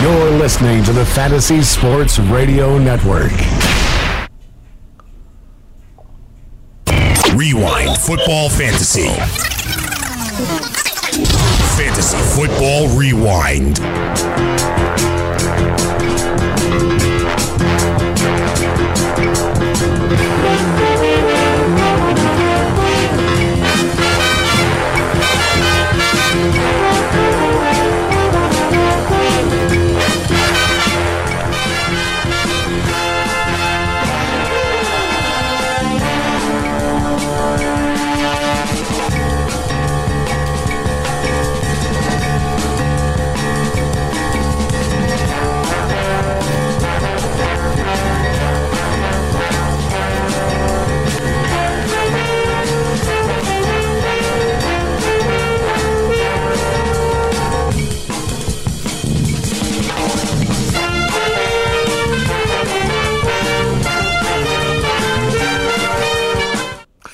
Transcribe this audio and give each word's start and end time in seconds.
You're 0.00 0.30
listening 0.30 0.82
to 0.84 0.94
the 0.94 1.04
Fantasy 1.04 1.60
Sports 1.60 2.18
Radio 2.18 2.78
Network. 2.78 3.32
Rewind 7.34 7.98
Football 7.98 8.48
Fantasy. 8.48 9.08
Fantasy 11.76 12.16
Football 12.34 12.88
Rewind. 12.96 13.78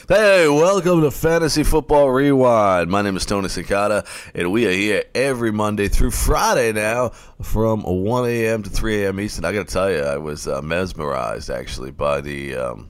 Hey, 0.09 0.47
welcome 0.49 1.01
to 1.01 1.11
Fantasy 1.11 1.65
Football 1.65 2.11
Rewind. 2.11 2.89
My 2.89 3.03
name 3.03 3.17
is 3.17 3.27
Tony 3.27 3.49
Cicada, 3.49 4.05
and 4.37 4.53
we 4.53 4.65
are 4.69 4.71
here 4.71 5.03
every 5.17 5.51
Monday 5.51 5.89
through 5.89 6.13
Friday 6.13 6.73
now 6.73 7.09
from 7.43 7.83
1 7.83 8.31
a.m. 8.31 8.63
to 8.63 8.71
3 8.71 9.03
a.m. 9.03 9.19
Eastern. 9.19 9.45
I 9.45 9.53
got 9.53 9.67
to 9.67 9.73
tell 9.75 9.91
you, 9.91 9.99
I 9.99 10.17
was 10.19 10.47
uh, 10.47 10.63
mesmerized 10.63 11.51
actually 11.51 11.91
by 11.91 12.21
the, 12.21 12.55
um, 12.55 12.89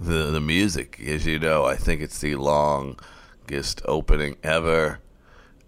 the 0.00 0.32
the 0.32 0.40
music. 0.40 1.00
As 1.06 1.24
you 1.24 1.38
know, 1.38 1.66
I 1.66 1.76
think 1.76 2.02
it's 2.02 2.18
the 2.18 2.34
longest 2.34 3.82
opening 3.84 4.36
ever, 4.42 4.98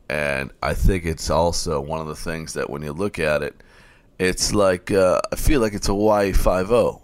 and 0.08 0.50
I 0.64 0.74
think 0.74 1.04
it's 1.04 1.30
also 1.30 1.80
one 1.80 2.00
of 2.00 2.08
the 2.08 2.16
things 2.16 2.54
that 2.54 2.68
when 2.68 2.82
you 2.82 2.92
look 2.92 3.20
at 3.20 3.44
it, 3.44 3.62
it's 4.18 4.52
like 4.52 4.90
uh, 4.90 5.20
I 5.30 5.36
feel 5.36 5.60
like 5.60 5.74
it's 5.74 5.88
a 5.88 5.94
Y 5.94 6.32
five 6.32 6.72
O. 6.72 7.02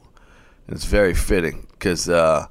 It's 0.67 0.85
very 0.85 1.15
fitting 1.15 1.69
because. 1.71 2.09
Uh, 2.09 2.49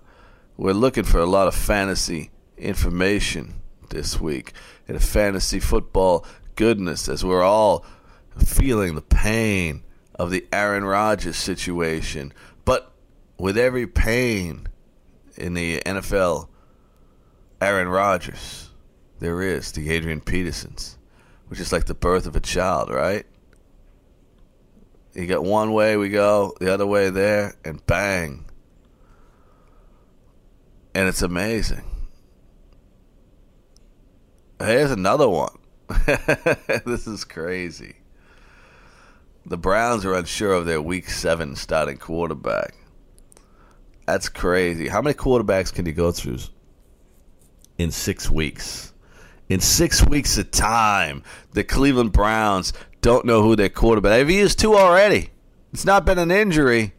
we're 0.57 0.73
looking 0.73 1.03
for 1.03 1.19
a 1.19 1.25
lot 1.25 1.47
of 1.47 1.55
fantasy 1.55 2.31
information 2.57 3.55
this 3.89 4.19
week 4.19 4.53
and 4.87 5.01
fantasy 5.01 5.59
football 5.59 6.25
goodness 6.55 7.09
as 7.09 7.23
we're 7.23 7.43
all 7.43 7.85
feeling 8.37 8.95
the 8.95 9.01
pain 9.01 9.83
of 10.15 10.31
the 10.31 10.45
Aaron 10.53 10.83
Rodgers 10.83 11.37
situation. 11.37 12.33
But 12.65 12.91
with 13.37 13.57
every 13.57 13.87
pain 13.87 14.67
in 15.37 15.53
the 15.53 15.81
NFL, 15.81 16.47
Aaron 17.59 17.87
Rodgers, 17.87 18.69
there 19.19 19.41
is 19.41 19.71
the 19.71 19.89
Adrian 19.89 20.21
Petersons, 20.21 20.97
which 21.47 21.59
is 21.59 21.71
like 21.71 21.85
the 21.85 21.93
birth 21.93 22.25
of 22.25 22.35
a 22.35 22.39
child, 22.39 22.89
right? 22.89 23.25
You 25.13 25.27
got 25.27 25.43
one 25.43 25.73
way 25.73 25.97
we 25.97 26.09
go, 26.09 26.53
the 26.59 26.73
other 26.73 26.87
way 26.87 27.09
there, 27.09 27.55
and 27.65 27.85
bang, 27.85 28.45
and 30.93 31.07
it's 31.07 31.21
amazing. 31.21 31.83
Here's 34.59 34.91
another 34.91 35.27
one. 35.27 35.57
this 36.85 37.07
is 37.07 37.23
crazy. 37.23 37.95
The 39.45 39.57
Browns 39.57 40.05
are 40.05 40.13
unsure 40.13 40.53
of 40.53 40.65
their 40.65 40.81
week 40.81 41.09
seven 41.09 41.55
starting 41.55 41.97
quarterback. 41.97 42.75
That's 44.05 44.29
crazy. 44.29 44.87
How 44.87 45.01
many 45.01 45.13
quarterbacks 45.13 45.73
can 45.73 45.85
you 45.85 45.93
go 45.93 46.11
through 46.11 46.37
in 47.77 47.91
six 47.91 48.29
weeks? 48.29 48.93
In 49.49 49.59
six 49.59 50.05
weeks 50.05 50.37
of 50.37 50.51
time, 50.51 51.23
the 51.53 51.63
Cleveland 51.63 52.11
Browns 52.11 52.71
don't 53.01 53.25
know 53.25 53.41
who 53.41 53.55
their 53.55 53.69
quarterback. 53.69 54.11
They've 54.11 54.29
used 54.29 54.59
two 54.59 54.75
already. 54.75 55.31
It's 55.73 55.85
not 55.85 56.05
been 56.05 56.19
an 56.19 56.31
injury. 56.31 56.93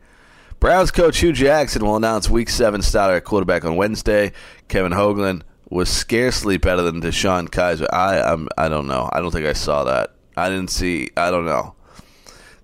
Browns 0.63 0.93
coach 0.93 1.19
Hue 1.19 1.33
Jackson 1.33 1.85
will 1.85 1.97
announce 1.97 2.31
Week 2.31 2.49
Seven 2.49 2.83
starter 2.83 3.17
at 3.17 3.25
quarterback 3.25 3.65
on 3.65 3.75
Wednesday. 3.75 4.31
Kevin 4.69 4.93
Hogan 4.93 5.43
was 5.69 5.89
scarcely 5.89 6.57
better 6.57 6.83
than 6.83 7.03
DeShone 7.03 7.49
Kizer. 7.49 7.89
I 7.93 8.21
I'm, 8.21 8.49
I 8.57 8.69
don't 8.69 8.87
know. 8.87 9.11
I 9.13 9.21
don't 9.21 9.33
think 9.33 9.45
I 9.45 9.55
saw 9.55 9.83
that. 9.83 10.15
I 10.37 10.49
didn't 10.49 10.71
see. 10.71 11.11
I 11.17 11.33
don't 11.33 11.47
know. 11.47 11.75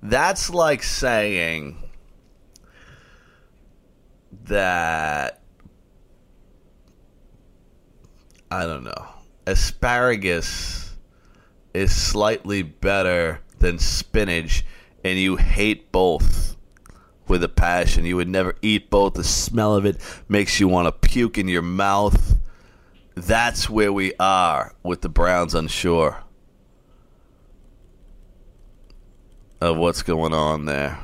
That's 0.00 0.48
like 0.48 0.84
saying 0.84 1.82
that 4.44 5.42
I 8.48 8.64
don't 8.64 8.84
know. 8.84 9.08
Asparagus 9.44 10.94
is 11.74 11.96
slightly 11.96 12.62
better 12.62 13.40
than 13.58 13.80
spinach, 13.80 14.64
and 15.02 15.18
you 15.18 15.34
hate 15.34 15.90
both 15.90 16.54
with 17.28 17.42
a 17.42 17.48
passion. 17.48 18.04
You 18.04 18.16
would 18.16 18.28
never 18.28 18.56
eat 18.62 18.90
both. 18.90 19.14
The 19.14 19.24
smell 19.24 19.74
of 19.74 19.84
it 19.84 19.96
makes 20.28 20.60
you 20.60 20.68
want 20.68 20.86
to 20.86 21.08
puke 21.08 21.38
in 21.38 21.48
your 21.48 21.62
mouth. 21.62 22.36
That's 23.14 23.68
where 23.68 23.92
we 23.92 24.14
are 24.20 24.74
with 24.82 25.02
the 25.02 25.08
Browns 25.08 25.54
unsure 25.54 26.22
of 29.60 29.76
what's 29.76 30.02
going 30.02 30.32
on 30.32 30.66
there. 30.66 31.00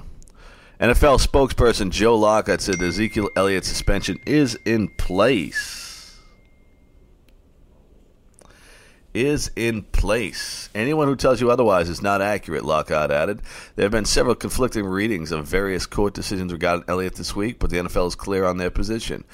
NFL 0.80 1.24
spokesperson 1.24 1.90
Joe 1.90 2.16
Lockhart 2.16 2.60
said 2.60 2.82
Ezekiel 2.82 3.30
Elliott's 3.36 3.68
suspension 3.68 4.20
is 4.26 4.58
in 4.64 4.88
place. 4.88 5.83
Is 9.14 9.50
in 9.54 9.82
place. 9.82 10.68
Anyone 10.74 11.06
who 11.06 11.16
tells 11.16 11.40
you 11.40 11.50
otherwise 11.50 11.88
is 11.88 12.02
not 12.02 12.20
accurate, 12.20 12.64
Lockhart 12.64 13.12
added. 13.12 13.40
There 13.76 13.84
have 13.84 13.92
been 13.92 14.04
several 14.04 14.34
conflicting 14.34 14.84
readings 14.84 15.30
of 15.30 15.46
various 15.46 15.86
court 15.86 16.14
decisions 16.14 16.52
regarding 16.52 16.84
Elliott 16.88 17.14
this 17.14 17.36
week, 17.36 17.60
but 17.60 17.70
the 17.70 17.78
NFL 17.78 18.08
is 18.08 18.16
clear 18.16 18.44
on 18.44 18.58
their 18.58 18.70
position. 18.70 19.24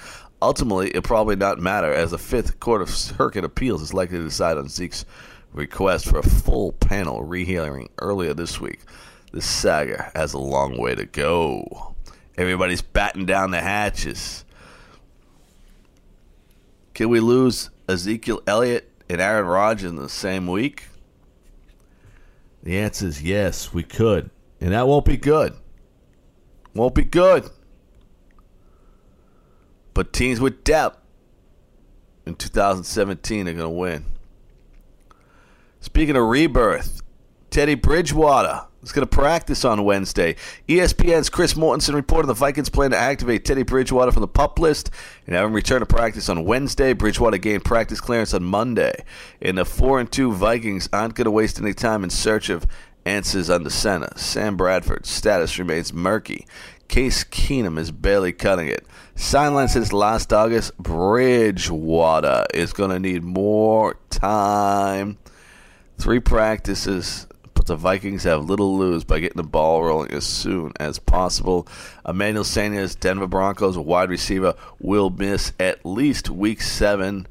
Ultimately, 0.43 0.89
it'll 0.89 1.03
probably 1.03 1.37
not 1.37 1.59
matter, 1.59 1.93
as 1.93 2.11
the 2.11 2.19
Fifth 2.19 2.61
Court 2.61 2.83
of 2.83 2.91
Circuit 2.91 3.45
Appeals 3.45 3.83
is 3.83 3.95
likely 3.95 4.19
to 4.19 4.25
decide 4.25 4.59
on 4.59 4.69
Zeke's 4.69 5.05
request 5.53 6.07
for 6.07 6.19
a 6.19 6.23
full 6.23 6.73
panel 6.73 7.23
rehearing 7.23 7.89
earlier 7.99 8.35
this 8.35 8.61
week. 8.61 8.81
This 9.33 9.47
saga 9.47 10.11
has 10.15 10.33
a 10.33 10.39
long 10.39 10.79
way 10.79 10.95
to 10.95 11.07
go. 11.07 11.95
Everybody's 12.37 12.83
batting 12.83 13.27
down 13.27 13.51
the 13.51 13.61
hatches. 13.61 14.45
Can 16.95 17.09
we 17.09 17.21
lose 17.21 17.71
Ezekiel 17.89 18.43
Elliott 18.47 18.90
and 19.10 19.21
Aaron 19.21 19.47
Rodgers 19.47 19.91
in 19.91 19.97
the 19.97 20.09
same 20.09 20.47
week? 20.47 20.84
The 22.62 22.78
answer 22.78 23.06
is 23.06 23.22
yes, 23.22 23.72
we 23.72 23.82
could. 23.82 24.31
And 24.60 24.72
that 24.72 24.87
won't 24.87 25.04
be 25.04 25.16
good. 25.16 25.54
Won't 26.75 26.94
be 26.94 27.03
good. 27.03 27.50
But 29.94 30.12
teams 30.12 30.41
with 30.41 30.62
depth 30.62 30.99
in 32.25 32.37
2017 32.37 33.49
are 33.49 33.53
going 33.53 33.65
to 33.65 33.69
win. 33.69 34.04
Speaking 35.81 36.15
of 36.15 36.26
rebirth, 36.26 37.03
Teddy 37.50 37.75
Bridgewater 37.75 38.67
is 38.82 38.93
going 38.93 39.06
to 39.06 39.17
practice 39.17 39.65
on 39.65 39.85
Wednesday. 39.85 40.37
ESPN's 40.69 41.29
Chris 41.29 41.55
Mortensen 41.55 41.94
reported 41.94 42.29
the 42.29 42.35
Vikings 42.35 42.69
plan 42.69 42.91
to 42.91 42.97
activate 42.97 43.44
Teddy 43.44 43.62
Bridgewater 43.62 44.12
from 44.12 44.23
the 44.23 44.29
pup 44.29 44.59
list 44.59 44.91
and 45.27 45.35
have 45.35 45.47
him 45.47 45.53
return 45.53 45.81
to 45.81 45.87
practice 45.87 46.29
on 46.29 46.44
Wednesday. 46.44 46.93
Bridgewater 46.93 47.38
gained 47.38 47.65
practice 47.65 48.00
clearance 48.00 48.35
on 48.35 48.43
Monday. 48.43 49.05
And 49.41 49.59
the 49.59 49.65
4 49.65 50.00
and 50.00 50.11
2 50.11 50.32
Vikings 50.32 50.88
aren't 50.93 51.15
going 51.15 51.27
to 51.27 51.31
waste 51.31 51.61
any 51.61 51.75
time 51.75 52.05
in 52.05 52.11
search 52.11 52.49
of 52.49 52.67
answers 53.05 53.50
on 53.50 53.65
the 53.65 53.71
center. 53.71 54.09
Sam 54.17 54.56
Bradford's 54.56 55.09
status 55.09 55.59
remains 55.59 55.93
murky. 55.93 56.47
Case 56.88 57.23
Keenum 57.23 57.79
is 57.79 57.93
barely 57.93 58.33
cutting 58.33 58.67
it. 58.67 58.85
Sideline 59.15 59.69
since 59.69 59.93
last 59.93 60.33
August, 60.33 60.76
Bridgewater 60.79 62.47
is 62.53 62.73
going 62.73 62.91
to 62.91 62.99
need 62.99 63.23
more 63.23 63.97
time. 64.11 65.19
Three 65.99 66.19
practices, 66.19 67.26
the 67.70 67.76
Vikings 67.76 68.25
have 68.25 68.44
little 68.44 68.76
to 68.76 68.82
lose 68.82 69.05
by 69.05 69.20
getting 69.20 69.37
the 69.37 69.44
ball 69.44 69.84
rolling 69.84 70.11
as 70.11 70.26
soon 70.26 70.72
as 70.81 70.99
possible. 70.99 71.69
Emmanuel 72.06 72.43
Sanders, 72.43 72.96
Denver 72.96 73.28
Broncos 73.28 73.78
wide 73.78 74.11
receiver, 74.11 74.56
will 74.81 75.08
miss 75.08 75.52
at 75.61 75.87
least 75.87 76.28
week 76.28 76.62
seven, 76.62 77.28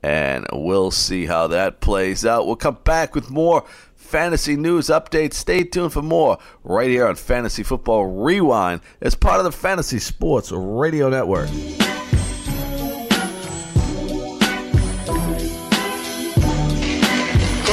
and 0.00 0.46
we'll 0.52 0.92
see 0.92 1.26
how 1.26 1.48
that 1.48 1.80
plays 1.80 2.24
out. 2.24 2.46
We'll 2.46 2.54
come 2.54 2.78
back 2.84 3.16
with 3.16 3.30
more 3.30 3.64
fantasy 3.96 4.54
news 4.54 4.86
updates. 4.86 5.34
Stay 5.34 5.64
tuned 5.64 5.92
for 5.92 6.02
more 6.02 6.38
right 6.62 6.88
here 6.88 7.08
on 7.08 7.16
Fantasy 7.16 7.64
Football 7.64 8.06
Rewind 8.06 8.82
as 9.00 9.16
part 9.16 9.40
of 9.40 9.44
the 9.44 9.50
Fantasy 9.50 9.98
Sports 9.98 10.52
Radio 10.52 11.10
Network. 11.10 11.50
Do 11.50 11.56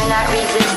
not 0.10 0.28
resist 0.32 0.77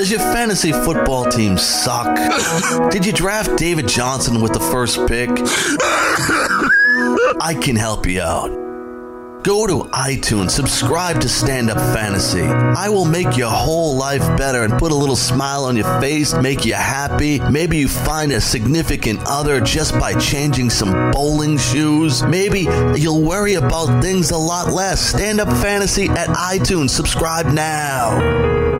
Does 0.00 0.10
your 0.10 0.20
fantasy 0.20 0.72
football 0.72 1.26
team 1.26 1.58
suck? 1.58 2.16
Did 2.90 3.04
you 3.04 3.12
draft 3.12 3.58
David 3.58 3.86
Johnson 3.86 4.40
with 4.40 4.54
the 4.54 4.58
first 4.58 4.96
pick? 5.06 5.28
I 7.38 7.54
can 7.60 7.76
help 7.76 8.06
you 8.06 8.22
out. 8.22 8.48
Go 9.44 9.66
to 9.66 9.90
iTunes, 9.90 10.52
subscribe 10.52 11.20
to 11.20 11.28
Stand 11.28 11.68
Up 11.68 11.76
Fantasy. 11.94 12.40
I 12.40 12.88
will 12.88 13.04
make 13.04 13.36
your 13.36 13.50
whole 13.50 13.94
life 13.94 14.26
better 14.38 14.62
and 14.62 14.72
put 14.78 14.90
a 14.90 14.94
little 14.94 15.16
smile 15.16 15.64
on 15.64 15.76
your 15.76 16.00
face, 16.00 16.32
make 16.32 16.64
you 16.64 16.72
happy. 16.72 17.38
Maybe 17.38 17.76
you 17.76 17.88
find 17.88 18.32
a 18.32 18.40
significant 18.40 19.20
other 19.26 19.60
just 19.60 19.92
by 20.00 20.18
changing 20.18 20.70
some 20.70 21.10
bowling 21.10 21.58
shoes. 21.58 22.22
Maybe 22.22 22.60
you'll 22.96 23.20
worry 23.20 23.56
about 23.56 24.02
things 24.02 24.30
a 24.30 24.38
lot 24.38 24.72
less. 24.72 24.98
Stand 24.98 25.40
Up 25.40 25.48
Fantasy 25.58 26.06
at 26.06 26.28
iTunes. 26.28 26.88
Subscribe 26.88 27.44
now. 27.52 28.79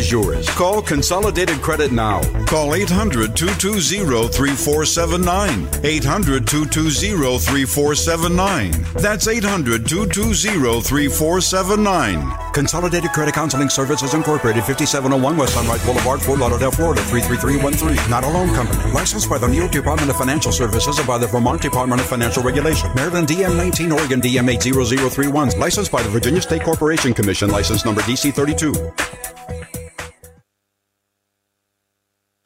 yours. 0.09 0.49
Call 0.51 0.81
Consolidated 0.81 1.57
Credit 1.61 1.91
now. 1.91 2.21
Call 2.45 2.73
800 2.73 3.35
220 3.35 4.29
3479. 4.29 5.67
800 5.83 6.47
220 6.47 7.37
3479. 7.37 8.71
That's 8.95 9.27
800 9.27 9.85
220 9.85 10.81
3479. 10.81 12.53
Consolidated 12.53 13.11
Credit 13.11 13.33
Counseling 13.33 13.69
Services 13.69 14.13
Incorporated, 14.13 14.63
5701 14.63 15.37
West 15.37 15.53
Sunrise 15.53 15.85
Boulevard, 15.85 16.21
Fort 16.21 16.39
Lauderdale, 16.39 16.71
Florida, 16.71 17.01
33313. 17.01 18.09
Not 18.09 18.23
a 18.23 18.29
loan 18.29 18.53
company. 18.55 18.91
Licensed 18.93 19.29
by 19.29 19.37
the 19.37 19.47
New 19.47 19.57
York 19.57 19.71
Department 19.71 20.09
of 20.09 20.17
Financial 20.17 20.51
Services 20.51 20.97
and 20.97 21.07
by 21.07 21.17
the 21.17 21.27
Vermont 21.27 21.61
Department 21.61 21.99
of 22.01 22.07
Financial 22.07 22.41
Regulation. 22.43 22.89
Maryland 22.95 23.27
DM 23.27 23.57
19, 23.57 23.91
Oregon 23.91 24.21
DM 24.21 24.49
80031. 24.49 25.59
Licensed 25.59 25.91
by 25.91 26.01
the 26.01 26.09
Virginia 26.09 26.41
State 26.41 26.63
Corporation 26.63 27.13
Commission, 27.13 27.49
license 27.49 27.85
number 27.85 28.01
DC 28.01 28.33
32. 28.33 28.71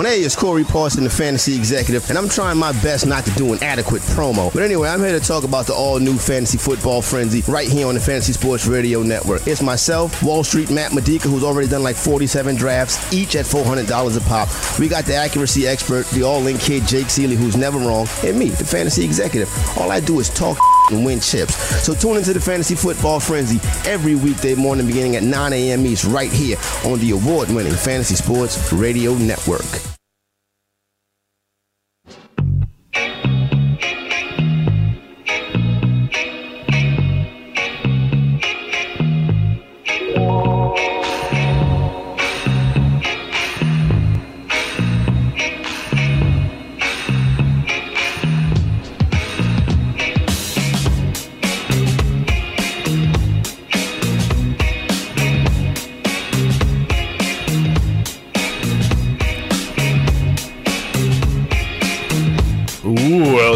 Hey, 0.03 0.19
it's 0.19 0.35
Corey 0.35 0.63
Parson, 0.63 1.03
the 1.03 1.09
fantasy 1.09 1.55
executive, 1.55 2.07
and 2.09 2.17
I'm 2.19 2.29
trying 2.29 2.57
my 2.59 2.73
best 2.83 3.07
not 3.07 3.25
to 3.25 3.31
do 3.31 3.53
an 3.53 3.63
adequate 3.63 4.01
promo. 4.03 4.53
But 4.53 4.61
anyway, 4.61 4.87
I'm 4.87 4.99
here 4.99 5.17
to 5.17 5.25
talk 5.25 5.43
about 5.43 5.65
the 5.65 5.73
all 5.73 5.99
new 5.99 6.15
fantasy 6.17 6.59
football 6.59 7.01
frenzy 7.01 7.41
right 7.51 7.67
here 7.67 7.87
on 7.87 7.95
the 7.95 7.99
Fantasy 7.99 8.33
Sports 8.33 8.67
Radio 8.67 9.01
Network. 9.01 9.47
It's 9.47 9.63
myself, 9.63 10.21
Wall 10.21 10.43
Street 10.43 10.69
Matt 10.69 10.93
Modica, 10.93 11.27
who's 11.27 11.43
already 11.43 11.67
done 11.67 11.81
like 11.81 11.95
47 11.95 12.55
drafts, 12.55 13.11
each 13.11 13.35
at 13.35 13.45
$400 13.45 14.17
a 14.17 14.21
pop. 14.29 14.47
We 14.79 14.87
got 14.87 15.05
the 15.05 15.15
accuracy 15.15 15.65
expert, 15.65 16.05
the 16.07 16.21
all 16.21 16.45
in 16.45 16.59
kid 16.59 16.85
Jake 16.85 17.09
Seeley, 17.09 17.35
who's 17.35 17.57
never 17.57 17.79
wrong, 17.79 18.07
and 18.23 18.37
me, 18.37 18.49
the 18.49 18.63
fantasy 18.63 19.03
executive. 19.03 19.49
All 19.75 19.91
I 19.91 20.01
do 20.01 20.19
is 20.19 20.29
talk 20.29 20.59
and 20.91 21.03
win 21.03 21.19
chips. 21.19 21.55
So 21.83 21.95
tune 21.95 22.17
into 22.17 22.33
the 22.33 22.39
Fantasy 22.39 22.75
Football 22.75 23.19
Frenzy 23.19 23.59
every 23.89 24.13
weekday 24.13 24.53
morning 24.53 24.85
beginning 24.85 25.15
at 25.15 25.23
9 25.23 25.53
a.m. 25.53 25.85
East 25.85 26.03
right 26.03 26.31
here 26.31 26.57
on 26.85 26.99
the 26.99 27.09
award 27.11 27.49
winning 27.49 27.73
Fantasy 27.73 28.13
Sports 28.13 28.71
Radio 28.71 29.15
Network 29.15 29.94
thank 32.95 33.17
you. 33.17 33.24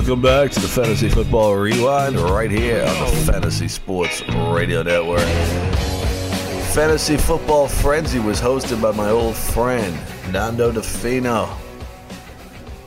Welcome 0.10 0.24
back 0.24 0.50
to 0.54 0.60
the 0.60 0.68
Fantasy 0.68 1.08
Football 1.08 1.56
Rewind 1.56 2.20
right 2.20 2.50
here 2.50 2.82
on 2.84 3.00
the 3.00 3.32
Fantasy 3.32 3.68
Sports 3.68 4.28
Radio 4.28 4.82
Network. 4.82 5.20
Fantasy 6.74 7.16
Football 7.16 7.68
Frenzy 7.68 8.18
was 8.18 8.42
hosted 8.42 8.82
by 8.82 8.92
my 8.92 9.12
old 9.12 9.36
friend 9.36 9.96
Nando 10.32 10.72
DeFino. 10.72 11.56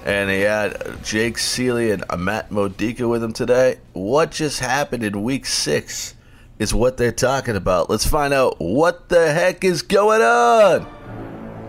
And 0.04 0.30
he 0.30 0.40
had 0.40 1.00
Jake 1.04 1.38
Seeley 1.38 1.92
and 1.92 2.04
Matt 2.18 2.50
Modica 2.50 3.06
with 3.06 3.22
him 3.22 3.32
today. 3.32 3.78
What 3.92 4.32
just 4.32 4.58
happened 4.58 5.04
in 5.04 5.22
week 5.22 5.46
six 5.46 6.16
is 6.58 6.74
what 6.74 6.96
they're 6.96 7.12
talking 7.12 7.54
about. 7.54 7.88
Let's 7.88 8.04
find 8.04 8.34
out 8.34 8.56
what 8.58 9.08
the 9.10 9.32
heck 9.32 9.62
is 9.62 9.82
going 9.82 10.22
on. 10.22 10.88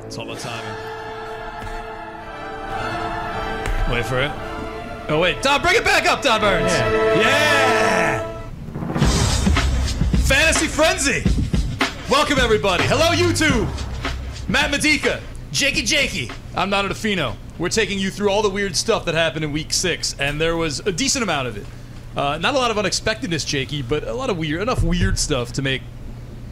It's 0.03 0.17
all 0.17 0.25
the 0.25 0.33
timing. 0.33 0.79
Wait 3.93 4.03
for 4.03 4.19
it. 4.19 4.42
Oh 5.09 5.19
wait, 5.19 5.41
Don, 5.41 5.61
bring 5.61 5.75
it 5.75 5.83
back 5.83 6.05
up, 6.05 6.21
Don 6.21 6.39
Burns. 6.39 6.71
Yeah. 6.71 7.19
yeah. 7.19 8.39
Fantasy 10.25 10.67
Frenzy. 10.67 11.23
Welcome 12.09 12.39
everybody. 12.39 12.83
Hello 12.85 13.07
YouTube. 13.07 13.67
Matt 14.47 14.71
Modica, 14.71 15.21
Jakey 15.51 15.81
Jakey. 15.83 16.31
I'm 16.55 16.69
Nando 16.69 16.93
DeFino. 16.93 17.35
We're 17.57 17.69
taking 17.69 17.99
you 17.99 18.09
through 18.11 18.29
all 18.29 18.41
the 18.41 18.49
weird 18.49 18.75
stuff 18.77 19.03
that 19.05 19.13
happened 19.13 19.43
in 19.43 19.51
week 19.51 19.73
six, 19.73 20.15
and 20.19 20.39
there 20.39 20.55
was 20.55 20.79
a 20.79 20.91
decent 20.91 21.23
amount 21.23 21.49
of 21.49 21.57
it. 21.57 21.65
Uh, 22.15 22.37
not 22.37 22.53
a 22.53 22.57
lot 22.57 22.71
of 22.71 22.77
unexpectedness, 22.77 23.43
Jakey, 23.43 23.81
but 23.81 24.03
a 24.07 24.13
lot 24.13 24.29
of 24.29 24.37
weird, 24.37 24.61
enough 24.61 24.83
weird 24.83 25.19
stuff 25.19 25.51
to 25.53 25.61
make 25.61 25.81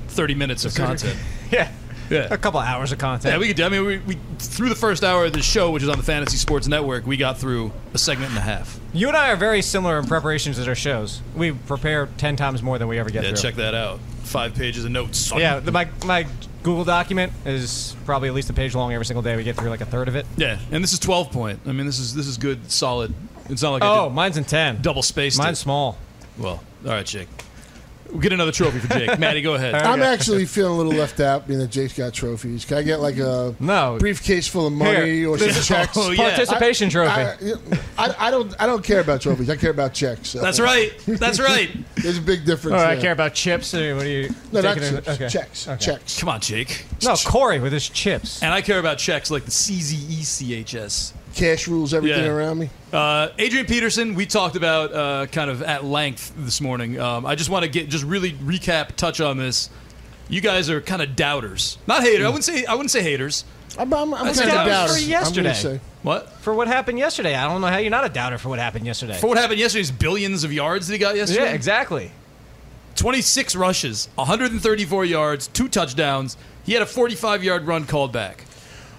30 0.10 0.36
minutes 0.36 0.65
of 0.65 0.75
content. 0.75 1.17
Yeah. 1.51 1.70
Yeah. 2.12 2.27
A 2.30 2.38
couple 2.38 2.60
hours 2.60 2.91
of 2.91 2.98
content. 3.00 3.34
Yeah, 3.34 3.39
we 3.39 3.48
could. 3.48 3.56
do- 3.58 3.63
I 3.65 3.70
mean, 3.70 3.86
we, 3.86 3.98
we 4.00 4.18
through 4.38 4.70
the 4.70 4.75
first 4.75 5.03
hour 5.03 5.25
of 5.25 5.34
the 5.34 5.41
show, 5.41 5.72
which 5.72 5.82
is 5.84 5.89
on 5.89 5.98
the 5.98 6.03
Fantasy 6.03 6.38
Sports 6.38 6.68
Network, 6.68 7.08
we 7.08 7.18
got 7.18 7.38
through 7.38 7.72
a 7.94 7.98
segment 7.98 8.30
and 8.30 8.38
a 8.38 8.41
half. 8.41 8.80
You 8.94 9.08
and 9.08 9.15
I 9.18 9.32
are 9.32 9.36
very 9.36 9.62
similar 9.62 9.98
in 9.98 10.06
preparations 10.06 10.60
at 10.60 10.68
our 10.68 10.75
shows. 10.75 11.22
We 11.36 11.51
prepare 11.53 12.08
ten 12.18 12.36
times 12.36 12.62
more 12.62 12.77
than 12.77 12.88
we 12.88 13.00
ever 13.00 13.10
get 13.10 13.24
Yeah, 13.24 13.30
through. 13.30 13.38
check 13.41 13.56
that 13.56 13.74
out. 13.74 14.00
Five 14.24 14.53
pages 14.56 14.86
of 14.86 14.91
notes. 14.91 15.18
son. 15.18 15.39
Yeah, 15.39 15.60
the, 15.60 15.72
my 15.72 15.88
my 16.06 16.27
Google 16.63 16.84
document 16.86 17.34
is 17.46 17.96
probably 18.06 18.27
at 18.30 18.36
least 18.36 18.50
a 18.50 18.53
page 18.53 18.75
long 18.75 18.94
every 18.94 19.06
single 19.06 19.24
day. 19.24 19.36
We 19.36 19.44
get 19.44 19.56
through 19.56 19.70
like 19.70 19.82
a 19.82 19.86
third 19.86 20.08
of 20.08 20.15
it. 20.15 20.25
Yeah, 20.38 20.60
and 20.72 20.84
this 20.84 20.94
is 20.94 21.00
12 21.00 21.32
point. 21.32 21.60
I 21.65 21.72
mean, 21.72 21.86
this 21.86 21.98
is 22.00 22.13
this 22.13 22.27
is 22.27 22.38
good, 22.38 22.72
solid. 22.72 23.13
It's 23.50 23.62
not 23.62 23.72
like 23.72 23.84
Oh, 23.84 24.10
mine's 24.10 24.38
in 24.38 24.44
ten. 24.44 24.82
double 24.82 25.01
spaced. 25.03 25.38
Mine's 25.38 25.58
it. 25.60 25.62
small. 25.63 25.98
Well, 26.38 26.62
all 26.86 26.91
right, 26.91 27.06
Jake. 27.06 27.27
We'll 28.12 28.20
get 28.20 28.34
another 28.34 28.51
trophy 28.51 28.80
for 28.80 28.88
Jake. 28.88 29.18
Maddie, 29.20 29.41
go 29.41 29.56
ahead. 29.56 29.74
I'm 29.74 30.01
actually 30.01 30.46
feeling 30.46 30.74
a 30.74 30.77
little 30.77 30.91
left 30.91 31.20
out 31.20 31.48
being 31.48 31.60
that 31.60 31.72
Jake's 31.72 31.98
got 31.98 32.13
trophies. 32.13 32.65
Can 32.65 32.77
I 32.77 32.82
get 32.84 33.00
like 33.00 33.18
a 33.18 33.56
No. 33.60 33.98
briefcase 34.00 34.48
full 34.48 34.68
of 34.68 34.74
money 34.74 35.20
Here, 35.20 35.30
or 35.30 35.38
some 35.38 35.50
oh, 35.51 35.62
checks? 35.62 35.98
Oh, 35.98 36.12
yeah. 36.12 36.30
Participation 36.36 36.89
trophy. 36.89 37.10
I, 37.10 37.36
I, 37.98 38.27
I 38.27 38.32
don't 38.32 38.53
I 38.62 38.65
don't 38.65 38.84
care 38.84 39.00
about 39.00 39.22
trophies. 39.22 39.50
I 39.50 39.56
care 39.56 39.72
about 39.72 39.94
checks. 39.94 40.30
so. 40.30 40.41
That's 40.41 40.60
right. 40.60 40.91
That's 41.08 41.39
right. 41.39 41.70
There's 41.96 42.18
a 42.18 42.22
big 42.22 42.46
difference. 42.46 42.75
Oh, 42.75 42.86
I 42.86 42.96
there. 42.96 43.01
care 43.01 43.12
about 43.13 43.34
chips. 43.34 43.74
Or 43.74 43.96
what 43.96 44.06
are 44.06 44.10
you? 44.10 44.30
No, 44.51 44.62
not 44.62 44.75
taking 44.77 44.96
chips. 44.96 45.08
okay. 45.08 45.30
Checks. 45.30 45.68
Okay. 45.68 45.86
Checks. 45.86 46.20
Come 46.20 46.30
on, 46.30 46.41
Jake. 46.41 46.86
No, 47.03 47.15
Corey 47.15 47.60
with 47.60 47.72
his 47.74 47.88
chips. 47.88 48.44
And 48.44 48.53
I 48.53 48.62
care 48.62 48.80
about 48.80 48.98
checks 48.98 49.32
like 49.32 49.46
the 49.46 49.51
E 49.51 49.80
CZECHS. 50.22 51.13
Cash 51.35 51.67
rules 51.67 51.93
everything 51.93 52.25
Yeah. 52.25 52.29
around 52.31 52.59
me. 52.59 52.69
Uh, 52.91 53.29
Adrian 53.39 53.65
Peterson, 53.65 54.15
we 54.15 54.25
talked 54.25 54.55
about 54.55 54.93
uh, 54.93 55.25
kind 55.27 55.50
of 55.50 55.61
at 55.63 55.83
length 55.85 56.33
this 56.38 56.59
morning. 56.59 57.00
Um, 57.00 57.25
I 57.25 57.35
just 57.35 57.50
want 57.50 57.63
to 57.63 57.69
get 57.69 57.89
just 57.89 58.03
really 58.03 58.33
recap, 58.33 58.95
touch 58.97 59.21
on 59.21 59.38
this. 59.38 59.69
You 60.29 60.41
guys 60.41 60.69
are 60.69 60.81
kind 60.81 61.01
of 61.01 61.15
doubters, 61.15 61.77
not 61.88 62.03
haters. 62.03 62.25
I 62.25 62.27
wouldn't 62.27 62.43
say 62.43 62.65
I 62.65 62.73
wouldn't 62.73 62.91
say 62.91 63.01
haters. 63.01 63.43
I'm, 63.79 63.93
I'm, 63.93 64.13
I'm 64.13 64.25
kind 64.25 64.29
of 64.29 64.35
doubters 64.38 64.67
doubter. 64.67 64.93
for 64.93 65.00
I'm 65.00 65.09
yesterday. 65.45 65.79
What 66.03 66.29
For 66.41 66.53
what 66.53 66.67
happened 66.67 67.00
yesterday, 67.00 67.35
I 67.35 67.47
don't 67.47 67.61
know 67.61 67.67
how 67.67 67.77
you're 67.77 67.89
not 67.91 68.05
a 68.05 68.09
doubter 68.09 68.38
for 68.38 68.50
what 68.50 68.59
happened 68.59 68.85
yesterday. 68.85 69.17
for 69.17 69.27
what 69.27 69.38
happened 69.38 69.59
yesterday's 69.59 69.91
billions 69.91 70.43
of 70.43 70.51
yards 70.51 70.88
that 70.88 70.93
he 70.93 71.00
got 71.00 71.15
yesterday? 71.15 71.45
yeah, 71.45 71.53
exactly. 71.53 72.11
26 72.95 73.55
rushes, 73.55 74.09
134 74.15 75.05
yards, 75.05 75.47
two 75.47 75.67
touchdowns. 75.69 76.35
He 76.65 76.73
had 76.73 76.81
a 76.81 76.85
45 76.85 77.43
yard 77.43 77.65
run 77.67 77.85
called 77.85 78.11
back. 78.11 78.45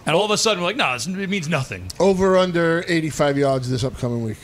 And 0.06 0.16
all 0.16 0.24
of 0.24 0.30
a 0.30 0.36
sudden, 0.38 0.60
we're 0.62 0.68
like, 0.70 0.76
no, 0.76 0.94
it 0.94 1.28
means 1.30 1.48
nothing. 1.48 1.88
Over 2.00 2.36
under 2.36 2.84
85 2.88 3.38
yards 3.38 3.70
this 3.70 3.84
upcoming 3.84 4.24
week. 4.24 4.38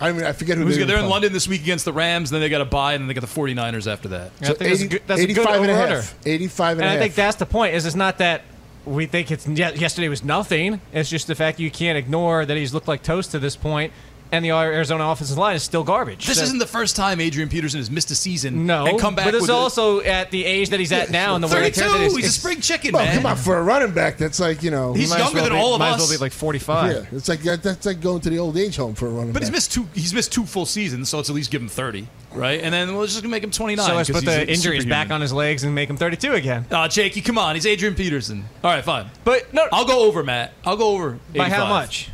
I 0.00 0.10
mean, 0.12 0.24
I 0.24 0.32
forget 0.32 0.56
who 0.58 0.64
Who's 0.64 0.74
they 0.74 0.80
good? 0.82 0.88
They're 0.88 0.96
in 0.96 1.02
play. 1.04 1.10
London 1.10 1.32
this 1.32 1.46
week 1.46 1.60
against 1.62 1.84
the 1.84 1.92
Rams, 1.92 2.30
then 2.30 2.40
they 2.40 2.48
got 2.48 2.60
a 2.60 2.64
bye, 2.64 2.94
and 2.94 3.02
then 3.02 3.08
they 3.08 3.14
got 3.14 3.20
the 3.20 3.26
49ers 3.40 3.90
after 3.90 4.08
that. 4.08 4.32
I 4.40 4.46
think 4.46 4.58
that's 4.58 4.60
a 4.60 4.84
80 4.84 4.88
good, 4.88 5.02
that's 5.06 5.20
a 5.20 5.26
good 5.26 5.30
85 5.38 5.62
and 5.62 5.70
a 5.70 5.74
over-under. 5.74 5.96
half. 6.02 6.14
85 6.26 6.70
and, 6.72 6.80
And 6.80 6.86
a 6.86 6.88
I 6.88 6.92
half. 6.94 7.02
think 7.02 7.14
that's 7.14 7.36
the 7.36 7.46
point. 7.46 7.74
Is 7.74 7.86
it's 7.86 7.94
not 7.96 8.18
that 8.18 8.42
we 8.84 9.06
think 9.06 9.30
it's 9.30 9.46
yesterday 9.46 10.08
was 10.08 10.24
nothing. 10.24 10.80
It's 10.92 11.08
just 11.08 11.28
the 11.28 11.36
fact 11.36 11.60
you 11.60 11.70
can't 11.70 11.96
ignore 11.96 12.44
that 12.44 12.56
he's 12.56 12.74
looked 12.74 12.88
like 12.88 13.02
toast 13.04 13.30
to 13.30 13.38
this 13.38 13.54
point, 13.54 13.92
and 14.32 14.44
the 14.44 14.50
Arizona 14.50 15.06
offensive 15.08 15.36
line 15.38 15.54
is 15.54 15.62
still 15.62 15.84
garbage. 15.84 16.26
This 16.26 16.38
So- 16.38 16.42
isn't 16.44 16.58
the 16.58 16.66
first 16.66 16.96
time 16.96 17.20
Adrian 17.20 17.48
Peterson 17.48 17.78
has 17.78 17.90
missed 17.90 18.10
a 18.10 18.14
season 18.14 18.66
no, 18.66 18.86
and 18.86 18.98
come 18.98 19.14
back 19.14 19.26
but 19.26 19.34
it's 19.34 19.42
with 19.42 19.50
a- 19.50 19.54
also 19.54 20.00
at 20.00 20.30
the 20.30 20.44
age 20.44 20.70
that 20.70 20.80
he's 20.80 20.90
at 20.90 21.10
now 21.10 21.34
and 21.34 21.44
the 21.44 21.48
way 21.48 21.66
and 21.66 21.74
32. 21.74 21.80
tear 21.92 22.02
He's 22.02 22.14
a 22.14 22.18
it's- 22.18 22.34
spring 22.34 22.60
chicken, 22.60 22.92
well, 22.94 23.04
man. 23.04 23.14
come 23.16 23.26
on, 23.26 23.36
for 23.36 23.58
a 23.58 23.62
running 23.62 23.92
back, 23.92 24.16
that's 24.18 24.40
like, 24.40 24.62
you 24.62 24.70
know. 24.70 24.94
He's 24.94 25.10
younger 25.10 25.34
well 25.34 25.44
than 25.44 25.52
be- 25.52 25.58
all 25.58 25.74
of 25.74 25.78
might 25.80 25.90
us. 25.90 26.02
as 26.02 26.08
well 26.08 26.18
be 26.18 26.22
like 26.22 26.32
45. 26.32 26.92
yeah, 26.92 27.16
it's 27.16 27.28
like 27.28 27.42
that's 27.42 27.86
like 27.86 28.00
going 28.00 28.20
to 28.22 28.30
the 28.30 28.38
old 28.38 28.56
age 28.56 28.76
home 28.76 28.94
for 28.94 29.06
a 29.06 29.10
running 29.10 29.28
back. 29.28 29.34
But 29.34 29.40
back. 29.42 29.48
he's 29.48 29.52
missed 29.52 29.72
two. 29.72 29.86
He's 29.94 30.14
missed 30.14 30.32
two 30.32 30.46
full 30.46 30.66
seasons, 30.66 31.10
so 31.10 31.18
let's 31.18 31.28
at 31.28 31.36
least 31.36 31.50
give 31.50 31.60
him 31.60 31.68
30, 31.68 32.08
right? 32.34 32.60
And 32.62 32.72
then 32.72 32.96
we'll 32.96 33.06
just 33.06 33.22
make 33.24 33.44
him 33.44 33.50
29. 33.50 33.86
So 33.86 33.94
let's 33.94 34.08
'cause 34.10 34.22
put 34.24 34.28
he's 34.30 34.36
the 34.46 34.50
a 34.50 34.54
injuries 34.54 34.86
back 34.86 35.10
on 35.10 35.20
his 35.20 35.32
legs 35.32 35.62
and 35.62 35.74
make 35.74 35.90
him 35.90 35.96
32 35.98 36.32
again. 36.32 36.64
Ah, 36.72 36.88
Jakey, 36.88 37.20
come 37.20 37.36
on. 37.36 37.54
He's 37.54 37.66
Adrian 37.66 37.94
Peterson. 37.94 38.44
All 38.64 38.70
right, 38.70 38.82
fine. 38.84 39.10
But 39.24 39.52
no, 39.52 39.66
I'll 39.72 39.84
go 39.84 40.00
over, 40.04 40.22
Matt. 40.22 40.52
I'll 40.64 40.76
go 40.76 40.88
over. 40.94 41.18
by 41.36 41.48
how 41.50 41.66
much? 41.66 42.08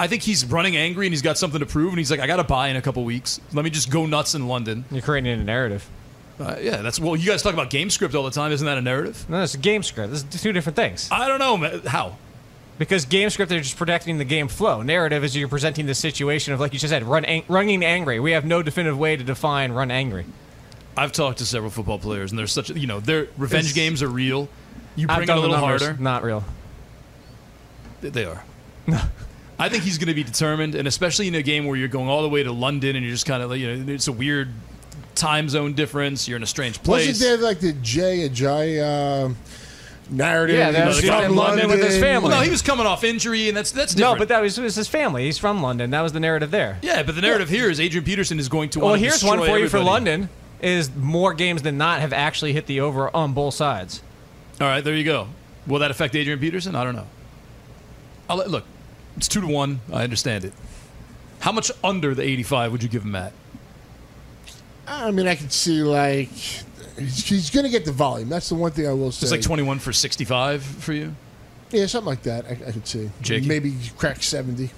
I 0.00 0.06
think 0.06 0.22
he's 0.22 0.44
running 0.46 0.76
angry 0.76 1.06
and 1.06 1.12
he's 1.12 1.20
got 1.22 1.36
something 1.36 1.60
to 1.60 1.66
prove, 1.66 1.90
and 1.90 1.98
he's 1.98 2.10
like, 2.10 2.20
I 2.20 2.26
got 2.26 2.36
to 2.36 2.44
buy 2.44 2.68
in 2.68 2.76
a 2.76 2.82
couple 2.82 3.04
weeks. 3.04 3.38
Let 3.52 3.64
me 3.64 3.70
just 3.70 3.90
go 3.90 4.06
nuts 4.06 4.34
in 4.34 4.48
London. 4.48 4.84
You're 4.90 5.02
creating 5.02 5.30
a 5.38 5.44
narrative. 5.44 5.88
Uh, 6.38 6.56
yeah, 6.58 6.78
that's 6.78 6.98
well. 6.98 7.14
You 7.14 7.26
guys 7.30 7.42
talk 7.42 7.52
about 7.52 7.68
game 7.68 7.90
script 7.90 8.14
all 8.14 8.22
the 8.22 8.30
time. 8.30 8.50
Isn't 8.50 8.64
that 8.66 8.78
a 8.78 8.82
narrative? 8.82 9.26
No, 9.28 9.42
it's 9.42 9.52
a 9.54 9.58
game 9.58 9.82
script. 9.82 10.10
This 10.10 10.24
is 10.24 10.40
two 10.42 10.52
different 10.52 10.74
things. 10.76 11.06
I 11.12 11.28
don't 11.28 11.38
know, 11.38 11.58
man. 11.58 11.80
How? 11.80 12.16
Because 12.78 13.04
game 13.04 13.28
script, 13.28 13.50
they're 13.50 13.60
just 13.60 13.76
protecting 13.76 14.16
the 14.16 14.24
game 14.24 14.48
flow. 14.48 14.80
Narrative 14.80 15.22
is 15.22 15.36
you're 15.36 15.48
presenting 15.48 15.84
the 15.84 15.94
situation 15.94 16.54
of, 16.54 16.60
like 16.60 16.72
you 16.72 16.78
just 16.78 16.90
said, 16.90 17.02
run 17.02 17.26
ang- 17.26 17.44
running 17.46 17.84
angry. 17.84 18.20
We 18.20 18.30
have 18.32 18.46
no 18.46 18.62
definitive 18.62 18.98
way 18.98 19.16
to 19.16 19.22
define 19.22 19.72
run 19.72 19.90
angry. 19.90 20.24
I've 20.96 21.12
talked 21.12 21.38
to 21.38 21.44
several 21.46 21.70
football 21.70 21.98
players, 21.98 22.32
and 22.32 22.38
they're 22.38 22.46
such 22.46 22.70
you 22.70 22.86
know, 22.86 23.00
their 23.00 23.28
revenge 23.36 23.66
It's- 23.66 23.74
games 23.74 24.02
are 24.02 24.08
real. 24.08 24.48
You 24.96 25.08
bring 25.08 25.22
it 25.24 25.28
a 25.28 25.38
little 25.38 25.56
harder. 25.56 25.94
Not 26.00 26.22
real. 26.22 26.42
They 28.00 28.24
are. 28.24 28.42
I 29.60 29.68
think 29.68 29.84
he's 29.84 29.98
going 29.98 30.08
to 30.08 30.14
be 30.14 30.24
determined, 30.24 30.74
and 30.74 30.88
especially 30.88 31.28
in 31.28 31.34
a 31.34 31.42
game 31.42 31.66
where 31.66 31.76
you're 31.76 31.88
going 31.88 32.08
all 32.08 32.22
the 32.22 32.28
way 32.28 32.42
to 32.42 32.50
London 32.50 32.96
and 32.96 33.04
you're 33.04 33.12
just 33.12 33.26
kind 33.26 33.42
of, 33.42 33.54
you 33.56 33.76
know, 33.76 33.92
it's 33.92 34.08
a 34.08 34.12
weird 34.12 34.48
time 35.14 35.48
zone 35.48 35.74
difference. 35.74 36.26
You're 36.26 36.38
in 36.38 36.42
a 36.42 36.46
strange 36.46 36.82
place. 36.82 37.08
Wasn't 37.08 37.28
there 37.28 37.36
like 37.46 37.60
the 37.60 37.74
Jay 37.74 38.26
Ajayi 38.28 38.80
uh, 38.80 39.34
narrative? 40.08 40.56
Yeah, 40.56 40.70
that 40.70 40.86
He's 40.86 40.96
was 40.96 41.04
from 41.04 41.24
in 41.24 41.36
London 41.36 41.68
with 41.68 41.82
his 41.82 41.98
family. 41.98 42.30
Well, 42.30 42.38
no, 42.38 42.44
he 42.44 42.50
was 42.50 42.62
coming 42.62 42.86
off 42.86 43.04
injury, 43.04 43.48
and 43.48 43.56
that's 43.56 43.70
that's 43.70 43.94
No, 43.96 44.16
but 44.16 44.28
that 44.28 44.40
was, 44.40 44.58
was 44.58 44.74
his 44.76 44.88
family. 44.88 45.26
He's 45.26 45.36
from 45.38 45.60
London. 45.60 45.90
That 45.90 46.00
was 46.00 46.12
the 46.12 46.20
narrative 46.20 46.50
there. 46.50 46.78
yeah, 46.80 47.02
but 47.02 47.14
the 47.14 47.20
narrative 47.20 47.50
here 47.50 47.68
is 47.68 47.80
Adrian 47.80 48.04
Peterson 48.04 48.38
is 48.38 48.48
going 48.48 48.70
to. 48.70 48.80
Well, 48.80 48.90
want 48.90 49.00
to 49.00 49.06
here's 49.06 49.22
one 49.22 49.38
destroy 49.38 49.54
for 49.54 49.58
you 49.60 49.68
for. 49.68 49.80
London. 49.80 50.28
Is 50.62 50.94
more 50.94 51.32
games 51.32 51.62
than 51.62 51.78
not 51.78 52.00
have 52.00 52.12
actually 52.12 52.52
hit 52.52 52.66
the 52.66 52.80
over 52.80 53.14
on 53.16 53.32
both 53.32 53.54
sides. 53.54 54.02
All 54.60 54.66
right, 54.66 54.84
there 54.84 54.94
you 54.94 55.04
go. 55.04 55.28
Will 55.66 55.78
that 55.78 55.90
affect 55.90 56.14
Adrian 56.14 56.38
Peterson? 56.38 56.74
I 56.74 56.84
don't 56.84 56.94
know. 56.94 57.06
I'll 58.28 58.36
look, 58.46 58.64
it's 59.20 59.28
two 59.28 59.42
to 59.42 59.46
one. 59.46 59.80
I 59.92 60.02
understand 60.02 60.46
it. 60.46 60.54
How 61.40 61.52
much 61.52 61.70
under 61.84 62.14
the 62.14 62.22
85 62.22 62.72
would 62.72 62.82
you 62.82 62.88
give 62.88 63.02
him, 63.02 63.10
Matt? 63.12 63.34
I 64.86 65.10
mean, 65.10 65.26
I 65.26 65.34
could 65.36 65.52
see 65.52 65.82
like 65.82 66.28
he's, 66.28 67.26
he's 67.26 67.50
going 67.50 67.64
to 67.64 67.70
get 67.70 67.84
the 67.84 67.92
volume. 67.92 68.30
That's 68.30 68.48
the 68.48 68.54
one 68.54 68.72
thing 68.72 68.88
I 68.88 68.92
will 68.94 69.12
say. 69.12 69.24
It's 69.26 69.30
like 69.30 69.42
21 69.42 69.78
for 69.78 69.92
65 69.92 70.62
for 70.62 70.94
you. 70.94 71.14
Yeah, 71.70 71.84
something 71.84 72.06
like 72.08 72.22
that. 72.22 72.46
I, 72.46 72.52
I 72.68 72.72
could 72.72 72.86
see. 72.86 73.10
Jakey? 73.20 73.46
Maybe 73.46 73.74
crack 73.98 74.22
seventy. 74.22 74.70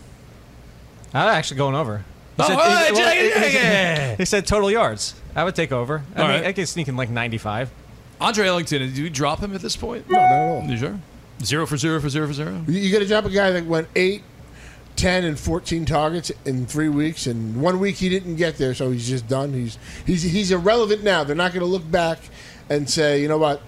I'm 1.14 1.28
actually 1.28 1.56
going 1.58 1.74
over. 1.76 1.98
He 2.36 2.42
Oh, 2.42 2.46
said, 2.48 2.56
hey, 2.58 2.86
he- 2.86 2.92
well, 2.92 3.02
Jackie, 3.02 3.20
he- 3.20 3.46
he 3.46 3.52
said- 3.52 4.18
he 4.18 4.24
said 4.24 4.46
total 4.46 4.70
yards. 4.72 5.14
I 5.36 5.44
would 5.44 5.54
take 5.54 5.70
over. 5.72 6.02
I 6.16 6.18
mean, 6.20 6.28
right. 6.28 6.44
I 6.46 6.52
could 6.52 6.66
sneak 6.68 6.88
in 6.88 6.96
like 6.96 7.10
95. 7.10 7.70
Andre 8.20 8.46
Ellington, 8.48 8.80
did 8.80 8.98
you 8.98 9.08
drop 9.08 9.38
him 9.38 9.54
at 9.54 9.62
this 9.62 9.76
point? 9.76 10.10
No, 10.10 10.16
not 10.18 10.24
at 10.32 10.48
all. 10.50 10.62
You 10.64 10.76
sure? 10.76 11.00
Zero 11.42 11.66
for 11.66 11.76
zero 11.78 11.98
for 12.00 12.08
zero 12.10 12.26
for 12.26 12.32
zero? 12.34 12.62
You, 12.68 12.78
you 12.78 12.92
got 12.92 12.98
to 12.98 13.06
drop 13.06 13.24
a 13.24 13.30
guy 13.30 13.50
that 13.52 13.64
went 13.66 13.88
eight, 13.96 14.22
10, 14.96 15.24
and 15.24 15.38
14 15.38 15.84
targets 15.84 16.30
in 16.44 16.66
three 16.66 16.88
weeks, 16.88 17.26
and 17.26 17.60
one 17.60 17.80
week 17.80 17.96
he 17.96 18.08
didn't 18.08 18.36
get 18.36 18.56
there, 18.58 18.74
so 18.74 18.90
he's 18.90 19.08
just 19.08 19.26
done. 19.28 19.52
He's 19.52 19.78
he's 20.06 20.22
he's 20.22 20.50
irrelevant 20.52 21.02
now. 21.02 21.24
They're 21.24 21.34
not 21.36 21.52
going 21.52 21.64
to 21.64 21.70
look 21.70 21.88
back 21.90 22.18
and 22.68 22.88
say, 22.88 23.20
you 23.20 23.28
know 23.28 23.38
what, 23.38 23.60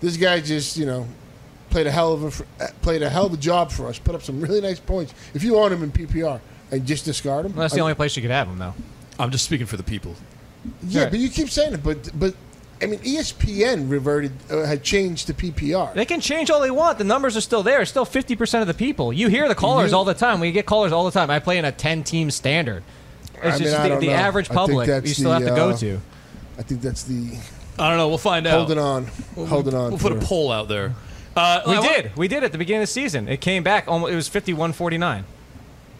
this 0.00 0.16
guy 0.16 0.40
just 0.40 0.76
you 0.76 0.86
know 0.86 1.06
played 1.70 1.86
a 1.86 1.90
hell 1.90 2.12
of 2.12 2.42
a 2.60 2.64
played 2.82 3.02
a 3.02 3.08
hell 3.10 3.26
of 3.26 3.32
a 3.34 3.36
job 3.38 3.72
for 3.72 3.86
us. 3.88 3.98
Put 3.98 4.14
up 4.14 4.22
some 4.22 4.40
really 4.40 4.60
nice 4.60 4.78
points. 4.80 5.14
If 5.34 5.42
you 5.42 5.56
own 5.56 5.72
him 5.72 5.82
in 5.82 5.90
PPR 5.92 6.40
and 6.70 6.86
just 6.86 7.04
discard 7.04 7.46
him, 7.46 7.52
Well, 7.54 7.62
that's 7.62 7.74
the 7.74 7.80
I- 7.80 7.82
only 7.82 7.94
place 7.94 8.14
you 8.16 8.22
could 8.22 8.30
have 8.30 8.46
him, 8.48 8.58
though. 8.58 8.74
I'm 9.18 9.30
just 9.30 9.44
speaking 9.44 9.66
for 9.66 9.76
the 9.76 9.82
people. 9.82 10.14
Yeah, 10.86 11.02
Right. 11.04 11.10
but 11.10 11.20
you 11.20 11.28
keep 11.30 11.48
saying 11.50 11.74
it, 11.74 11.82
but 11.82 12.10
but. 12.18 12.34
I 12.82 12.86
mean, 12.86 13.00
ESPN 13.00 13.90
reverted, 13.90 14.32
uh, 14.50 14.64
had 14.64 14.82
changed 14.82 15.26
to 15.26 15.34
PPR. 15.34 15.92
They 15.94 16.04
can 16.06 16.20
change 16.20 16.50
all 16.50 16.60
they 16.60 16.70
want. 16.70 16.98
The 16.98 17.04
numbers 17.04 17.36
are 17.36 17.40
still 17.42 17.62
there. 17.62 17.80
It's 17.82 17.90
still 17.90 18.06
50% 18.06 18.62
of 18.62 18.66
the 18.66 18.74
people. 18.74 19.12
You 19.12 19.28
hear 19.28 19.48
the 19.48 19.54
callers 19.54 19.90
You- 19.90 19.96
all 19.98 20.04
the 20.04 20.14
time. 20.14 20.40
We 20.40 20.50
get 20.52 20.64
callers 20.66 20.90
all 20.92 21.04
the 21.04 21.10
time. 21.10 21.30
I 21.30 21.38
play 21.40 21.58
in 21.58 21.64
a 21.64 21.72
10 21.72 22.02
team 22.04 22.30
standard. 22.30 22.82
It's 23.34 23.44
I 23.44 23.50
mean, 23.50 23.58
just 23.64 23.76
I 23.76 23.82
the, 23.84 23.88
don't 23.90 24.00
the 24.00 24.06
know. 24.08 24.12
average 24.14 24.48
public 24.48 24.86
that's 24.88 25.06
you 25.08 25.14
still 25.14 25.30
the, 25.30 25.38
have 25.40 25.48
to 25.48 25.54
go 25.54 25.70
uh, 25.70 25.76
to. 25.78 26.00
I 26.58 26.62
think 26.62 26.80
that's 26.82 27.04
the 27.04 27.38
I 27.78 27.88
don't 27.88 27.96
know. 27.98 28.08
We'll 28.08 28.18
find 28.18 28.46
out. 28.46 28.58
holding 28.58 28.78
on, 28.78 29.06
holding 29.46 29.74
on. 29.74 29.90
We'll 29.90 29.98
put 29.98 30.12
a 30.12 30.16
poll 30.16 30.50
out 30.52 30.68
there. 30.68 30.94
Uh, 31.34 31.62
We 31.66 31.74
I 31.76 31.80
wa- 31.80 31.86
did. 31.86 32.16
We 32.16 32.28
did 32.28 32.44
at 32.44 32.52
the 32.52 32.58
beginning 32.58 32.82
of 32.82 32.88
the 32.88 32.92
season. 32.92 33.28
It 33.28 33.40
came 33.40 33.62
back. 33.62 33.84
Almost, 33.88 34.12
it 34.12 34.16
was 34.16 34.28
51 34.28 34.72
49. 34.74 35.24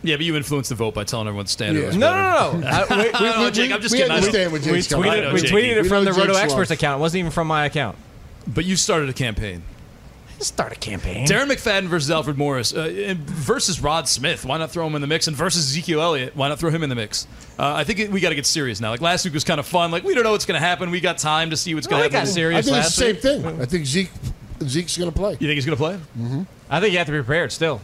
Yeah, 0.02 0.16
but 0.16 0.24
you 0.24 0.34
influenced 0.36 0.70
the 0.70 0.76
vote 0.76 0.94
by 0.94 1.04
telling 1.04 1.26
everyone 1.28 1.44
the 1.44 1.50
standard 1.50 1.80
Yeah. 1.80 1.86
was 1.88 1.96
No, 1.96 2.10
better. 2.10 2.58
no, 2.58 2.58
no. 2.60 2.66
I- 2.96 3.02
we- 3.02 3.08
I 3.10 3.18
don't 3.32 3.40
know, 3.42 3.50
Jake. 3.50 3.70
I'm 3.72 3.80
just 3.82 3.92
we 3.92 3.98
kidding. 3.98 4.10
I 4.12 4.14
don't- 4.16 4.24
understand 4.24 4.52
what 4.52 4.60
we 4.62 4.72
Jake's 4.72 4.88
coming 4.88 5.10
tweeted, 5.10 5.22
know, 5.24 5.34
we 5.34 5.40
Jakey. 5.42 5.54
tweeted 5.54 5.76
it 5.76 5.86
from 5.88 6.04
the 6.04 6.12
Roto 6.12 6.26
Jake's 6.32 6.38
Experts 6.38 6.70
lost. 6.70 6.80
account. 6.82 6.98
It 6.98 7.02
wasn't 7.02 7.18
even 7.20 7.32
from 7.32 7.46
my 7.48 7.66
account. 7.66 7.96
But 8.46 8.64
you 8.64 8.76
started 8.76 9.08
a 9.08 9.12
campaign. 9.12 9.62
Start 10.38 10.72
a 10.72 10.76
campaign. 10.76 11.26
Darren 11.26 11.50
McFadden 11.50 11.88
versus 11.88 12.10
Alfred 12.10 12.38
Morris 12.38 12.72
uh, 12.72 13.14
versus 13.18 13.78
Rod 13.82 14.08
Smith. 14.08 14.42
Why 14.46 14.56
not 14.56 14.70
throw 14.70 14.86
him 14.86 14.94
in 14.94 15.02
the 15.02 15.06
mix? 15.06 15.26
And 15.28 15.36
versus 15.36 15.68
Ezekiel 15.70 16.00
Elliott. 16.00 16.34
Why 16.34 16.48
not 16.48 16.58
throw 16.58 16.70
him 16.70 16.82
in 16.82 16.88
the 16.88 16.94
mix? 16.94 17.26
Uh, 17.58 17.74
I 17.74 17.84
think 17.84 17.98
it, 17.98 18.10
we 18.10 18.20
got 18.20 18.30
to 18.30 18.34
get 18.34 18.46
serious 18.46 18.80
now. 18.80 18.88
Like 18.88 19.02
last 19.02 19.26
week 19.26 19.34
was 19.34 19.44
kind 19.44 19.60
of 19.60 19.66
fun. 19.66 19.90
Like 19.90 20.02
we 20.02 20.14
don't 20.14 20.24
know 20.24 20.32
what's 20.32 20.46
going 20.46 20.58
to 20.58 20.66
happen. 20.66 20.90
We 20.90 21.00
got 21.00 21.18
time 21.18 21.50
to 21.50 21.58
see 21.58 21.74
what's 21.74 21.86
going 21.86 22.04
to 22.04 22.08
got 22.08 22.20
happen. 22.20 22.30
I 22.30 22.32
serious 22.32 22.64
think 22.64 22.76
it's 22.78 22.96
the 22.96 23.02
same 23.02 23.14
week. 23.16 23.22
thing. 23.22 23.60
I 23.60 23.66
think 23.66 23.84
Zeke 23.84 24.10
Zeke's 24.62 24.96
going 24.96 25.10
to 25.10 25.16
play. 25.16 25.32
You 25.32 25.36
think 25.46 25.52
he's 25.56 25.66
going 25.66 25.76
to 25.76 25.82
play? 25.82 25.94
Mm-hmm. 26.18 26.42
I 26.70 26.80
think 26.80 26.92
you 26.92 26.98
have 26.98 27.06
to 27.08 27.12
be 27.12 27.18
prepared 27.18 27.52
still. 27.52 27.82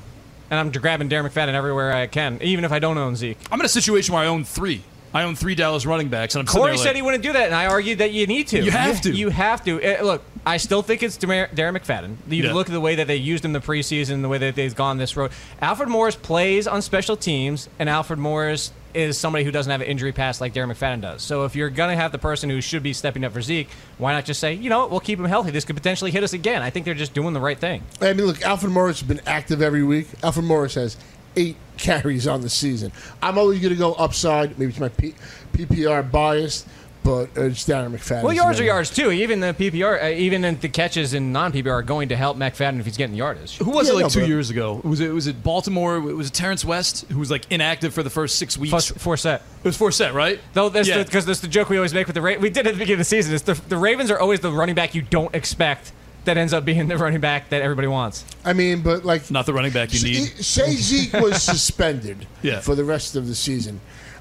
And 0.51 0.61
I'm 0.61 0.71
grabbing 0.71 1.09
Darren 1.09 1.29
McFadden 1.29 1.55
everywhere 1.55 1.93
I 1.93 2.07
can, 2.07 2.39
even 2.41 2.65
if 2.65 2.73
I 2.73 2.79
don't 2.79 2.99
own 2.99 3.17
Zeke. 3.17 3.39
I'm 3.51 3.59
in 3.61 3.67
a 3.67 3.69
situation 3.69 4.15
where 4.15 4.23
I 4.23 4.27
own 4.27 4.45
three. 4.45 4.83
I 5.17 5.23
own 5.23 5.35
three 5.35 5.55
Dallas 5.55 5.87
running 5.87 6.09
backs, 6.09 6.35
and 6.35 6.41
I'm 6.43 6.47
sitting 6.47 6.61
Corey 6.61 6.73
there 6.73 6.79
said 6.79 6.87
like, 6.89 6.97
he 6.97 7.03
wouldn't 7.03 7.23
do 7.23 7.33
that, 7.33 7.47
and 7.47 7.55
I 7.55 7.67
argued 7.67 7.99
that 7.99 8.13
you 8.13 8.27
need 8.27 8.49
to. 8.49 8.63
You 8.63 8.71
have 8.71 9.01
to. 9.01 9.13
You 9.13 9.31
have 9.31 9.65
to. 9.65 9.81
Eh, 9.81 10.03
look, 10.03 10.23
I 10.45 10.59
still 10.59 10.83
think 10.83 11.03
it's 11.03 11.17
Darren 11.17 11.49
McFadden. 11.55 12.17
You 12.29 12.45
Yeah. 12.45 12.53
look 12.53 12.69
at 12.69 12.73
the 12.73 12.81
way 12.81 12.97
that 12.97 13.07
they 13.07 13.17
used 13.17 13.43
him 13.45 13.55
the 13.55 13.61
preseason, 13.61 14.21
the 14.21 14.29
way 14.29 14.37
that 14.39 14.55
they've 14.55 14.75
gone 14.75 14.99
this 14.99 15.17
road. 15.17 15.31
Alfred 15.63 15.89
Morris 15.89 16.17
plays 16.17 16.67
on 16.67 16.83
special 16.83 17.17
teams, 17.17 17.69
and 17.79 17.89
Alfred 17.89 18.19
Morris 18.19 18.73
is 18.93 19.19
somebody 19.19 19.45
who 19.45 19.51
doesn't 19.51 19.71
have 19.71 19.81
an 19.83 19.87
injury 19.87 20.13
past 20.13 20.41
like 20.41 20.55
Darren 20.55 20.73
McFadden 20.73 21.03
does. 21.03 21.23
So 21.23 21.45
if 21.45 21.55
you're 21.57 21.69
going 21.69 21.91
to 21.91 21.97
have 21.97 22.13
the 22.13 22.19
person 22.19 22.49
who 22.49 22.61
should 22.63 22.83
be 22.83 22.93
stepping 22.95 23.25
up 23.25 23.33
for 23.33 23.43
Zeke, 23.43 23.69
why 23.99 24.13
not 24.13 24.25
just 24.25 24.41
say, 24.41 24.55
you 24.55 24.71
know 24.71 24.79
what, 24.81 24.91
we'll 24.91 25.01
keep 25.01 25.19
him 25.19 25.27
healthy. 25.27 25.51
This 25.51 25.65
could 25.67 25.77
potentially 25.77 26.11
hit 26.11 26.23
us 26.25 26.33
again. 26.33 26.63
I 26.63 26.71
think 26.71 26.87
they're 26.87 26.95
just 26.95 27.13
doing 27.13 27.35
the 27.35 27.41
right 27.41 27.59
thing. 27.59 27.83
I 28.01 28.13
mean, 28.15 28.27
look, 28.27 28.41
Alfred 28.43 28.73
Morris 28.73 29.01
has 29.01 29.09
been 29.09 29.21
active 29.27 29.61
every 29.61 29.83
week. 29.83 30.09
Alfred 30.23 30.47
Morris 30.47 30.75
has 30.77 30.97
eight 31.37 31.57
carries 31.77 32.27
on 32.27 32.41
the 32.41 32.51
season. 32.51 32.93
I'm 33.23 33.39
always 33.39 33.61
going 33.61 33.73
to 33.73 33.79
go 33.79 33.93
upside. 33.95 34.59
Maybe 34.59 34.71
it's 34.71 34.81
my 34.81 34.89
P- 34.89 35.15
PPR 35.53 36.11
bias, 36.11 36.65
but 37.05 37.29
it's 37.37 37.65
Darren 37.67 37.93
McFadden. 37.95 38.23
Well, 38.25 38.33
yards 38.33 38.59
are 38.59 38.65
yards 38.65 38.91
too. 38.91 39.13
Even 39.13 39.41
the 39.41 39.55
PPR, 39.55 40.03
uh, 40.03 40.07
even 40.09 40.45
in 40.45 40.59
the 40.59 40.69
catches 40.69 41.15
in 41.15 41.33
non-PPR 41.33 41.71
are 41.71 41.83
going 41.83 42.09
to 42.09 42.17
help 42.17 42.37
McFadden 42.37 42.81
if 42.81 42.87
he's 42.87 42.97
getting 42.97 43.13
the 43.13 43.19
yardage. 43.19 43.59
Who 43.59 43.71
was 43.71 43.89
it 43.89 43.95
like 43.95 44.09
two 44.11 44.27
years 44.27 44.51
ago? 44.51 44.81
Was 44.85 45.01
it 45.01 45.11
was 45.13 45.27
it 45.27 45.43
Baltimore? 45.43 46.01
Was 46.01 46.29
it 46.29 46.33
Terrance 46.35 46.65
West 46.65 47.05
who 47.11 47.19
was 47.19 47.31
like 47.31 47.45
inactive 47.53 47.95
for 47.95 48.03
the 48.03 48.11
first 48.11 48.39
six 48.39 48.57
weeks? 48.59 48.73
First- 48.73 48.95
Forsett. 48.97 49.37
It 49.37 49.65
was 49.65 49.79
Forsett, 49.79 50.15
right? 50.15 50.41
Though 50.55 50.69
that's 50.69 50.89
Yeah. 50.89 51.03
because 51.03 51.27
that's 51.27 51.41
the 51.41 51.49
joke 51.49 51.69
we 51.69 51.77
always 51.77 51.95
make 51.95 52.07
with 52.07 52.15
the 52.15 52.23
Ra- 52.23 52.37
we 52.41 52.51
did 52.51 52.67
at 52.67 52.73
the 52.75 52.79
beginning 52.79 52.95
of 52.95 52.99
the 53.01 53.05
season. 53.05 53.35
Is 53.35 53.43
the, 53.43 53.55
the 53.69 53.77
Ravens 53.77 54.11
are 54.11 54.19
always 54.19 54.41
the 54.41 54.51
running 54.51 54.75
back 54.75 54.95
you 54.95 55.03
don't 55.03 55.35
expect 55.35 55.93
that 56.27 56.37
ends 56.37 56.53
up 56.53 56.65
being 56.65 56.87
the 56.89 56.97
running 56.99 57.21
back 57.21 57.49
that 57.51 57.63
everybody 57.63 57.89
wants. 57.89 58.25
I 58.45 58.53
mean, 58.53 58.83
but 58.83 59.05
like 59.05 59.31
not 59.31 59.47
the 59.47 59.53
running 59.55 59.73
back 59.73 59.93
you 59.93 60.03
need. 60.03 60.27
Say 60.45 60.71
Zeke 60.77 61.15
was 61.15 61.43
suspended 61.43 62.27
Yeah. 62.43 62.61
for 62.61 62.75
the 62.75 62.85
rest 62.85 63.17
of 63.17 63.27
the 63.27 63.35
season. 63.35 63.81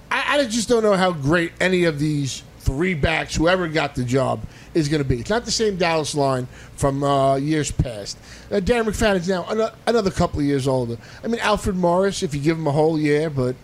I, 0.09 0.38
I 0.39 0.45
just 0.45 0.69
don't 0.69 0.83
know 0.83 0.93
how 0.93 1.12
great 1.12 1.51
any 1.59 1.83
of 1.85 2.00
these 2.00 2.43
three 2.59 2.93
backs, 2.95 3.35
whoever 3.35 3.67
got 3.67 3.93
the 3.93 4.03
job, 4.03 4.43
is 4.74 4.89
going 4.89 5.01
to 5.03 5.07
be. 5.07 5.19
It's 5.19 5.29
not 5.29 5.45
the 5.45 5.51
same 5.51 5.75
Dallas 5.75 6.15
line 6.15 6.47
from 6.75 7.03
uh, 7.03 7.35
years 7.35 7.71
past. 7.71 8.17
Uh, 8.51 8.55
Darren 8.55 8.85
McFadden's 8.85 9.27
now 9.29 9.45
ano- 9.50 9.71
another 9.85 10.09
couple 10.09 10.39
of 10.39 10.45
years 10.45 10.67
older. 10.67 10.97
I 11.24 11.27
mean, 11.27 11.39
Alfred 11.41 11.75
Morris, 11.75 12.24
if 12.24 12.33
you 12.33 12.41
give 12.41 12.57
him 12.57 12.65
a 12.67 12.71
whole 12.71 13.00
year, 13.00 13.29
but 13.29 13.55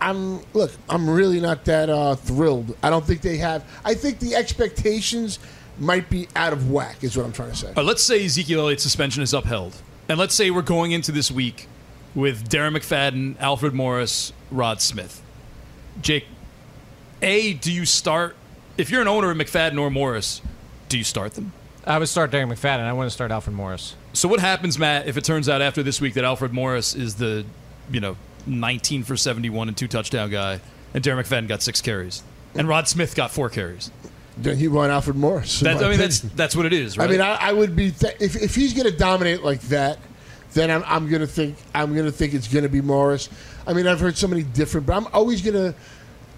I'm 0.00 0.40
look, 0.52 0.72
I'm 0.88 1.08
really 1.08 1.40
not 1.40 1.64
that 1.66 1.88
uh, 1.90 2.16
thrilled. 2.16 2.76
I 2.82 2.90
don't 2.90 3.04
think 3.04 3.20
they 3.20 3.36
have. 3.36 3.64
I 3.84 3.94
think 3.94 4.18
the 4.18 4.34
expectations 4.34 5.38
might 5.78 6.10
be 6.10 6.28
out 6.36 6.52
of 6.52 6.70
whack. 6.70 7.02
Is 7.02 7.16
what 7.16 7.26
I'm 7.26 7.32
trying 7.32 7.50
to 7.50 7.56
say. 7.56 7.68
All 7.68 7.74
right, 7.74 7.86
let's 7.86 8.02
say 8.02 8.24
Ezekiel 8.24 8.60
Elliott's 8.60 8.82
suspension 8.82 9.22
is 9.22 9.32
upheld, 9.32 9.80
and 10.08 10.18
let's 10.18 10.34
say 10.34 10.50
we're 10.50 10.62
going 10.62 10.92
into 10.92 11.12
this 11.12 11.30
week 11.30 11.68
with 12.14 12.48
Darren 12.48 12.76
McFadden, 12.76 13.38
Alfred 13.40 13.74
Morris, 13.74 14.32
Rod 14.50 14.80
Smith. 14.80 15.22
Jake, 16.00 16.26
a 17.20 17.54
do 17.54 17.72
you 17.72 17.84
start 17.84 18.36
if 18.76 18.90
you're 18.90 19.02
an 19.02 19.08
owner 19.08 19.30
of 19.30 19.36
McFadden 19.36 19.80
or 19.80 19.90
Morris? 19.90 20.42
Do 20.88 20.98
you 20.98 21.04
start 21.04 21.34
them? 21.34 21.52
I 21.84 21.98
would 21.98 22.08
start 22.08 22.30
Darren 22.30 22.52
McFadden. 22.52 22.80
I 22.80 22.92
wouldn't 22.92 23.12
start 23.12 23.30
Alfred 23.30 23.56
Morris. 23.56 23.96
So 24.12 24.28
what 24.28 24.40
happens, 24.40 24.78
Matt, 24.78 25.06
if 25.06 25.16
it 25.16 25.24
turns 25.24 25.48
out 25.48 25.60
after 25.62 25.82
this 25.82 26.00
week 26.00 26.14
that 26.14 26.24
Alfred 26.24 26.52
Morris 26.52 26.94
is 26.94 27.16
the, 27.16 27.44
you 27.90 27.98
know, 27.98 28.16
19 28.46 29.02
for 29.02 29.16
71 29.16 29.68
and 29.68 29.76
two 29.76 29.88
touchdown 29.88 30.30
guy, 30.30 30.60
and 30.94 31.02
Darren 31.02 31.22
McFadden 31.22 31.48
got 31.48 31.62
six 31.62 31.80
carries, 31.80 32.22
and 32.54 32.68
Rod 32.68 32.88
Smith 32.88 33.14
got 33.14 33.30
four 33.30 33.48
carries? 33.48 33.90
Then 34.36 34.58
you 34.58 34.70
want 34.70 34.90
Alfred 34.90 35.16
Morris. 35.16 35.60
That, 35.60 35.76
I 35.82 35.90
mean, 35.90 35.98
that's 35.98 36.18
opinion. 36.18 36.36
that's 36.36 36.56
what 36.56 36.66
it 36.66 36.72
is, 36.72 36.96
right? 36.96 37.08
I 37.08 37.12
mean, 37.12 37.20
I, 37.20 37.34
I 37.34 37.52
would 37.52 37.76
be 37.76 37.90
th- 37.90 38.16
if, 38.18 38.34
if 38.36 38.54
he's 38.54 38.72
going 38.72 38.90
to 38.90 38.96
dominate 38.96 39.42
like 39.42 39.60
that, 39.62 39.98
then 40.54 40.70
I'm, 40.70 40.82
I'm 40.86 41.08
going 41.08 41.20
to 41.20 41.26
think 41.26 41.56
I'm 41.74 41.94
going 41.94 42.06
to 42.06 42.12
think 42.12 42.34
it's 42.34 42.48
going 42.48 42.62
to 42.62 42.68
be 42.68 42.80
Morris. 42.80 43.28
I 43.66 43.72
mean, 43.74 43.86
I've 43.86 44.00
heard 44.00 44.16
so 44.16 44.26
many 44.26 44.42
different, 44.42 44.86
but 44.86 44.96
I'm 44.96 45.06
always 45.12 45.42
going 45.42 45.54
to. 45.54 45.74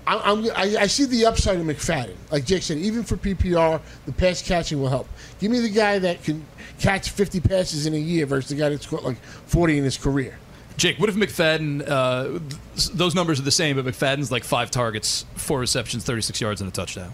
I'm, 0.06 0.44
I, 0.50 0.76
I 0.80 0.86
see 0.86 1.06
the 1.06 1.24
upside 1.24 1.58
in 1.58 1.66
McFadden. 1.66 2.14
Like 2.30 2.44
Jake 2.44 2.62
said, 2.62 2.76
even 2.76 3.04
for 3.04 3.16
PPR, 3.16 3.80
the 4.04 4.12
pass 4.12 4.42
catching 4.42 4.82
will 4.82 4.90
help. 4.90 5.08
Give 5.38 5.50
me 5.50 5.60
the 5.60 5.70
guy 5.70 5.98
that 5.98 6.22
can 6.22 6.44
catch 6.78 7.08
50 7.08 7.40
passes 7.40 7.86
in 7.86 7.94
a 7.94 7.98
year 7.98 8.26
versus 8.26 8.50
the 8.50 8.56
guy 8.56 8.68
that's 8.68 8.84
caught 8.84 9.02
like 9.02 9.16
40 9.46 9.78
in 9.78 9.84
his 9.84 9.96
career. 9.96 10.38
Jake, 10.76 10.98
what 10.98 11.08
if 11.08 11.14
McFadden? 11.14 11.88
Uh, 11.88 12.38
th- 12.76 12.88
those 12.90 13.14
numbers 13.14 13.38
are 13.38 13.44
the 13.44 13.50
same, 13.50 13.76
but 13.76 13.86
McFadden's 13.86 14.30
like 14.30 14.44
five 14.44 14.70
targets, 14.70 15.24
four 15.36 15.58
receptions, 15.60 16.04
36 16.04 16.38
yards, 16.40 16.60
and 16.60 16.68
a 16.68 16.72
touchdown. 16.72 17.12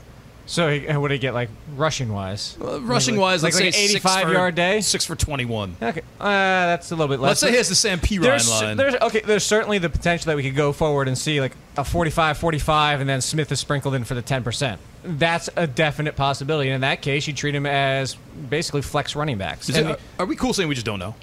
So 0.51 0.69
he, 0.69 0.81
what 0.97 1.07
do 1.09 1.13
he 1.13 1.21
get 1.21 1.33
like 1.33 1.49
rushing 1.77 2.13
wise? 2.13 2.57
Uh, 2.61 2.81
rushing 2.81 3.15
wise, 3.17 3.41
like, 3.45 3.55
let's 3.55 3.65
like 3.65 3.73
say 3.73 3.85
an 3.85 3.91
85 3.91 4.23
for- 4.27 4.33
yard 4.33 4.55
day. 4.57 4.81
Six 4.81 5.05
for 5.07 5.15
21. 5.15 5.77
Okay, 5.81 6.01
uh, 6.19 6.25
that's 6.25 6.91
a 6.91 6.97
little 6.97 7.07
bit 7.07 7.21
less. 7.21 7.29
Let's 7.29 7.41
say 7.41 7.51
he 7.53 7.57
has 7.57 7.69
the 7.69 7.77
Sam 7.77 8.01
P. 8.01 8.19
Ryan 8.19 8.31
There's, 8.31 8.51
line. 8.51 8.77
there's 8.77 8.95
okay. 8.97 9.21
There's 9.21 9.45
certainly 9.45 9.79
the 9.79 9.89
potential 9.89 10.27
that 10.31 10.37
we 10.37 10.43
could 10.43 10.57
go 10.57 10.73
forward 10.73 11.07
and 11.07 11.17
see 11.17 11.41
like 11.41 11.53
a 11.77 11.85
45, 11.85 12.37
45, 12.37 13.01
and 13.01 13.09
then 13.09 13.21
Smith 13.21 13.53
is 13.53 13.61
sprinkled 13.61 13.95
in 13.95 14.03
for 14.03 14.15
the 14.15 14.23
10 14.23 14.43
percent. 14.43 14.81
That's 15.05 15.49
a 15.55 15.69
definite 15.69 16.17
possibility. 16.17 16.69
And 16.71 16.75
in 16.75 16.81
that 16.81 17.01
case, 17.01 17.29
you 17.29 17.33
treat 17.33 17.55
him 17.55 17.65
as 17.65 18.17
basically 18.17 18.83
flex 18.83 19.15
running 19.15 19.39
backs. 19.39 19.69
Is 19.69 19.77
And 19.77 19.91
it- 19.91 20.01
are 20.19 20.27
we 20.27 20.35
cool 20.35 20.53
saying 20.53 20.69
we 20.69 20.75
just 20.75 20.85
don't 20.85 20.99
know? 20.99 21.15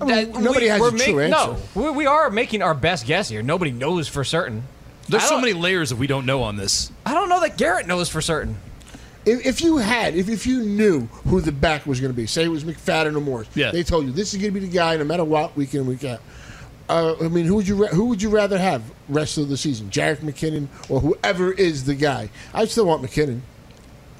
that- 0.00 0.28
nobody 0.38 0.66
has 0.68 0.78
we're 0.78 0.88
a 0.88 0.98
true 0.98 1.16
make- 1.16 1.32
answer. 1.34 1.56
No, 1.74 1.82
we, 1.82 1.90
we 1.90 2.06
are 2.06 2.28
making 2.28 2.60
our 2.60 2.74
best 2.74 3.06
guess 3.06 3.30
here. 3.30 3.40
Nobody 3.40 3.70
knows 3.70 4.08
for 4.08 4.24
certain. 4.24 4.64
There's 5.08 5.24
so 5.24 5.40
many 5.40 5.52
layers 5.52 5.90
that 5.90 5.96
we 5.96 6.06
don't 6.06 6.26
know 6.26 6.42
on 6.42 6.56
this. 6.56 6.90
I 7.04 7.14
don't 7.14 7.28
know 7.28 7.40
that 7.40 7.56
Garrett 7.56 7.86
knows 7.86 8.08
for 8.08 8.20
certain. 8.20 8.56
If, 9.24 9.44
if 9.44 9.60
you 9.60 9.78
had, 9.78 10.14
if, 10.14 10.28
if 10.28 10.46
you 10.46 10.62
knew 10.62 11.06
who 11.26 11.40
the 11.40 11.50
back 11.52 11.84
was 11.86 12.00
going 12.00 12.12
to 12.12 12.16
be, 12.16 12.26
say 12.26 12.44
it 12.44 12.48
was 12.48 12.64
McFadden 12.64 13.16
or 13.16 13.20
Morris, 13.20 13.48
Yeah. 13.54 13.72
they 13.72 13.82
told 13.82 14.06
you 14.06 14.12
this 14.12 14.32
is 14.34 14.40
going 14.40 14.54
to 14.54 14.60
be 14.60 14.64
the 14.66 14.72
guy 14.72 14.96
no 14.96 15.04
matter 15.04 15.24
what, 15.24 15.56
week 15.56 15.74
in 15.74 15.86
week 15.86 16.04
out. 16.04 16.20
Uh, 16.88 17.16
I 17.20 17.26
mean, 17.28 17.44
who 17.46 17.56
would 17.56 17.66
you 17.66 17.74
ra- 17.74 17.88
who 17.88 18.04
would 18.06 18.22
you 18.22 18.28
rather 18.30 18.56
have 18.58 18.82
rest 19.08 19.38
of 19.38 19.48
the 19.48 19.56
season, 19.56 19.90
Jerick 19.90 20.18
McKinnon 20.18 20.68
or 20.88 21.00
whoever 21.00 21.50
is 21.50 21.84
the 21.84 21.96
guy? 21.96 22.30
I 22.54 22.64
still 22.66 22.86
want 22.86 23.02
McKinnon. 23.02 23.40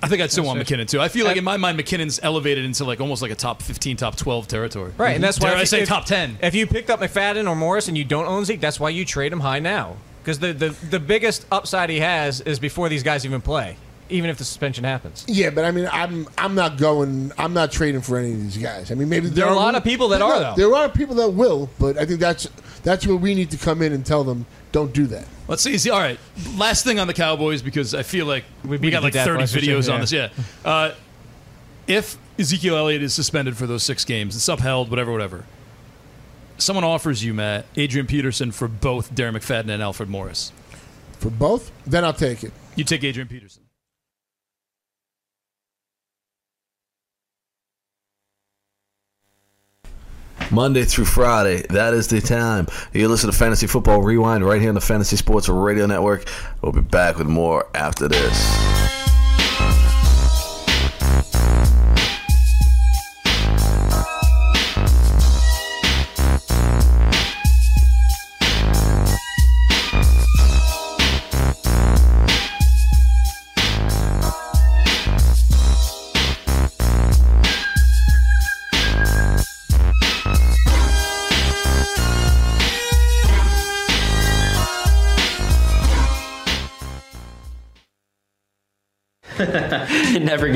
I 0.03 0.09
think 0.09 0.21
I'd 0.21 0.33
still 0.33 0.45
want 0.45 0.59
That's 0.59 0.71
McKinnon 0.71 0.89
too. 0.89 1.01
I 1.01 1.07
feel 1.09 1.25
like 1.25 1.37
in 1.37 1.45
my 1.45 1.57
mind, 1.57 1.79
McKinnon's 1.79 2.19
elevated 2.23 2.65
into 2.65 2.85
like 2.85 3.01
almost 3.01 3.23
like 3.23 3.31
a 3.31 3.37
top 3.37 3.63
15, 3.63 3.97
top 3.99 4.17
12 4.17 4.49
territory. 4.49 4.93
Right, 4.99 5.15
and 5.15 5.23
that's 5.23 5.39
why 5.39 5.51
Dare 5.51 5.59
I 5.59 5.63
if- 5.63 5.69
say 5.69 5.83
if- 5.83 5.89
top 5.89 6.07
10. 6.07 6.39
If 6.43 6.57
you 6.57 6.67
picked 6.67 6.91
up 6.91 6.99
McFadden 6.99 7.49
or 7.49 7.55
Morris 7.55 7.87
and 7.87 7.97
you 7.97 8.03
don't 8.05 8.27
own 8.27 8.45
Zeke, 8.45 8.61
that's 8.61 8.81
why 8.81 8.89
you 8.89 9.05
trade 9.05 9.33
him 9.33 9.41
high 9.41 9.61
now. 9.61 9.97
Because 10.27 10.41
the, 10.41 10.53
the, 10.53 10.71
the 10.91 10.99
biggest 10.99 11.47
upside 11.53 11.89
he 11.89 12.01
has 12.01 12.41
is 12.41 12.59
before 12.59 12.89
these 12.89 13.05
guys 13.05 13.25
even 13.25 13.41
play, 13.41 13.77
even 14.09 14.29
if 14.29 14.39
the 14.39 14.45
suspension 14.45 14.83
happens. 14.83 15.25
Yeah, 15.29 15.51
but 15.51 15.65
I 15.65 15.71
mean, 15.71 15.89
I'm 15.93 16.27
I'm 16.37 16.57
not 16.57 16.79
going. 16.79 17.31
I'm 17.39 17.55
not 17.55 17.71
trading 17.71 18.01
for 18.01 18.19
any 18.19 18.33
of 18.33 18.43
these 18.43 18.57
guys. 18.57 18.91
I 18.91 18.97
mean, 18.97 19.09
maybe 19.09 19.29
There 19.29 19.47
are 19.47 19.53
a 19.53 19.57
lot 19.57 19.77
of 19.77 19.85
people 19.85 20.09
that 20.09 20.19
No, 20.19 20.33
are, 20.33 20.41
though. 20.41 20.55
There 20.57 20.75
are 20.75 20.89
people 20.89 21.15
that 21.15 21.31
will, 21.31 21.71
but 21.79 21.97
I 21.97 22.07
think 22.07 22.19
that's 22.19 22.49
that's 22.83 23.07
where 23.07 23.15
we 23.15 23.37
need 23.37 23.53
to 23.53 23.57
come 23.57 23.83
in 23.83 23.93
and 23.93 24.05
tell 24.05 24.25
them 24.25 24.47
don't 24.73 24.93
do 24.93 25.07
that. 25.07 25.29
Let's 25.47 25.63
see. 25.63 25.79
see 25.79 25.91
all 25.91 26.01
right. 26.01 26.19
Last 26.57 26.83
thing 26.83 26.99
on 26.99 27.07
the 27.07 27.15
Cowboys 27.15 27.63
because 27.63 27.95
I 27.95 28.03
feel 28.03 28.27
like 28.27 28.43
we, 28.65 28.79
beat 28.79 28.91
got 28.91 29.05
like 29.05 29.15
30 29.15 29.45
videos 29.45 29.87
yeah. 29.87 29.95
on 29.95 30.01
this. 30.01 30.11
Yeah. 30.11 30.31
Uh, 30.65 30.91
if 31.87 32.19
Ezekiel 32.37 32.77
Elliott 32.77 33.01
is 33.01 33.15
suspended 33.15 33.57
for 33.57 33.69
those 33.69 33.85
six 33.85 34.05
games, 34.05 34.35
it's 34.35 34.49
upheld, 34.49 34.91
whatever, 34.91 35.13
whatever. 35.13 35.45
Someone 36.59 36.85
offers 36.85 37.25
you, 37.25 37.35
Matt, 37.35 37.67
Adrian 37.77 38.07
Peterson 38.07 38.51
for 38.51 38.69
both 38.69 39.15
Darren 39.15 39.37
McFadden 39.37 39.69
and 39.71 39.83
Alfred 39.83 40.09
Morris. 40.09 40.53
For 41.19 41.31
both, 41.31 41.71
then 41.87 42.05
I'll 42.05 42.13
take 42.13 42.45
it. 42.45 42.53
You 42.75 42.85
take 42.85 43.05
Adrian 43.05 43.29
Peterson. 43.29 43.63
Monday 50.51 50.85
through 50.85 51.07
Friday, 51.07 51.63
that 51.71 51.93
is 51.93 52.07
the 52.07 52.21
time. 52.21 52.69
You 52.93 53.09
listen 53.09 53.31
to 53.31 53.37
Fantasy 53.37 53.67
Football 53.67 54.03
Rewind 54.03 54.45
right 54.45 54.61
here 54.61 54.69
on 54.69 54.75
the 54.77 54.81
Fantasy 54.81 55.17
Sports 55.17 55.49
Radio 55.49 55.87
Network. 55.87 56.29
We'll 56.63 56.73
be 56.73 56.81
back 56.81 57.19
with 57.19 57.27
more 57.27 57.67
after 57.75 58.07
this. 58.07 58.76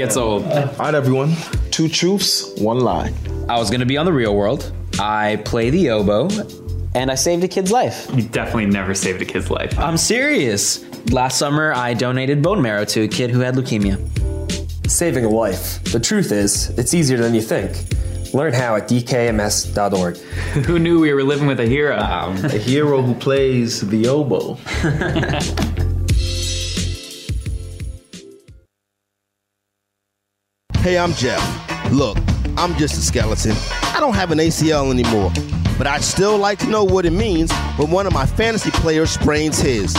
Gets 0.00 0.16
old. 0.16 0.44
All 0.44 0.66
right, 0.78 0.94
everyone. 0.94 1.34
Two 1.70 1.86
truths, 1.86 2.58
one 2.58 2.80
lie. 2.80 3.12
I 3.50 3.58
was 3.58 3.68
going 3.68 3.80
to 3.80 3.86
be 3.86 3.98
on 3.98 4.06
the 4.06 4.12
real 4.14 4.34
world. 4.34 4.72
I 4.98 5.42
play 5.44 5.68
the 5.68 5.90
oboe. 5.90 6.30
And 6.94 7.10
I 7.10 7.16
saved 7.16 7.44
a 7.44 7.48
kid's 7.48 7.70
life. 7.70 8.08
You 8.14 8.22
definitely 8.22 8.64
never 8.66 8.94
saved 8.94 9.20
a 9.20 9.26
kid's 9.26 9.50
life. 9.50 9.78
I'm 9.78 9.98
serious. 9.98 10.82
Last 11.12 11.36
summer, 11.36 11.74
I 11.74 11.92
donated 11.92 12.42
bone 12.42 12.62
marrow 12.62 12.86
to 12.86 13.02
a 13.02 13.08
kid 13.08 13.28
who 13.30 13.40
had 13.40 13.56
leukemia. 13.56 13.98
saving 14.90 15.26
a 15.26 15.28
life. 15.28 15.84
The 15.84 16.00
truth 16.00 16.32
is, 16.32 16.70
it's 16.78 16.94
easier 16.94 17.18
than 17.18 17.34
you 17.34 17.42
think. 17.42 17.76
Learn 18.32 18.54
how 18.54 18.76
at 18.76 18.88
dkms.org. 18.88 20.16
Who 20.66 20.78
knew 20.78 21.00
we 21.00 21.12
were 21.12 21.24
living 21.24 21.46
with 21.46 21.60
a 21.60 21.66
hero? 21.66 21.98
Um, 21.98 22.36
a 22.44 22.48
hero 22.48 23.02
who 23.02 23.14
plays 23.14 23.80
the 23.86 24.06
oboe. 24.06 24.56
Hey, 30.90 30.98
I'm 30.98 31.12
Jeff. 31.12 31.40
Look, 31.92 32.18
I'm 32.56 32.74
just 32.74 32.98
a 32.98 33.00
skeleton. 33.00 33.52
I 33.94 34.00
don't 34.00 34.16
have 34.16 34.32
an 34.32 34.38
ACL 34.38 34.90
anymore, 34.90 35.30
but 35.78 35.86
I'd 35.86 36.02
still 36.02 36.36
like 36.36 36.58
to 36.58 36.66
know 36.66 36.82
what 36.82 37.06
it 37.06 37.12
means 37.12 37.52
when 37.76 37.92
one 37.92 38.08
of 38.08 38.12
my 38.12 38.26
fantasy 38.26 38.72
players 38.72 39.10
sprains 39.10 39.60
his. 39.60 39.94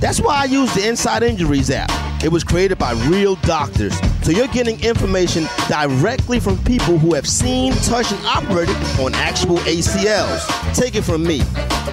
That's 0.00 0.20
why 0.20 0.42
I 0.42 0.44
use 0.44 0.72
the 0.74 0.88
Inside 0.88 1.24
Injuries 1.24 1.70
app. 1.70 1.90
It 2.22 2.30
was 2.30 2.44
created 2.44 2.78
by 2.78 2.92
real 3.08 3.34
doctors, 3.36 3.98
so 4.22 4.30
you're 4.30 4.46
getting 4.48 4.80
information 4.82 5.46
directly 5.68 6.38
from 6.38 6.56
people 6.64 6.98
who 6.98 7.14
have 7.14 7.26
seen, 7.28 7.72
touched, 7.72 8.12
and 8.12 8.26
operated 8.26 8.76
on 9.00 9.14
actual 9.14 9.58
ACLs. 9.58 10.74
Take 10.74 10.94
it 10.94 11.02
from 11.02 11.24
me, 11.24 11.42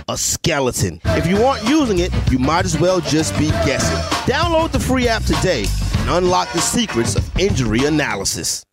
a 0.07 0.17
skeleton. 0.17 1.01
If 1.05 1.25
you 1.25 1.43
aren't 1.43 1.67
using 1.67 1.99
it, 1.99 2.11
you 2.31 2.37
might 2.37 2.65
as 2.65 2.79
well 2.79 3.01
just 3.01 3.37
be 3.39 3.49
guessing. 3.65 3.97
Download 4.31 4.71
the 4.71 4.79
free 4.79 5.07
app 5.07 5.23
today 5.23 5.65
and 5.99 6.09
unlock 6.09 6.51
the 6.53 6.61
secrets 6.61 7.15
of 7.15 7.39
injury 7.39 7.85
analysis. 7.85 8.63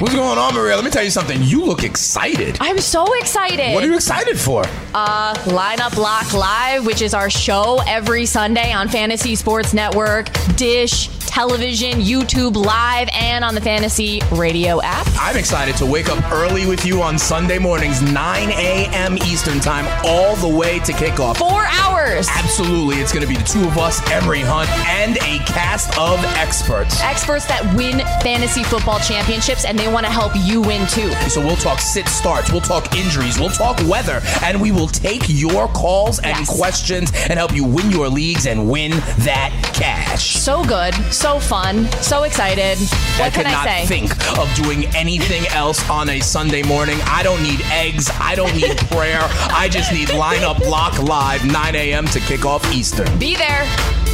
What's 0.00 0.14
going 0.14 0.38
on, 0.38 0.54
Maria? 0.54 0.76
Let 0.76 0.84
me 0.84 0.90
tell 0.92 1.02
you 1.02 1.10
something. 1.10 1.42
You 1.42 1.64
look 1.64 1.82
excited. 1.82 2.56
I'm 2.60 2.78
so 2.78 3.04
excited. 3.14 3.74
What 3.74 3.82
are 3.82 3.86
you 3.88 3.96
excited 3.96 4.38
for? 4.38 4.64
Uh, 4.94 5.34
Lineup 5.46 5.94
Block 5.96 6.32
Live, 6.32 6.86
which 6.86 7.02
is 7.02 7.14
our 7.14 7.28
show 7.28 7.80
every 7.86 8.24
Sunday 8.24 8.72
on 8.72 8.88
Fantasy 8.88 9.34
Sports 9.34 9.74
Network, 9.74 10.28
Dish, 10.56 11.08
television, 11.26 12.00
YouTube 12.00 12.56
Live, 12.56 13.08
and 13.12 13.44
on 13.44 13.54
the 13.54 13.60
Fantasy 13.60 14.20
Radio 14.32 14.80
app. 14.82 15.06
I'm 15.20 15.36
excited 15.36 15.76
to 15.76 15.86
wake 15.86 16.08
up 16.08 16.32
early 16.32 16.66
with 16.66 16.84
you 16.86 17.02
on 17.02 17.18
Sunday 17.18 17.58
mornings, 17.58 18.00
9 18.00 18.48
a.m. 18.50 19.16
Eastern 19.18 19.60
Time, 19.60 19.86
all 20.04 20.36
the 20.36 20.48
way 20.48 20.78
to 20.80 20.92
kickoff. 20.92 21.36
Four 21.36 21.66
hours. 21.66 22.28
Absolutely. 22.30 22.96
It's 22.96 23.12
going 23.12 23.22
to 23.22 23.28
be 23.28 23.36
the 23.36 23.44
two 23.44 23.62
of 23.66 23.78
us, 23.78 24.00
Emery 24.10 24.40
Hunt, 24.40 24.70
and 24.88 25.16
a 25.18 25.38
cast 25.44 25.96
of 25.98 26.18
experts. 26.36 27.00
Experts 27.02 27.46
that 27.46 27.62
win 27.76 27.98
fantasy 28.22 28.64
football 28.64 28.98
championships, 28.98 29.64
and 29.64 29.78
they 29.78 29.87
want 29.92 30.06
to 30.06 30.12
help 30.12 30.32
you 30.36 30.60
win 30.60 30.86
too. 30.88 31.10
So 31.28 31.40
we'll 31.40 31.56
talk 31.56 31.80
sit 31.80 32.08
starts, 32.08 32.50
we'll 32.52 32.60
talk 32.60 32.94
injuries, 32.96 33.38
we'll 33.38 33.50
talk 33.50 33.78
weather, 33.88 34.20
and 34.42 34.60
we 34.60 34.72
will 34.72 34.88
take 34.88 35.22
your 35.26 35.68
calls 35.68 36.18
and 36.20 36.46
questions 36.46 37.12
and 37.28 37.38
help 37.38 37.54
you 37.54 37.64
win 37.64 37.90
your 37.90 38.08
leagues 38.08 38.46
and 38.46 38.68
win 38.70 38.90
that 39.20 39.52
cash. 39.74 40.36
So 40.36 40.64
good, 40.64 40.94
so 41.12 41.38
fun, 41.38 41.90
so 42.02 42.22
excited. 42.24 42.78
What 42.78 43.26
I 43.26 43.30
can 43.30 43.32
could 43.32 43.46
I 43.46 43.52
not 43.52 43.64
say? 43.66 43.86
think 43.86 44.38
of 44.38 44.52
doing 44.54 44.86
anything 44.94 45.46
else 45.48 45.88
on 45.90 46.08
a 46.10 46.20
Sunday 46.20 46.62
morning. 46.62 46.98
I 47.04 47.22
don't 47.22 47.42
need 47.42 47.60
eggs. 47.66 48.10
I 48.20 48.34
don't 48.34 48.54
need 48.54 48.76
prayer. 48.90 49.20
I 49.22 49.68
just 49.70 49.92
need 49.92 50.08
lineup 50.08 50.58
block 50.58 50.98
live 51.02 51.44
9 51.44 51.74
a.m. 51.74 52.06
to 52.06 52.20
kick 52.20 52.44
off 52.44 52.64
Eastern. 52.72 53.18
Be 53.18 53.36
there. 53.36 54.07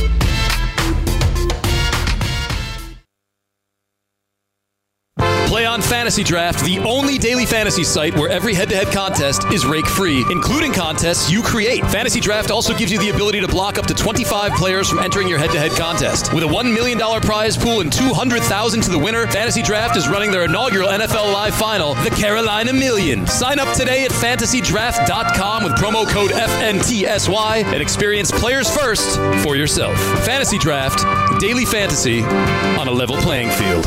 Play 5.54 5.66
on 5.66 5.80
Fantasy 5.80 6.24
Draft, 6.24 6.64
the 6.64 6.80
only 6.80 7.16
daily 7.16 7.46
fantasy 7.46 7.84
site 7.84 8.12
where 8.16 8.28
every 8.28 8.54
head 8.54 8.68
to 8.70 8.74
head 8.74 8.88
contest 8.88 9.44
is 9.52 9.64
rake 9.64 9.86
free, 9.86 10.24
including 10.28 10.72
contests 10.72 11.30
you 11.30 11.44
create. 11.44 11.86
Fantasy 11.92 12.18
Draft 12.18 12.50
also 12.50 12.74
gives 12.74 12.90
you 12.90 12.98
the 12.98 13.10
ability 13.10 13.40
to 13.40 13.46
block 13.46 13.78
up 13.78 13.86
to 13.86 13.94
25 13.94 14.50
players 14.54 14.88
from 14.88 14.98
entering 14.98 15.28
your 15.28 15.38
head 15.38 15.52
to 15.52 15.60
head 15.60 15.70
contest. 15.70 16.34
With 16.34 16.42
a 16.42 16.46
$1 16.48 16.74
million 16.74 16.98
prize 17.20 17.56
pool 17.56 17.82
and 17.82 17.92
200,000 17.92 18.80
to 18.80 18.90
the 18.90 18.98
winner, 18.98 19.28
Fantasy 19.28 19.62
Draft 19.62 19.96
is 19.96 20.08
running 20.08 20.32
their 20.32 20.46
inaugural 20.46 20.88
NFL 20.88 21.32
Live 21.32 21.54
final, 21.54 21.94
the 22.02 22.10
Carolina 22.10 22.72
Million. 22.72 23.24
Sign 23.28 23.60
up 23.60 23.72
today 23.76 24.04
at 24.04 24.10
fantasydraft.com 24.10 25.62
with 25.62 25.74
promo 25.74 26.04
code 26.08 26.32
FNTSY 26.32 27.62
and 27.62 27.80
experience 27.80 28.32
players 28.32 28.68
first 28.76 29.20
for 29.44 29.54
yourself. 29.54 29.96
Fantasy 30.26 30.58
Draft, 30.58 30.98
daily 31.40 31.64
fantasy 31.64 32.24
on 32.24 32.88
a 32.88 32.92
level 32.92 33.14
playing 33.18 33.50
field. 33.50 33.86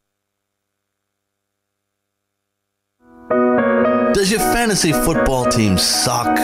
Does 4.21 4.29
your 4.29 4.39
fantasy 4.39 4.91
football 4.91 5.45
team 5.45 5.79
suck? 5.79 6.37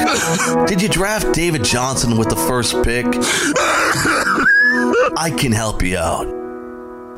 Did 0.67 0.81
you 0.81 0.89
draft 0.89 1.31
David 1.31 1.63
Johnson 1.63 2.17
with 2.17 2.27
the 2.27 2.35
first 2.35 2.73
pick? 2.83 3.05
I 5.15 5.31
can 5.37 5.51
help 5.51 5.83
you 5.83 5.99
out. 5.99 6.25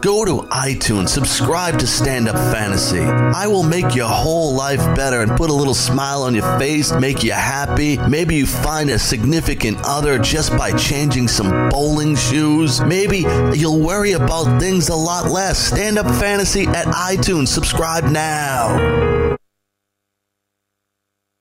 Go 0.02 0.26
to 0.26 0.46
iTunes, 0.50 1.10
subscribe 1.10 1.80
to 1.80 1.88
Stand 1.88 2.28
Up 2.28 2.36
Fantasy. 2.54 3.00
I 3.00 3.48
will 3.48 3.64
make 3.64 3.96
your 3.96 4.10
whole 4.10 4.54
life 4.54 4.80
better 4.98 5.22
and 5.22 5.32
put 5.32 5.50
a 5.50 5.54
little 5.54 5.74
smile 5.74 6.24
on 6.24 6.36
your 6.36 6.60
face, 6.60 6.92
make 6.92 7.24
you 7.24 7.32
happy. 7.32 7.96
Maybe 8.10 8.36
you 8.36 8.46
find 8.46 8.90
a 8.90 9.00
significant 9.00 9.78
other 9.86 10.20
just 10.20 10.52
by 10.58 10.74
changing 10.74 11.30
some 11.30 11.70
bowling 11.70 12.18
shoes. 12.18 12.82
Maybe 12.82 13.20
you'll 13.54 13.80
worry 13.80 14.12
about 14.12 14.60
things 14.60 14.90
a 14.90 14.96
lot 14.96 15.32
less. 15.32 15.58
Stand 15.58 15.98
Up 15.98 16.14
Fantasy 16.16 16.66
at 16.66 16.88
iTunes. 16.88 17.48
Subscribe 17.48 18.04
now. 18.04 19.29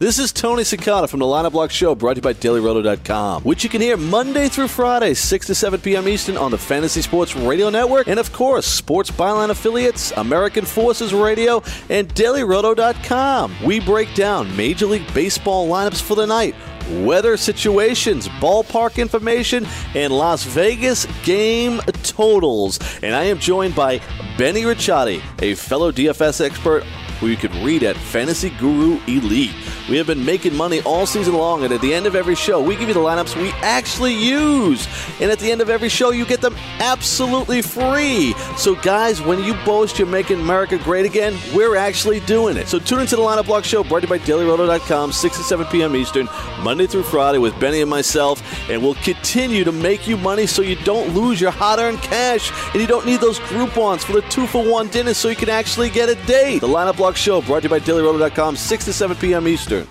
This 0.01 0.21
is 0.21 0.33
Tony 0.33 0.63
Cicada 0.63 1.09
from 1.09 1.19
the 1.19 1.27
Lineup 1.27 1.51
Block 1.51 1.73
Show, 1.73 1.97
brought 1.97 2.15
to 2.15 2.19
you 2.19 2.23
by 2.23 2.33
DailyRoto.com, 2.33 3.43
which 3.43 3.65
you 3.65 3.69
can 3.69 3.81
hear 3.81 3.97
Monday 3.97 4.49
through 4.49 4.69
Friday, 4.69 5.13
6 5.13 5.47
to 5.49 5.57
7 5.57 5.81
p.m. 5.81 6.07
Eastern 6.07 6.37
on 6.37 6.53
the 6.53 6.57
Fantasy 6.57 7.03
Sports 7.03 7.35
Radio 7.35 7.69
Network, 7.69 8.07
and 8.07 8.21
of 8.21 8.33
course, 8.33 8.65
Sports 8.65 9.11
Byline 9.11 9.51
affiliates, 9.51 10.13
American 10.13 10.65
Forces 10.65 11.13
Radio, 11.13 11.65
and 11.91 12.09
DailyRoto.com. 12.15 13.57
We 13.65 13.81
break 13.81 14.15
down 14.15 14.57
Major 14.57 14.87
League 14.87 15.13
Baseball 15.15 15.69
lineups 15.69 16.01
for 16.01 16.15
the 16.15 16.29
night 16.29 16.55
weather 17.03 17.37
situations, 17.37 18.29
ballpark 18.41 18.99
information, 18.99 19.67
and 19.97 20.13
Las 20.13 20.45
Vegas 20.45 21.07
game 21.25 21.81
totals. 22.05 22.79
And 23.03 23.17
I 23.17 23.25
am 23.25 23.41
joined 23.41 23.75
by 23.75 24.01
Benny 24.39 24.63
Ricciardi, 24.63 25.21
a 25.43 25.57
fellow 25.57 25.91
DFS 25.91 26.41
expert 26.47 26.85
who 27.21 27.27
you 27.27 27.37
can 27.37 27.65
read 27.65 27.83
at 27.83 27.97
Fantasy 27.97 28.51
Guru 28.51 29.01
Elite. 29.07 29.55
We 29.89 29.97
have 29.97 30.07
been 30.07 30.25
making 30.25 30.55
money 30.55 30.83
all 30.83 31.07
season 31.07 31.35
long, 31.35 31.65
and 31.65 31.73
at 31.73 31.81
the 31.81 31.95
end 31.95 32.07
of 32.07 32.15
every 32.15 32.35
show, 32.35 32.61
we 32.61 32.77
give 32.77 32.89
you 32.89 32.95
the 32.95 33.01
lineups 33.01 33.41
we 33.41 33.51
actually 33.63 34.15
use. 34.15 34.87
And 35.21 35.31
at 35.31 35.39
the 35.39 35.51
end 35.51 35.61
of 35.61 35.71
every 35.71 35.89
show, 35.89 36.11
you 36.11 36.27
get 36.27 36.41
them 36.41 36.55
absolutely 36.79 37.63
free. 37.63 38.35
So, 38.57 38.75
guys, 38.75 39.23
when 39.23 39.43
you 39.43 39.55
boast 39.65 39.99
you're 39.99 40.07
making 40.07 40.41
America 40.41 40.79
great 40.79 41.07
again, 41.07 41.37
we're 41.55 41.77
actually 41.77 42.21
doing 42.21 42.57
it. 42.57 42.69
So, 42.69 42.79
tune 42.79 43.01
into 43.01 43.17
the 43.17 43.23
Lineup 43.23 43.47
Block 43.47 43.65
Show, 43.65 43.83
brought 43.83 44.01
to 44.01 44.07
you 44.07 44.11
by 44.11 44.19
DailyRoto.com, 44.19 45.13
6 45.13 45.37
to 45.37 45.43
7 45.43 45.67
p.m. 45.67 45.97
Eastern, 45.97 46.29
Monday 46.63 46.87
through 46.87 47.05
Friday 47.05 47.39
with 47.39 47.59
Benny 47.59 47.81
and 47.81 47.91
myself. 47.91 48.43
And 48.69 48.83
we'll 48.83 48.95
continue 48.97 49.65
to 49.65 49.73
make 49.73 50.07
you 50.07 50.17
money 50.17 50.47
so 50.47 50.63
you 50.63 50.77
don't 50.85 51.15
lose 51.15 51.41
your 51.41 51.51
hard 51.51 51.81
earned 51.81 52.03
cash 52.03 52.53
and 52.73 52.81
you 52.81 52.87
don't 52.87 53.07
need 53.07 53.21
those 53.21 53.39
Groupons 53.41 54.05
for 54.05 54.13
the 54.13 54.23
two 54.23 54.47
for 54.47 54.69
one 54.71 54.89
dinner 54.89 55.15
so 55.15 55.29
you 55.29 55.37
can 55.37 55.49
actually 55.49 55.89
get 55.91 56.09
a 56.09 56.15
date. 56.27 56.61
The 56.61 56.69
Lineup 56.69 56.97
Block 56.97 57.08
Show, 57.17 57.43
brought 57.43 57.61
to 57.61 57.65
you 57.65 57.71
by 57.71 57.81
DailyRoto.com, 57.81 58.57
6 58.57 58.85
to 58.85 58.93
7 58.93 59.17
p.m. 59.17 59.49
Eastern. 59.49 59.87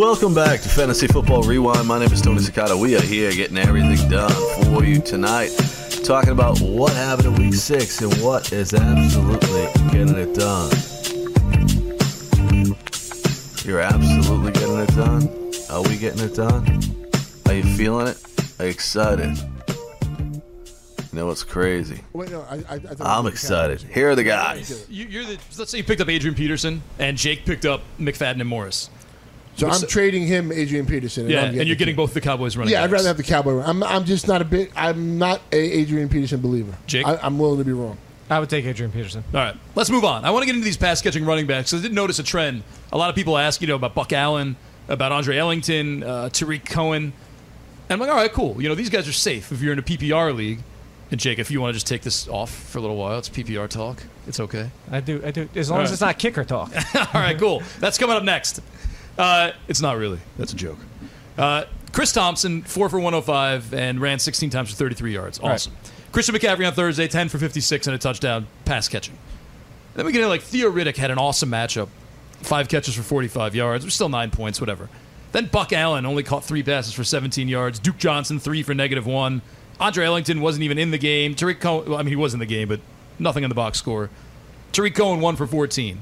Welcome 0.00 0.34
back 0.34 0.60
to 0.60 0.68
Fantasy 0.68 1.06
Football 1.06 1.44
Rewind. 1.44 1.88
My 1.88 1.98
name 1.98 2.12
is 2.12 2.20
Tony 2.20 2.40
Cicada. 2.40 2.76
We 2.76 2.96
are 2.96 3.00
here 3.00 3.32
getting 3.32 3.56
everything 3.56 4.08
done 4.10 4.30
for 4.64 4.84
you 4.84 5.00
tonight. 5.00 5.50
Talking 6.04 6.30
about 6.30 6.58
what 6.60 6.92
happened 6.92 7.38
in 7.38 7.44
week 7.44 7.54
six 7.54 8.00
and 8.00 8.12
what 8.22 8.52
is 8.52 8.74
absolutely 8.74 9.68
getting 9.92 10.16
it 10.16 10.34
done. 10.34 10.70
You're 13.64 13.80
absolutely 13.80 14.52
getting 14.52 14.78
it 14.78 14.88
done. 14.96 15.28
Are 15.70 15.82
we 15.82 15.96
getting 15.96 16.24
it 16.24 16.34
done? 16.34 17.06
Are 17.46 17.54
you 17.54 17.62
feeling 17.76 18.08
it? 18.08 18.18
Are 18.58 18.64
you 18.64 18.70
excited? 18.70 19.38
You 19.38 20.40
know 21.12 21.26
what's 21.26 21.44
crazy? 21.44 22.00
Wait, 22.12 22.30
no, 22.30 22.42
I, 22.42 22.56
I, 22.56 22.74
I 22.74 22.78
thought 22.78 23.18
I'm 23.18 23.26
excited. 23.26 23.82
Here 23.82 24.10
are 24.10 24.14
the 24.16 24.24
guys. 24.24 24.86
You're 24.88 25.24
the. 25.24 25.38
Let's 25.58 25.70
say 25.70 25.78
you 25.78 25.84
picked 25.84 26.00
up 26.00 26.08
Adrian 26.08 26.34
Peterson 26.34 26.82
and 26.98 27.16
Jake 27.16 27.44
picked 27.44 27.66
up 27.66 27.82
McFadden 28.00 28.40
and 28.40 28.48
Morris. 28.48 28.90
So 29.60 29.68
I'm 29.68 29.80
the- 29.80 29.86
trading 29.86 30.26
him 30.26 30.50
Adrian 30.52 30.86
Peterson. 30.86 31.28
yeah, 31.28 31.42
I'm 31.42 31.58
and 31.58 31.66
you're 31.66 31.76
getting 31.76 31.96
both 31.96 32.14
the 32.14 32.20
Cowboys 32.20 32.56
running. 32.56 32.72
Yeah, 32.72 32.82
I'd 32.82 32.90
rather 32.90 33.08
have 33.08 33.16
the 33.16 33.22
Cowboy. 33.22 33.60
I'm, 33.60 33.82
I'm 33.82 34.04
just 34.04 34.26
not 34.26 34.40
a 34.42 34.44
big. 34.44 34.72
I'm 34.74 35.18
not 35.18 35.40
a 35.52 35.56
Adrian 35.56 36.08
Peterson 36.08 36.40
believer. 36.40 36.74
Jake? 36.86 37.06
I, 37.06 37.16
I'm 37.16 37.38
willing 37.38 37.58
to 37.58 37.64
be 37.64 37.72
wrong. 37.72 37.98
I 38.30 38.38
would 38.38 38.48
take 38.48 38.64
Adrian 38.64 38.92
Peterson. 38.92 39.24
All 39.34 39.40
right, 39.40 39.56
let's 39.74 39.90
move 39.90 40.04
on. 40.04 40.24
I 40.24 40.30
want 40.30 40.42
to 40.42 40.46
get 40.46 40.54
into 40.54 40.64
these 40.64 40.76
pass 40.76 41.02
catching 41.02 41.24
running 41.24 41.46
backs. 41.46 41.74
I 41.74 41.80
did 41.80 41.92
notice 41.92 42.18
a 42.20 42.22
trend. 42.22 42.62
A 42.92 42.96
lot 42.98 43.10
of 43.10 43.16
people 43.16 43.36
ask, 43.36 43.60
you 43.60 43.66
know, 43.66 43.74
about 43.74 43.94
Buck 43.94 44.12
Allen, 44.12 44.56
about 44.88 45.10
Andre 45.10 45.36
Ellington, 45.36 46.04
uh, 46.04 46.28
Tarik 46.28 46.64
Cohen. 46.64 47.02
And 47.04 47.12
I'm 47.90 47.98
like, 47.98 48.08
all 48.08 48.16
right, 48.16 48.32
cool. 48.32 48.62
You 48.62 48.68
know, 48.68 48.76
these 48.76 48.88
guys 48.88 49.08
are 49.08 49.12
safe 49.12 49.50
if 49.50 49.60
you're 49.60 49.72
in 49.72 49.80
a 49.80 49.82
PPR 49.82 50.34
league. 50.34 50.60
And 51.10 51.18
Jake, 51.18 51.40
if 51.40 51.50
you 51.50 51.60
want 51.60 51.70
to 51.70 51.74
just 51.74 51.88
take 51.88 52.02
this 52.02 52.28
off 52.28 52.50
for 52.54 52.78
a 52.78 52.80
little 52.80 52.96
while, 52.96 53.18
it's 53.18 53.28
PPR 53.28 53.68
talk. 53.68 54.00
It's 54.28 54.38
okay. 54.38 54.70
I 54.92 55.00
do. 55.00 55.20
I 55.24 55.32
do. 55.32 55.48
As 55.56 55.68
long 55.68 55.78
All 55.78 55.82
as 55.82 55.88
right. 55.90 55.92
it's 55.94 56.00
not 56.00 56.18
kicker 56.20 56.44
talk. 56.44 56.70
All 56.94 57.20
right, 57.20 57.36
cool. 57.36 57.64
That's 57.80 57.98
coming 57.98 58.16
up 58.16 58.22
next. 58.22 58.60
Uh, 59.20 59.52
it's 59.68 59.82
not 59.82 59.98
really. 59.98 60.18
That's 60.38 60.54
a 60.54 60.56
joke. 60.56 60.78
Uh, 61.36 61.64
Chris 61.92 62.10
Thompson, 62.12 62.62
4 62.62 62.88
for 62.88 62.98
105, 62.98 63.74
and 63.74 64.00
ran 64.00 64.18
16 64.18 64.48
times 64.48 64.70
for 64.70 64.76
33 64.76 65.12
yards. 65.12 65.38
Right. 65.40 65.52
Awesome. 65.52 65.74
Christian 66.10 66.34
McCaffrey 66.34 66.66
on 66.66 66.72
Thursday, 66.72 67.06
10 67.06 67.28
for 67.28 67.38
56 67.38 67.86
and 67.86 67.94
a 67.94 67.98
touchdown, 67.98 68.46
pass 68.64 68.88
catching. 68.88 69.18
Then 69.94 70.06
we 70.06 70.12
get 70.12 70.20
into 70.20 70.28
like 70.28 70.40
Theo 70.40 70.70
Riddick 70.70 70.96
had 70.96 71.10
an 71.10 71.18
awesome 71.18 71.50
matchup. 71.50 71.88
Five 72.40 72.68
catches 72.68 72.94
for 72.94 73.02
45 73.02 73.54
yards. 73.54 73.84
Was 73.84 73.92
still 73.92 74.08
nine 74.08 74.30
points, 74.30 74.58
whatever. 74.58 74.88
Then 75.32 75.46
Buck 75.46 75.72
Allen 75.74 76.06
only 76.06 76.22
caught 76.22 76.42
three 76.42 76.62
passes 76.62 76.94
for 76.94 77.04
17 77.04 77.46
yards. 77.46 77.78
Duke 77.78 77.98
Johnson, 77.98 78.38
three 78.40 78.62
for 78.62 78.72
negative 78.72 79.06
one. 79.06 79.42
Andre 79.78 80.06
Ellington 80.06 80.40
wasn't 80.40 80.64
even 80.64 80.78
in 80.78 80.90
the 80.90 80.98
game. 80.98 81.34
Tarik 81.34 81.60
Cohen, 81.60 81.90
well, 81.90 81.98
I 81.98 82.02
mean, 82.02 82.08
he 82.08 82.16
was 82.16 82.32
in 82.32 82.40
the 82.40 82.46
game, 82.46 82.68
but 82.68 82.80
nothing 83.18 83.44
in 83.44 83.50
the 83.50 83.54
box 83.54 83.78
score. 83.78 84.08
Tarik 84.72 84.94
Cohen, 84.94 85.20
one 85.20 85.36
for 85.36 85.46
14. 85.46 86.00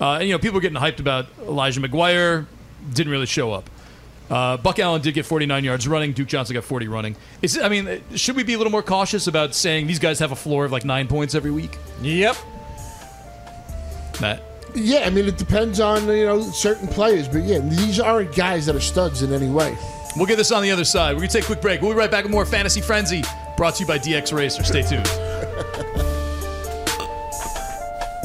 Uh, 0.00 0.14
and, 0.14 0.28
you 0.28 0.34
know, 0.34 0.38
people 0.38 0.54
were 0.54 0.60
getting 0.60 0.78
hyped 0.78 1.00
about 1.00 1.26
Elijah 1.40 1.80
McGuire. 1.80 2.46
Didn't 2.92 3.12
really 3.12 3.26
show 3.26 3.52
up. 3.52 3.68
Uh, 4.30 4.56
Buck 4.56 4.78
Allen 4.78 5.02
did 5.02 5.12
get 5.14 5.26
49 5.26 5.64
yards 5.64 5.88
running. 5.88 6.12
Duke 6.12 6.28
Johnson 6.28 6.54
got 6.54 6.64
40 6.64 6.86
running. 6.88 7.16
Is 7.42 7.58
I 7.58 7.68
mean, 7.68 8.00
should 8.14 8.36
we 8.36 8.44
be 8.44 8.54
a 8.54 8.58
little 8.58 8.70
more 8.70 8.82
cautious 8.82 9.26
about 9.26 9.54
saying 9.54 9.88
these 9.88 9.98
guys 9.98 10.20
have 10.20 10.30
a 10.30 10.36
floor 10.36 10.64
of 10.64 10.72
like 10.72 10.84
nine 10.84 11.08
points 11.08 11.34
every 11.34 11.50
week? 11.50 11.76
Yep. 12.00 12.36
Matt. 14.20 14.42
Yeah, 14.72 15.00
I 15.00 15.10
mean 15.10 15.26
it 15.26 15.36
depends 15.36 15.80
on 15.80 16.06
you 16.06 16.26
know 16.26 16.42
certain 16.42 16.86
players, 16.86 17.26
but 17.26 17.42
yeah, 17.42 17.58
these 17.58 17.98
aren't 17.98 18.34
guys 18.36 18.66
that 18.66 18.76
are 18.76 18.80
studs 18.80 19.22
in 19.22 19.32
any 19.32 19.48
way. 19.48 19.76
We'll 20.16 20.26
get 20.26 20.36
this 20.36 20.52
on 20.52 20.62
the 20.62 20.70
other 20.70 20.84
side. 20.84 21.14
We're 21.14 21.20
going 21.20 21.30
to 21.30 21.36
take 21.38 21.44
a 21.44 21.46
quick 21.46 21.60
break. 21.60 21.82
We'll 21.82 21.92
be 21.92 21.96
right 21.96 22.10
back 22.10 22.24
with 22.24 22.32
more 22.32 22.44
Fantasy 22.44 22.80
Frenzy 22.80 23.22
brought 23.56 23.76
to 23.76 23.82
you 23.82 23.86
by 23.86 23.98
DX 23.98 24.32
Racer. 24.36 24.64
Stay 24.64 24.82
tuned. 24.82 25.06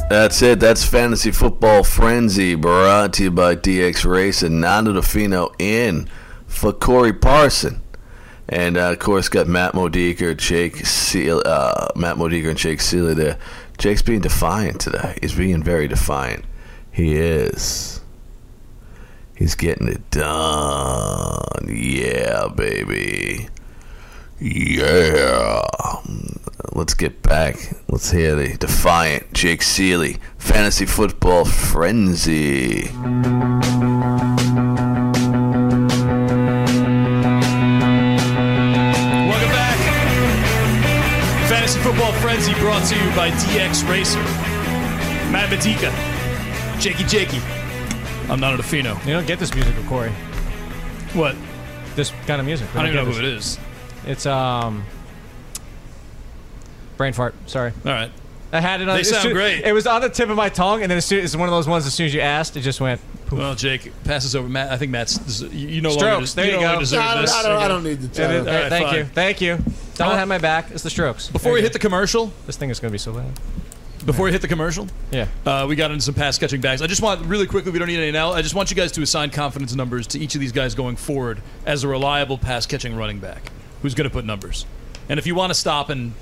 That's 0.08 0.40
it. 0.44 0.60
That's 0.60 0.86
Fantasy 0.86 1.32
Football 1.32 1.84
Frenzy 1.84 2.54
brought 2.54 3.14
to 3.14 3.24
you 3.24 3.32
by 3.32 3.56
DX 3.56 4.06
Race 4.06 4.44
and 4.44 4.62
Nando 4.62 4.94
DeFino 4.94 5.54
in 5.58 6.08
for 6.46 6.72
Corey 6.72 7.12
Parson. 7.12 7.82
And 8.48 8.78
uh, 8.78 8.92
of 8.92 9.00
course, 9.00 9.30
got 9.30 9.48
Matt 9.48 9.74
Modica, 9.74 10.36
Jake 10.36 10.86
Seal, 10.86 11.42
uh, 11.44 11.88
Matt 11.96 12.20
Modica, 12.20 12.50
and 12.50 12.58
Jake 12.58 12.82
Seeley 12.82 13.16
there. 13.16 13.40
Jake's 13.80 14.04
being 14.04 14.22
defiant 14.22 14.80
today. 14.80 15.18
He's 15.22 15.34
being 15.34 15.64
very 15.64 15.88
defiant. 15.88 16.46
He 16.92 17.16
is. 17.16 18.00
He's 19.36 19.56
getting 19.56 19.88
it 19.88 20.12
done. 20.12 21.66
Yeah, 21.68 22.48
baby. 22.50 23.50
Yeah. 24.40 25.62
Let's 26.74 26.94
get 26.94 27.22
back. 27.22 27.56
Let's 27.90 28.12
hear 28.12 28.36
the 28.36 28.58
defiant 28.58 29.34
Jake 29.34 29.62
Seeley 29.62 30.18
fantasy 30.38 30.86
football 30.86 31.46
frenzy. 31.46 32.90
Welcome 39.26 39.50
back. 39.50 39.78
Fantasy 41.50 41.80
Football 41.80 42.12
Frenzy 42.14 42.54
brought 42.56 42.84
to 42.90 42.96
you 42.96 43.10
by 43.16 43.32
DX 43.32 43.90
Racer. 43.90 44.20
Matt 45.32 45.50
Modica. 45.50 45.92
Jakey 46.80 47.04
Jakey. 47.06 47.40
I'm 48.30 48.40
Nando 48.40 48.62
DeFino. 48.62 48.98
You 49.06 49.14
don't 49.14 49.28
get 49.28 49.40
this 49.40 49.54
music 49.54 49.76
with 49.76 49.88
Corey. 49.88 50.12
What? 51.14 51.36
This 51.96 52.12
kind 52.28 52.40
of 52.40 52.46
music. 52.46 52.68
I 52.76 52.80
don't 52.80 52.88
even 52.94 53.06
know 53.06 53.12
who 53.12 53.20
it 53.20 53.22
this. 53.36 53.58
is. 53.58 53.60
It's 54.06 54.26
um. 54.26 54.84
Brain 56.98 57.14
fart. 57.14 57.36
Sorry. 57.48 57.72
All 57.86 57.92
right. 57.92 58.12
I 58.54 58.62
had 58.62 58.80
it. 58.82 58.88
On, 58.88 58.96
They 58.96 59.02
as 59.02 59.10
sound 59.10 59.24
soon- 59.24 59.34
great. 59.34 59.66
It 59.66 59.74
was 59.74 59.86
on 59.86 60.02
the 60.02 60.08
tip 60.10 60.30
of 60.30 60.38
my 60.38 60.48
tongue, 60.48 60.82
and 60.82 60.90
then 60.90 60.98
as 60.98 61.06
soon, 61.06 61.24
it's 61.26 61.36
one 61.36 61.50
of 61.50 61.54
those 61.54 61.68
ones. 61.68 61.86
As 61.86 61.94
soon 61.94 62.06
as 62.06 62.14
you 62.14 62.22
asked, 62.22 62.56
it 62.56 62.62
just 62.62 62.80
went. 62.80 63.02
Well, 63.32 63.54
Jake, 63.56 63.92
pass 64.06 64.24
this 64.24 64.34
over. 64.36 64.48
Matt, 64.48 64.72
I 64.72 64.78
think 64.78 64.92
Matt's. 64.92 65.42
You 65.52 65.82
know, 65.82 65.90
no 65.90 65.96
Strokes. 65.98 66.06
longer, 66.14 66.26
there 66.36 66.46
you, 66.46 66.52
no 66.54 66.60
go. 66.60 66.66
longer 66.66 66.80
deserve 66.82 67.00
I 67.02 67.14
don't- 67.16 67.22
this. 67.24 67.34
I 67.34 67.44
don't- 67.44 67.62
I 67.64 67.68
don't 67.68 67.84
need 67.84 68.00
the 68.02 68.06
It 68.06 68.12
is- 68.12 68.18
title. 68.18 68.40
all 68.48 68.54
right, 68.54 68.64
All 68.64 68.70
thank 68.70 68.86
right, 68.88 68.98
you. 68.98 69.06
Thank 69.06 69.42
you. 69.42 69.58
Don't 69.96 70.16
have 70.16 70.28
my 70.28 70.38
back. 70.38 70.68
It's 70.72 70.84
the 70.84 70.90
strokes. 70.90 71.28
Before 71.28 71.52
we 71.52 71.62
hit 71.62 71.74
the 71.74 71.80
commercial, 71.80 72.32
this 72.46 72.56
thing 72.56 72.70
is 72.70 72.80
going 72.80 72.90
to 72.92 72.94
be 72.94 72.98
so 73.00 73.12
loud. 73.12 73.32
before 74.06 74.26
we 74.26 74.32
hit 74.32 74.42
the 74.42 74.48
commercial, 74.48 74.88
Yeah. 75.12 75.26
uh, 75.48 75.66
we 75.68 75.76
got 75.76 75.90
into 75.90 76.04
some 76.06 76.14
pass 76.14 76.38
catching 76.38 76.62
bags. 76.62 76.80
I 76.84 76.86
just 76.88 77.02
want 77.02 77.26
really 77.26 77.48
quickly. 77.48 77.72
We 77.72 77.80
don't 77.80 77.88
need 77.88 77.98
any 77.98 78.12
now. 78.12 78.34
I 78.34 78.44
just 78.44 78.54
want 78.54 78.70
you 78.70 78.76
guys 78.76 78.92
to 78.94 79.02
assign 79.02 79.32
confidence 79.32 79.74
numbers 79.74 80.06
to 80.08 80.20
each 80.20 80.36
of 80.36 80.42
these 80.42 80.52
guys 80.52 80.76
going 80.76 80.96
forward 80.96 81.42
as 81.66 81.84
a 81.84 81.88
reliable 81.88 82.38
pass 82.38 82.68
catching 82.68 82.96
running 82.96 83.18
back 83.20 83.50
who's 83.86 83.94
going 83.94 84.10
to 84.10 84.14
put 84.14 84.26
numbers. 84.26 84.66
And 85.08 85.20
if 85.20 85.28
you 85.28 85.36
want 85.36 85.52
to 85.52 85.54
stop 85.54 85.90
and 85.90 86.14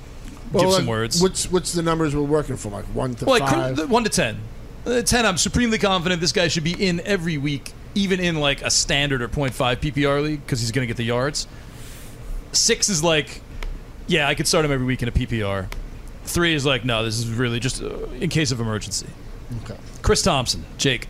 give 0.52 0.60
Well, 0.62 0.72
some 0.72 0.86
words, 0.86 1.20
What's 1.22 1.50
what's 1.50 1.72
the 1.72 1.80
numbers 1.82 2.14
we're 2.14 2.22
working 2.22 2.56
from? 2.58 2.72
Like 2.72 2.84
one 2.86 3.14
to 3.14 3.24
Well, 3.24 3.40
like 3.40 3.50
five. 3.50 3.90
one 3.90 4.04
to 4.04 4.10
ten. 4.10 4.38
Uh, 4.86 5.00
ten, 5.00 5.24
I'm 5.24 5.38
supremely 5.38 5.78
confident 5.78 6.20
this 6.20 6.32
guy 6.32 6.48
should 6.48 6.64
be 6.64 6.72
in 6.86 7.00
every 7.00 7.38
week, 7.38 7.72
even 7.94 8.20
in 8.20 8.36
like 8.36 8.60
a 8.60 8.70
standard 8.70 9.22
or 9.22 9.28
0.5 9.28 9.76
PPR 9.76 10.22
league 10.22 10.44
because 10.44 10.60
he's 10.60 10.72
going 10.72 10.82
to 10.82 10.86
get 10.86 10.98
the 10.98 11.04
yards. 11.04 11.46
Six 12.52 12.90
is 12.90 13.02
like, 13.02 13.40
yeah, 14.06 14.28
I 14.28 14.34
could 14.34 14.46
start 14.46 14.64
him 14.66 14.70
every 14.72 14.84
week 14.86 15.02
in 15.02 15.08
a 15.08 15.12
PPR. 15.12 15.68
Three 16.24 16.54
is 16.54 16.66
like, 16.66 16.84
no, 16.84 17.02
this 17.02 17.18
is 17.18 17.28
really 17.28 17.58
just 17.60 17.82
uh, 17.82 18.06
in 18.20 18.28
case 18.28 18.50
of 18.50 18.60
emergency. 18.60 19.06
Okay. 19.64 19.76
Chris 20.02 20.20
Thompson, 20.22 20.64
Jake. 20.76 21.08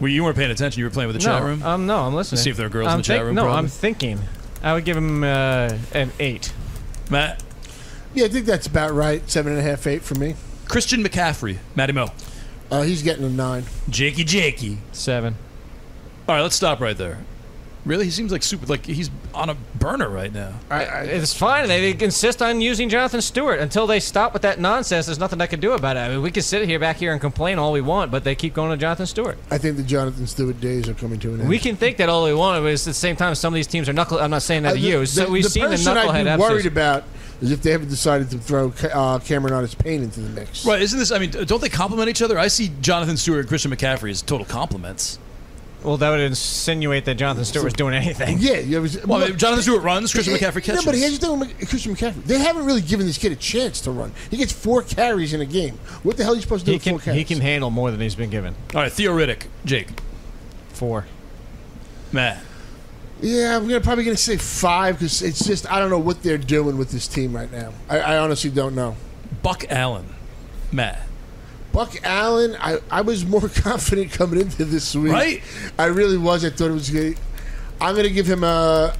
Well, 0.00 0.10
you 0.10 0.24
weren't 0.24 0.36
paying 0.36 0.50
attention. 0.50 0.78
You 0.78 0.84
were 0.84 0.90
playing 0.90 1.08
with 1.08 1.20
the 1.20 1.26
no, 1.26 1.38
chat 1.38 1.42
room. 1.42 1.62
Um, 1.62 1.86
no, 1.86 2.00
I'm 2.00 2.14
listening. 2.14 2.36
To 2.36 2.42
see 2.42 2.50
if 2.50 2.56
there 2.56 2.66
are 2.66 2.70
girls 2.70 2.88
I'm 2.88 2.96
in 2.96 2.98
the 2.98 3.04
chat 3.04 3.24
room. 3.24 3.34
No, 3.34 3.42
probably. 3.42 3.58
I'm 3.58 3.68
thinking. 3.68 4.20
I 4.62 4.74
would 4.74 4.84
give 4.84 4.96
him 4.96 5.24
uh, 5.24 5.76
an 5.92 6.12
eight. 6.18 6.52
Matt. 7.10 7.42
Yeah, 8.14 8.26
I 8.26 8.28
think 8.28 8.46
that's 8.46 8.66
about 8.66 8.92
right. 8.92 9.28
Seven 9.28 9.52
and 9.52 9.60
a 9.60 9.62
half, 9.62 9.86
eight 9.86 10.02
for 10.02 10.14
me. 10.14 10.34
Christian 10.68 11.02
McCaffrey, 11.02 11.58
Matty 11.74 11.92
Mo. 11.92 12.08
Uh, 12.70 12.82
he's 12.82 13.02
getting 13.02 13.24
a 13.24 13.28
nine. 13.28 13.64
Jakey 13.88 14.24
Jakey. 14.24 14.78
Seven. 14.92 15.36
All 16.28 16.34
right, 16.34 16.42
let's 16.42 16.56
stop 16.56 16.80
right 16.80 16.96
there. 16.96 17.18
Really, 17.86 18.04
he 18.06 18.10
seems 18.10 18.32
like 18.32 18.42
super. 18.42 18.66
Like 18.66 18.84
he's 18.84 19.10
on 19.32 19.48
a 19.48 19.54
burner 19.78 20.08
right 20.08 20.32
now. 20.32 20.52
it's 20.70 21.32
fine. 21.32 21.68
They, 21.68 21.92
they 21.92 22.04
insist 22.04 22.42
on 22.42 22.60
using 22.60 22.88
Jonathan 22.88 23.22
Stewart 23.22 23.60
until 23.60 23.86
they 23.86 24.00
stop 24.00 24.32
with 24.32 24.42
that 24.42 24.58
nonsense. 24.58 25.06
There's 25.06 25.20
nothing 25.20 25.40
I 25.40 25.46
can 25.46 25.60
do 25.60 25.72
about 25.72 25.96
it. 25.96 26.00
I 26.00 26.08
mean, 26.08 26.20
we 26.22 26.32
can 26.32 26.42
sit 26.42 26.66
here 26.68 26.80
back 26.80 26.96
here 26.96 27.12
and 27.12 27.20
complain 27.20 27.58
all 27.60 27.70
we 27.72 27.80
want, 27.80 28.10
but 28.10 28.24
they 28.24 28.34
keep 28.34 28.54
going 28.54 28.72
to 28.72 28.76
Jonathan 28.76 29.06
Stewart. 29.06 29.38
I 29.52 29.58
think 29.58 29.76
the 29.76 29.84
Jonathan 29.84 30.26
Stewart 30.26 30.60
days 30.60 30.88
are 30.88 30.94
coming 30.94 31.20
to 31.20 31.34
an 31.34 31.40
end. 31.40 31.48
We 31.48 31.60
can 31.60 31.76
think 31.76 31.96
that 31.98 32.08
all 32.08 32.24
we 32.24 32.34
want, 32.34 32.62
but 32.64 32.72
it's 32.72 32.82
at 32.88 32.90
the 32.90 32.94
same 32.94 33.14
time, 33.14 33.34
some 33.36 33.52
of 33.52 33.56
these 33.56 33.68
teams 33.68 33.88
are 33.88 33.92
knuckle. 33.92 34.18
I'm 34.18 34.30
not 34.32 34.42
saying 34.42 34.64
that 34.64 34.70
Uh, 34.70 34.74
to 34.74 34.80
the- 34.80 34.86
you. 34.88 34.98
the- 35.00 35.06
So 35.06 35.30
we've 35.30 35.44
the 35.44 35.50
seen 35.50 35.62
the 35.64 35.70
person 35.70 35.94
knucklehead 35.94 36.08
I'd 36.14 36.24
be 36.24 36.28
episodes. 36.30 36.50
worried 36.52 36.66
about 36.66 37.04
is 37.40 37.52
if 37.52 37.62
they 37.62 37.70
haven't 37.70 37.90
decided 37.90 38.30
to 38.30 38.38
throw 38.38 38.72
uh, 38.92 39.18
Cameron 39.20 39.52
Artis-Payne 39.54 40.02
into 40.02 40.20
the 40.20 40.30
mix. 40.30 40.64
Right? 40.66 40.80
Isn't 40.82 40.98
this? 40.98 41.12
I 41.12 41.18
mean, 41.18 41.30
don't 41.30 41.60
they 41.60 41.68
complement 41.68 42.08
each 42.08 42.22
other? 42.22 42.36
I 42.38 42.48
see 42.48 42.72
Jonathan 42.80 43.16
Stewart 43.16 43.40
and 43.40 43.48
Christian 43.48 43.70
McCaffrey 43.70 44.10
as 44.10 44.22
total 44.22 44.46
compliments. 44.46 45.18
Well, 45.86 45.96
that 45.98 46.10
would 46.10 46.20
insinuate 46.20 47.04
that 47.04 47.14
Jonathan 47.14 47.44
Stewart 47.44 47.64
was 47.64 47.74
doing 47.74 47.94
anything. 47.94 48.38
Yeah, 48.40 48.58
you 48.58 48.76
ever, 48.84 49.06
Well, 49.06 49.22
I 49.22 49.28
mean, 49.28 49.38
Jonathan 49.38 49.62
Stewart 49.62 49.82
runs, 49.84 50.12
Christian 50.12 50.34
Yeah, 50.34 50.40
McCaffrey 50.40 50.62
catches. 50.64 50.84
No, 50.84 50.90
but 50.90 50.98
here's 50.98 51.18
the 51.18 51.26
thing 51.28 51.38
with 51.38 51.68
Christian 51.68 51.94
McCaffrey. 51.94 52.24
They 52.24 52.38
haven't 52.40 52.64
really 52.66 52.80
given 52.80 53.06
this 53.06 53.18
kid 53.18 53.30
a 53.30 53.36
chance 53.36 53.80
to 53.82 53.92
run. 53.92 54.12
He 54.30 54.36
gets 54.36 54.52
four 54.52 54.82
carries 54.82 55.32
in 55.32 55.40
a 55.40 55.46
game. 55.46 55.78
What 56.02 56.16
the 56.16 56.24
hell 56.24 56.32
are 56.32 56.36
you 56.36 56.42
supposed 56.42 56.64
to 56.66 56.66
do 56.66 56.72
He 56.72 56.76
with 56.78 56.82
can 56.82 56.92
four 56.94 57.00
carries? 57.00 57.18
he 57.18 57.24
can 57.24 57.40
handle 57.40 57.70
more 57.70 57.92
than 57.92 58.00
he's 58.00 58.16
been 58.16 58.30
given. 58.30 58.56
All 58.74 58.80
right, 58.82 58.90
Theo 58.92 59.16
Riddick, 59.16 59.46
Jake, 59.64 59.88
Four. 60.70 61.06
Matt. 62.12 62.42
Yeah, 63.22 63.56
I'm 63.56 63.66
gonna 63.68 63.80
probably 63.80 64.04
gonna 64.04 64.16
say 64.16 64.36
five 64.36 64.96
because 64.96 65.22
it's 65.22 65.46
just 65.46 65.70
I 65.70 65.78
don't 65.78 65.88
know 65.90 65.98
what 65.98 66.22
they're 66.22 66.36
doing 66.36 66.76
with 66.76 66.90
this 66.90 67.06
team 67.08 67.34
right 67.34 67.50
now. 67.50 67.72
I, 67.88 68.00
I 68.00 68.18
honestly 68.18 68.50
don't 68.50 68.74
know. 68.74 68.96
Buck 69.42 69.64
Allen, 69.70 70.06
Matt. 70.72 71.05
Buck 71.76 71.94
Allen, 72.04 72.56
I, 72.58 72.78
I 72.90 73.02
was 73.02 73.26
more 73.26 73.48
confident 73.54 74.10
coming 74.10 74.40
into 74.40 74.64
this 74.64 74.94
week. 74.94 75.12
Right? 75.12 75.42
I 75.78 75.84
really 75.84 76.16
was. 76.16 76.42
I 76.42 76.48
thought 76.48 76.70
it 76.70 76.72
was 76.72 76.88
good. 76.88 77.18
I'm 77.82 77.94
gonna 77.94 78.08
give 78.08 78.26
him 78.26 78.44
a 78.44 78.96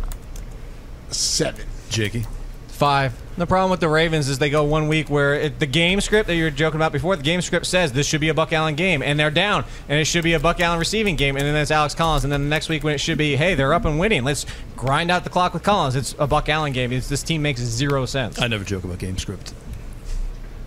seven. 1.09 1.65
Jakey. 1.89 2.27
Five. 2.69 3.15
The 3.39 3.47
problem 3.47 3.71
with 3.71 3.81
the 3.81 3.89
Ravens 3.89 4.29
is 4.29 4.39
they 4.39 4.51
go 4.51 4.65
one 4.65 4.89
week 4.89 5.09
where 5.09 5.33
it, 5.33 5.59
the 5.59 5.65
game 5.65 6.03
script 6.03 6.27
that 6.27 6.37
you 6.37 6.45
were 6.45 6.51
joking 6.51 6.77
about 6.77 6.93
before, 6.93 7.17
the 7.17 7.23
game 7.23 7.41
script 7.41 7.65
says 7.65 7.93
this 7.93 8.07
should 8.07 8.21
be 8.21 8.29
a 8.29 8.35
Buck 8.35 8.53
Allen 8.53 8.75
game, 8.75 9.01
and 9.01 9.19
they're 9.19 9.31
down, 9.31 9.65
and 9.89 9.99
it 9.99 10.05
should 10.05 10.25
be 10.25 10.35
a 10.35 10.41
Buck 10.41 10.61
Allen 10.61 10.79
receiving 10.79 11.17
game, 11.17 11.35
and 11.35 11.47
then 11.47 11.57
it's 11.57 11.71
Alex 11.71 11.95
Collins, 11.95 12.25
and 12.25 12.33
then 12.33 12.43
the 12.43 12.49
next 12.51 12.69
week 12.69 12.85
when 12.85 12.95
it 12.95 12.99
should 12.99 13.17
be, 13.17 13.37
hey, 13.37 13.55
they're 13.55 13.73
up 13.73 13.87
and 13.87 13.99
winning, 13.99 14.23
let's 14.23 14.45
grind 14.77 15.11
out 15.11 15.25
the 15.25 15.31
clock 15.31 15.55
with 15.55 15.63
Collins. 15.63 15.97
It's 15.97 16.15
a 16.19 16.27
Buck 16.27 16.51
Allen 16.51 16.75
game. 16.75 16.93
It's, 16.93 17.09
this 17.09 17.23
team 17.23 17.41
makes 17.41 17.63
zero 17.63 18.05
sense. 18.05 18.39
I 18.39 18.49
never 18.49 18.65
joke 18.65 18.85
about 18.85 18.99
game 18.99 19.17
script. 19.17 19.55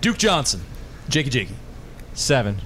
Duke 0.02 0.17
Johnson, 0.17 0.62
Jakey 1.08 1.30
Jakey, 1.30 1.56
seven. 2.19 2.62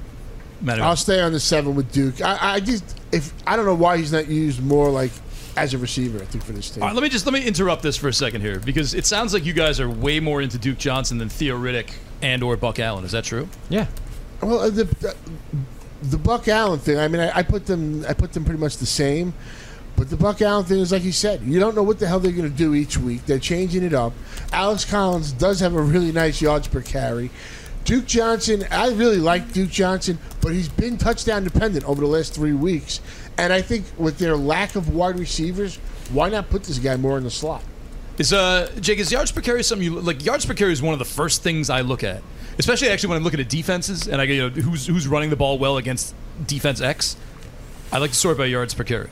I'll 0.68 0.96
stay 0.96 1.20
on 1.20 1.34
the 1.34 1.40
seven 1.40 1.76
with 1.76 1.92
Duke. 1.92 2.22
I, 2.22 2.54
I 2.56 2.60
just 2.60 3.00
if 3.12 3.34
I 3.46 3.56
don't 3.56 3.66
know 3.66 3.76
why 3.76 3.98
he's 3.98 4.14
not 4.14 4.28
used 4.28 4.64
more 4.64 4.90
like 4.90 5.12
as 5.56 5.74
a 5.74 5.78
receiver. 5.78 6.20
I 6.22 6.26
think 6.26 6.44
for 6.44 6.54
this 6.54 6.70
team. 6.70 6.84
All 6.84 6.90
right, 6.90 6.96
let 6.96 7.04
me 7.04 7.10
just 7.10 7.26
let 7.26 7.34
me 7.34 7.46
interrupt 7.46 7.84
this 7.84 7.98
for 7.98 8.08
a 8.08 8.14
second 8.14 8.42
here 8.42 8.60
because 8.60 8.94
it 8.94 9.06
sounds 9.06 9.34
like 9.34 9.46
you 9.46 9.54
guys 9.54 9.80
are 9.80 9.90
way 9.90 10.20
more 10.20 10.42
into 10.42 10.58
Duke 10.58 10.78
Johnson 10.78 11.18
than 11.18 11.30
Theo 11.30 11.58
Riddick 11.58 11.94
and 12.22 12.44
or 12.44 12.56
Buck 12.58 12.80
Allen. 12.80 13.04
Is 13.04 13.12
that 13.12 13.26
true? 13.26 13.48
Yeah. 13.70 13.88
Well, 14.42 14.60
uh, 14.60 14.70
the, 14.70 14.86
the 14.86 15.16
the 16.02 16.18
Buck 16.18 16.48
Allen 16.48 16.80
thing. 16.80 16.98
I 16.98 17.08
mean, 17.08 17.22
I, 17.22 17.40
I 17.40 17.44
put 17.44 17.66
them 17.66 18.06
I 18.08 18.14
put 18.14 18.34
them 18.34 18.46
pretty 18.46 18.60
much 18.60 18.78
the 18.78 18.86
same. 18.86 19.34
But 19.96 20.10
the 20.10 20.18
Buck 20.18 20.42
Allen 20.42 20.66
thing 20.66 20.80
is 20.80 20.92
like 20.92 21.04
you 21.04 21.12
said, 21.12 21.42
you 21.42 21.60
don't 21.60 21.76
know 21.76 21.84
what 21.84 22.00
the 22.00 22.08
hell 22.08 22.20
they're 22.20 22.32
going 22.32 22.50
to 22.50 22.58
do 22.58 22.74
each 22.74 22.98
week. 22.98 23.26
They're 23.26 23.38
changing 23.38 23.84
it 23.84 23.94
up. 23.94 24.14
Alex 24.52 24.86
Collins 24.86 25.34
does 25.34 25.60
have 25.60 25.76
a 25.76 25.82
really 25.82 26.12
nice 26.12 26.42
yards 26.42 26.68
per 26.68 26.82
carry. 26.82 27.30
Duke 27.86 28.06
Johnson, 28.06 28.66
I 28.72 28.90
really 28.92 29.18
like 29.18 29.52
Duke 29.52 29.70
Johnson, 29.70 30.18
but 30.42 30.54
he's 30.54 30.70
been 30.70 30.98
touchdown 30.98 31.44
dependent 31.44 31.86
over 31.86 32.02
the 32.02 32.08
last 32.08 32.34
three 32.34 32.54
weeks. 32.54 33.02
And 33.38 33.52
I 33.52 33.62
think 33.62 33.86
with 33.98 34.18
their 34.18 34.38
lack 34.38 34.76
of 34.76 34.94
wide 34.94 35.20
receivers, 35.20 35.78
why 36.12 36.30
not 36.30 36.50
put 36.50 36.64
this 36.64 36.80
guy 36.80 36.96
more 36.96 37.18
in 37.18 37.24
the 37.24 37.32
slot? 37.32 37.64
Is 38.18 38.32
uh 38.32 38.72
Jake 38.80 39.00
is 39.00 39.12
yards 39.12 39.32
per 39.32 39.42
carry 39.42 39.64
something 39.64 39.84
you 39.84 40.00
like? 40.00 40.24
Yards 40.24 40.46
per 40.46 40.54
carry 40.54 40.72
is 40.72 40.82
one 40.82 40.94
of 40.94 41.00
the 41.00 41.06
first 41.06 41.42
things 41.42 41.70
I 41.72 41.82
look 41.82 42.04
at, 42.04 42.22
especially 42.60 42.90
actually 42.90 43.10
when 43.10 43.18
I'm 43.18 43.24
looking 43.24 43.40
at 43.40 43.50
defenses 43.50 44.08
and 44.08 44.22
I 44.22 44.26
you 44.26 44.42
know 44.44 44.50
who's 44.50 44.86
who's 44.86 45.08
running 45.08 45.32
the 45.32 45.36
ball 45.36 45.58
well 45.58 45.78
against 45.78 46.14
defense 46.46 46.80
X. 46.80 47.18
I 47.92 47.98
like 47.98 48.12
to 48.12 48.16
sort 48.16 48.38
by 48.38 48.46
yards 48.46 48.76
per 48.76 48.84
carry. 48.84 49.10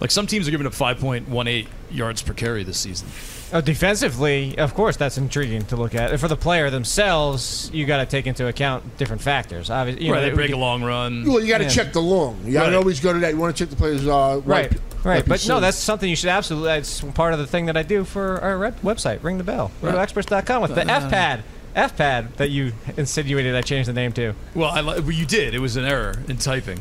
Like 0.00 0.10
some 0.10 0.26
teams 0.26 0.48
are 0.48 0.50
giving 0.50 0.66
up 0.66 0.72
5.18 0.72 1.66
yards 1.90 2.22
per 2.22 2.32
carry 2.32 2.62
this 2.64 2.78
season. 2.78 3.06
Uh, 3.52 3.60
defensively, 3.60 4.56
of 4.58 4.74
course, 4.74 4.96
that's 4.96 5.18
intriguing 5.18 5.62
to 5.66 5.76
look 5.76 5.94
at. 5.94 6.18
For 6.20 6.28
the 6.28 6.36
player 6.36 6.70
themselves, 6.70 7.70
you 7.74 7.84
got 7.84 7.98
to 7.98 8.06
take 8.06 8.26
into 8.26 8.46
account 8.46 8.96
different 8.96 9.20
factors. 9.22 9.68
Obviously, 9.70 10.06
you 10.06 10.12
right, 10.12 10.20
know, 10.22 10.28
they 10.30 10.34
break 10.34 10.48
could- 10.50 10.54
a 10.56 10.58
long 10.58 10.82
run. 10.82 11.24
Well, 11.26 11.40
you 11.40 11.48
got 11.48 11.58
to 11.58 11.64
Yeah. 11.64 11.70
check 11.70 11.92
the 11.92 12.00
long. 12.00 12.40
You 12.46 12.52
got 12.52 12.62
to 12.66 12.70
Right. 12.70 12.76
always 12.76 13.00
go 13.00 13.12
to 13.12 13.18
that. 13.18 13.32
You 13.34 13.38
want 13.38 13.54
to 13.56 13.62
check 13.64 13.68
the 13.70 13.76
players. 13.76 14.06
Uh, 14.06 14.40
Right, 14.44 14.72
right. 15.04 15.24
But 15.26 15.46
no, 15.48 15.58
that's 15.60 15.76
something 15.76 16.08
you 16.08 16.16
should 16.16 16.30
absolutely. 16.30 16.68
That's 16.68 17.00
part 17.14 17.32
of 17.32 17.38
the 17.40 17.46
thing 17.46 17.66
that 17.66 17.76
I 17.76 17.82
do 17.82 18.04
for 18.04 18.40
our 18.40 18.56
rep- 18.56 18.80
website. 18.82 19.22
Ring 19.22 19.36
the 19.38 19.44
bell. 19.44 19.70
RotoExperts.com 19.82 20.62
with 20.62 20.74
the 20.76 20.82
Uh, 20.90 20.96
F 20.96 21.10
pad. 21.10 21.42
F 21.74 21.96
pad 21.96 22.36
that 22.36 22.50
you 22.50 22.72
insinuated 22.96 23.54
I 23.54 23.62
changed 23.62 23.88
the 23.88 23.92
name 23.92 24.12
to. 24.12 24.34
Well, 24.54 24.70
I, 24.70 24.80
li- 24.80 25.00
well, 25.00 25.10
you 25.12 25.26
did. 25.26 25.54
It 25.54 25.60
was 25.60 25.76
an 25.76 25.84
error 25.84 26.14
in 26.28 26.36
typing. 26.38 26.78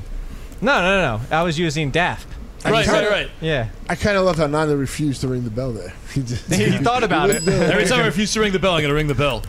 No, 0.61 0.81
no, 0.81 1.01
no, 1.01 1.17
no. 1.17 1.21
I 1.37 1.43
was 1.43 1.57
using 1.59 1.89
DAF. 2.59 2.71
Right, 2.71 2.87
right, 2.87 3.09
right. 3.09 3.29
Yeah. 3.41 3.69
I 3.87 3.95
kind 3.95 4.17
of 4.17 4.25
love 4.25 4.37
how 4.37 4.47
Nana 4.47 4.75
refused 4.75 5.21
to 5.21 5.27
ring 5.27 5.43
the 5.43 5.49
bell 5.49 5.71
there. 5.71 5.93
He, 6.13 6.21
just, 6.23 6.51
He 6.53 6.77
thought 6.77 7.03
about 7.03 7.29
it. 7.29 7.47
Every 7.47 7.85
time 7.85 8.01
I 8.01 8.05
refuse 8.05 8.33
to 8.33 8.41
ring 8.41 8.53
the 8.53 8.59
bell, 8.59 8.73
I'm 8.73 8.81
going 8.81 8.89
to 8.89 8.95
ring 8.95 9.07
the 9.07 9.15
bell. 9.15 9.43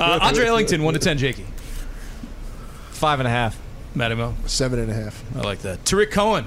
Uh, 0.00 0.18
Andre 0.22 0.46
Ellington, 0.46 0.82
1 0.82 0.94
to 0.94 1.00
10, 1.00 1.18
Jakey. 1.18 1.46
Five 2.90 3.20
and 3.20 3.26
a 3.26 3.30
half. 3.30 3.60
Mattimo. 3.94 4.34
Seven 4.46 4.78
and 4.78 4.90
a 4.90 4.94
half. 4.94 5.22
I 5.36 5.40
like 5.40 5.60
that. 5.60 5.84
Tarik 5.84 6.10
Cohen. 6.10 6.46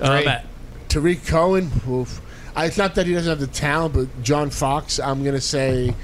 Uh, 0.00 0.16
Three. 0.16 0.24
Matt. 0.24 0.46
Tarik 0.88 1.26
Cohen. 1.26 1.70
Oof. 1.88 2.20
I, 2.54 2.66
it's 2.66 2.76
not 2.76 2.94
that 2.96 3.06
he 3.06 3.14
doesn't 3.14 3.30
have 3.30 3.40
the 3.40 3.46
talent, 3.46 3.94
but 3.94 4.22
John 4.22 4.50
Fox. 4.50 4.98
I'm 4.98 5.24
gonna 5.24 5.40
say 5.40 5.94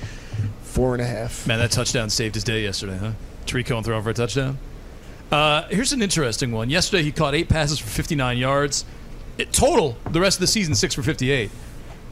four 0.62 0.94
and 0.94 1.02
a 1.02 1.06
half. 1.06 1.46
Man, 1.46 1.58
that 1.58 1.70
touchdown 1.70 2.08
saved 2.08 2.34
his 2.36 2.44
day 2.44 2.62
yesterday, 2.62 2.96
huh? 2.96 3.12
Tarik 3.44 3.66
Cohen 3.66 3.84
throwing 3.84 4.02
for 4.02 4.10
a 4.10 4.14
touchdown. 4.14 4.58
Uh, 5.30 5.66
here's 5.68 5.92
an 5.92 6.02
interesting 6.02 6.52
one. 6.52 6.70
Yesterday, 6.70 7.02
he 7.02 7.12
caught 7.12 7.34
eight 7.34 7.48
passes 7.48 7.78
for 7.78 7.88
59 7.88 8.38
yards. 8.38 8.84
It, 9.36 9.52
total, 9.52 9.96
the 10.10 10.20
rest 10.20 10.36
of 10.36 10.40
the 10.40 10.46
season, 10.46 10.74
six 10.74 10.94
for 10.94 11.02
58. 11.02 11.50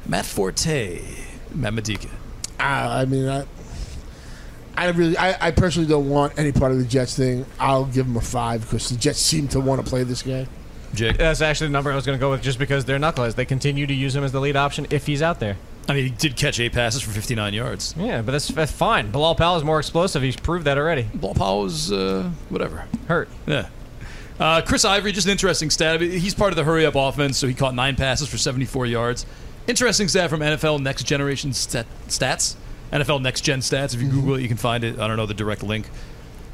Matt 0.07 0.26
Forte. 0.26 1.00
Matt 1.55 1.74
Modica. 1.74 2.09
I, 2.61 3.02
I 3.02 3.05
mean, 3.07 3.29
I, 3.29 3.44
I 4.76 4.88
really, 4.90 5.16
I, 5.16 5.48
I 5.48 5.50
personally 5.50 5.88
don't 5.88 6.09
want 6.09 6.38
any 6.38 6.52
part 6.52 6.72
of 6.72 6.79
the 6.79 6.85
Jets 6.85 7.16
thing. 7.16 7.46
I'll 7.59 7.87
give 7.87 8.07
him 8.07 8.16
a 8.16 8.20
five 8.20 8.61
because 8.62 8.90
the 8.90 8.96
Jets 8.96 9.18
seem 9.18 9.48
to 9.48 9.61
want 9.61 9.83
to 9.83 9.88
play 9.88 10.02
this 10.05 10.22
guy. 10.22 10.46
Jake. 10.94 11.18
That's 11.18 11.40
actually 11.40 11.68
the 11.68 11.72
number 11.72 11.90
I 11.90 11.94
was 11.94 12.07
going 12.07 12.18
to 12.18 12.20
go 12.20 12.31
with 12.31 12.42
just 12.42 12.59
because 12.59 12.85
they're 12.85 12.98
knuckleheads. 12.98 13.35
They 13.35 13.44
continue 13.44 13.87
to 13.87 13.94
use 13.94 14.14
him 14.14 14.24
as 14.24 14.33
the 14.33 14.40
lead 14.40 14.57
option 14.57 14.87
if 14.90 15.07
he's 15.07 15.22
out 15.22 15.40
there. 15.40 15.57
I 15.88 15.94
mean, 15.94 16.05
he 16.05 16.11
did 16.11 16.37
catch 16.37 16.59
eight 16.59 16.72
passes 16.72 17.03
for 17.03 17.11
59 17.11 17.55
yards. 17.55 17.94
Yeah, 17.96 18.22
but 18.22 18.33
that's, 18.33 18.49
that's 18.49 18.72
fine. 18.72 19.11
Bilal 19.12 19.37
Powell 19.37 19.57
is 19.57 19.64
more 19.64 19.79
explosive. 19.79 20.22
He's 20.22 20.37
proved 20.37 20.64
that 20.66 20.79
already. 20.79 21.07
Bilal 21.14 21.35
Powell 21.35 21.61
was, 21.62 21.92
uh, 21.92 22.31
whatever. 22.49 22.87
Hurt. 23.07 23.29
Yeah. 23.46 23.68
Uh, 24.40 24.62
Chris 24.62 24.85
Ivory, 24.85 25.12
just 25.12 25.27
an 25.27 25.31
interesting 25.33 25.70
stat. 25.70 26.01
He's 26.01 26.35
part 26.35 26.51
of 26.53 26.57
the 26.57 26.64
hurry 26.64 26.85
up 26.85 26.94
offense, 26.96 27.38
so 27.38 27.46
he 27.46 27.55
caught 27.55 27.75
nine 27.75 27.94
passes 27.96 28.29
for 28.29 28.37
74 28.37 28.87
yards. 28.87 29.25
Interesting 29.66 30.09
stat 30.09 30.29
from 30.29 30.40
NFL 30.40 30.81
Next 30.83 31.05
Generation 31.05 31.53
stat- 31.53 31.87
Stats. 32.09 32.57
NFL 32.92 33.22
Next 33.22 33.40
Gen 33.40 33.61
Stats. 33.61 33.94
If 33.94 34.03
you 34.03 34.09
Google 34.09 34.35
it, 34.37 34.42
you 34.42 34.49
can 34.49 34.57
find 34.57 34.85
it. 34.85 34.99
I 34.99 35.09
don't 35.09 35.16
know 35.16 35.27
the 35.27 35.35
direct 35.35 35.62
link. 35.62 35.88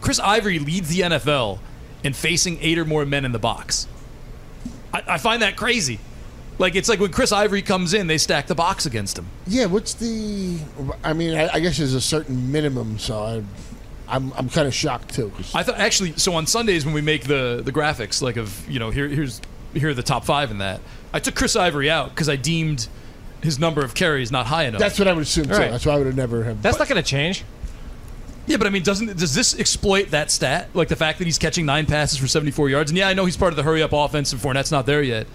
Chris 0.00 0.18
Ivory 0.20 0.58
leads 0.58 0.88
the 0.88 1.00
NFL 1.00 1.58
in 2.04 2.12
facing 2.12 2.58
eight 2.60 2.78
or 2.78 2.84
more 2.84 3.04
men 3.04 3.24
in 3.24 3.32
the 3.32 3.38
box. 3.38 3.86
I, 4.92 5.02
I 5.08 5.18
find 5.18 5.42
that 5.42 5.56
crazy. 5.56 6.00
Like, 6.58 6.74
it's 6.76 6.88
like 6.88 7.00
when 7.00 7.10
Chris 7.12 7.32
Ivory 7.32 7.62
comes 7.62 7.94
in, 7.94 8.06
they 8.06 8.18
stack 8.18 8.46
the 8.46 8.54
box 8.54 8.86
against 8.86 9.18
him. 9.18 9.26
Yeah, 9.46 9.66
what's 9.66 9.94
the? 9.94 10.58
I 11.02 11.12
mean, 11.12 11.34
I, 11.36 11.48
I 11.54 11.60
guess 11.60 11.78
there's 11.78 11.94
a 11.94 12.00
certain 12.00 12.52
minimum, 12.52 12.98
so 12.98 13.18
I, 13.22 13.42
I'm, 14.08 14.32
I'm 14.34 14.48
kind 14.48 14.68
of 14.68 14.74
shocked 14.74 15.14
too. 15.14 15.30
'cause- 15.36 15.54
I 15.54 15.62
thought 15.62 15.78
actually. 15.78 16.12
So 16.16 16.34
on 16.34 16.46
Sundays 16.46 16.84
when 16.84 16.94
we 16.94 17.00
make 17.00 17.24
the 17.24 17.62
the 17.64 17.72
graphics, 17.72 18.20
like 18.22 18.36
of 18.36 18.68
you 18.68 18.78
know 18.78 18.90
here 18.90 19.08
here's 19.08 19.40
here 19.74 19.88
are 19.90 19.94
the 19.94 20.02
top 20.02 20.24
five 20.24 20.50
in 20.50 20.58
that. 20.58 20.80
I 21.12 21.18
took 21.20 21.34
Chris 21.34 21.56
Ivory 21.56 21.90
out 21.90 22.10
because 22.10 22.28
I 22.28 22.36
deemed 22.36 22.86
his 23.42 23.58
number 23.58 23.82
of 23.82 23.94
carries 23.94 24.30
not 24.30 24.46
high 24.46 24.64
enough. 24.64 24.80
That's 24.80 24.98
what 24.98 25.08
I 25.08 25.12
would 25.14 25.22
assume 25.22 25.46
too. 25.46 25.52
Right. 25.52 25.70
That's 25.70 25.84
why 25.86 25.94
I 25.94 25.96
would 25.96 26.06
have 26.06 26.16
never 26.16 26.44
have. 26.44 26.62
That's 26.62 26.78
not 26.78 26.88
going 26.88 27.02
to 27.02 27.08
change. 27.08 27.44
Yeah, 28.46 28.56
but 28.56 28.66
I 28.66 28.70
mean, 28.70 28.82
doesn't 28.82 29.16
does 29.16 29.34
this 29.34 29.58
exploit 29.58 30.10
that 30.10 30.30
stat? 30.30 30.68
Like 30.74 30.88
the 30.88 30.96
fact 30.96 31.18
that 31.18 31.24
he's 31.24 31.38
catching 31.38 31.64
nine 31.64 31.86
passes 31.86 32.18
for 32.18 32.26
74 32.28 32.68
yards? 32.68 32.90
And 32.90 32.98
yeah, 32.98 33.08
I 33.08 33.14
know 33.14 33.24
he's 33.24 33.36
part 33.36 33.52
of 33.52 33.56
the 33.56 33.62
hurry 33.62 33.82
up 33.82 33.92
offense, 33.92 34.32
and 34.32 34.40
Fournette's 34.40 34.70
not 34.70 34.84
there 34.86 35.02
yet. 35.02 35.26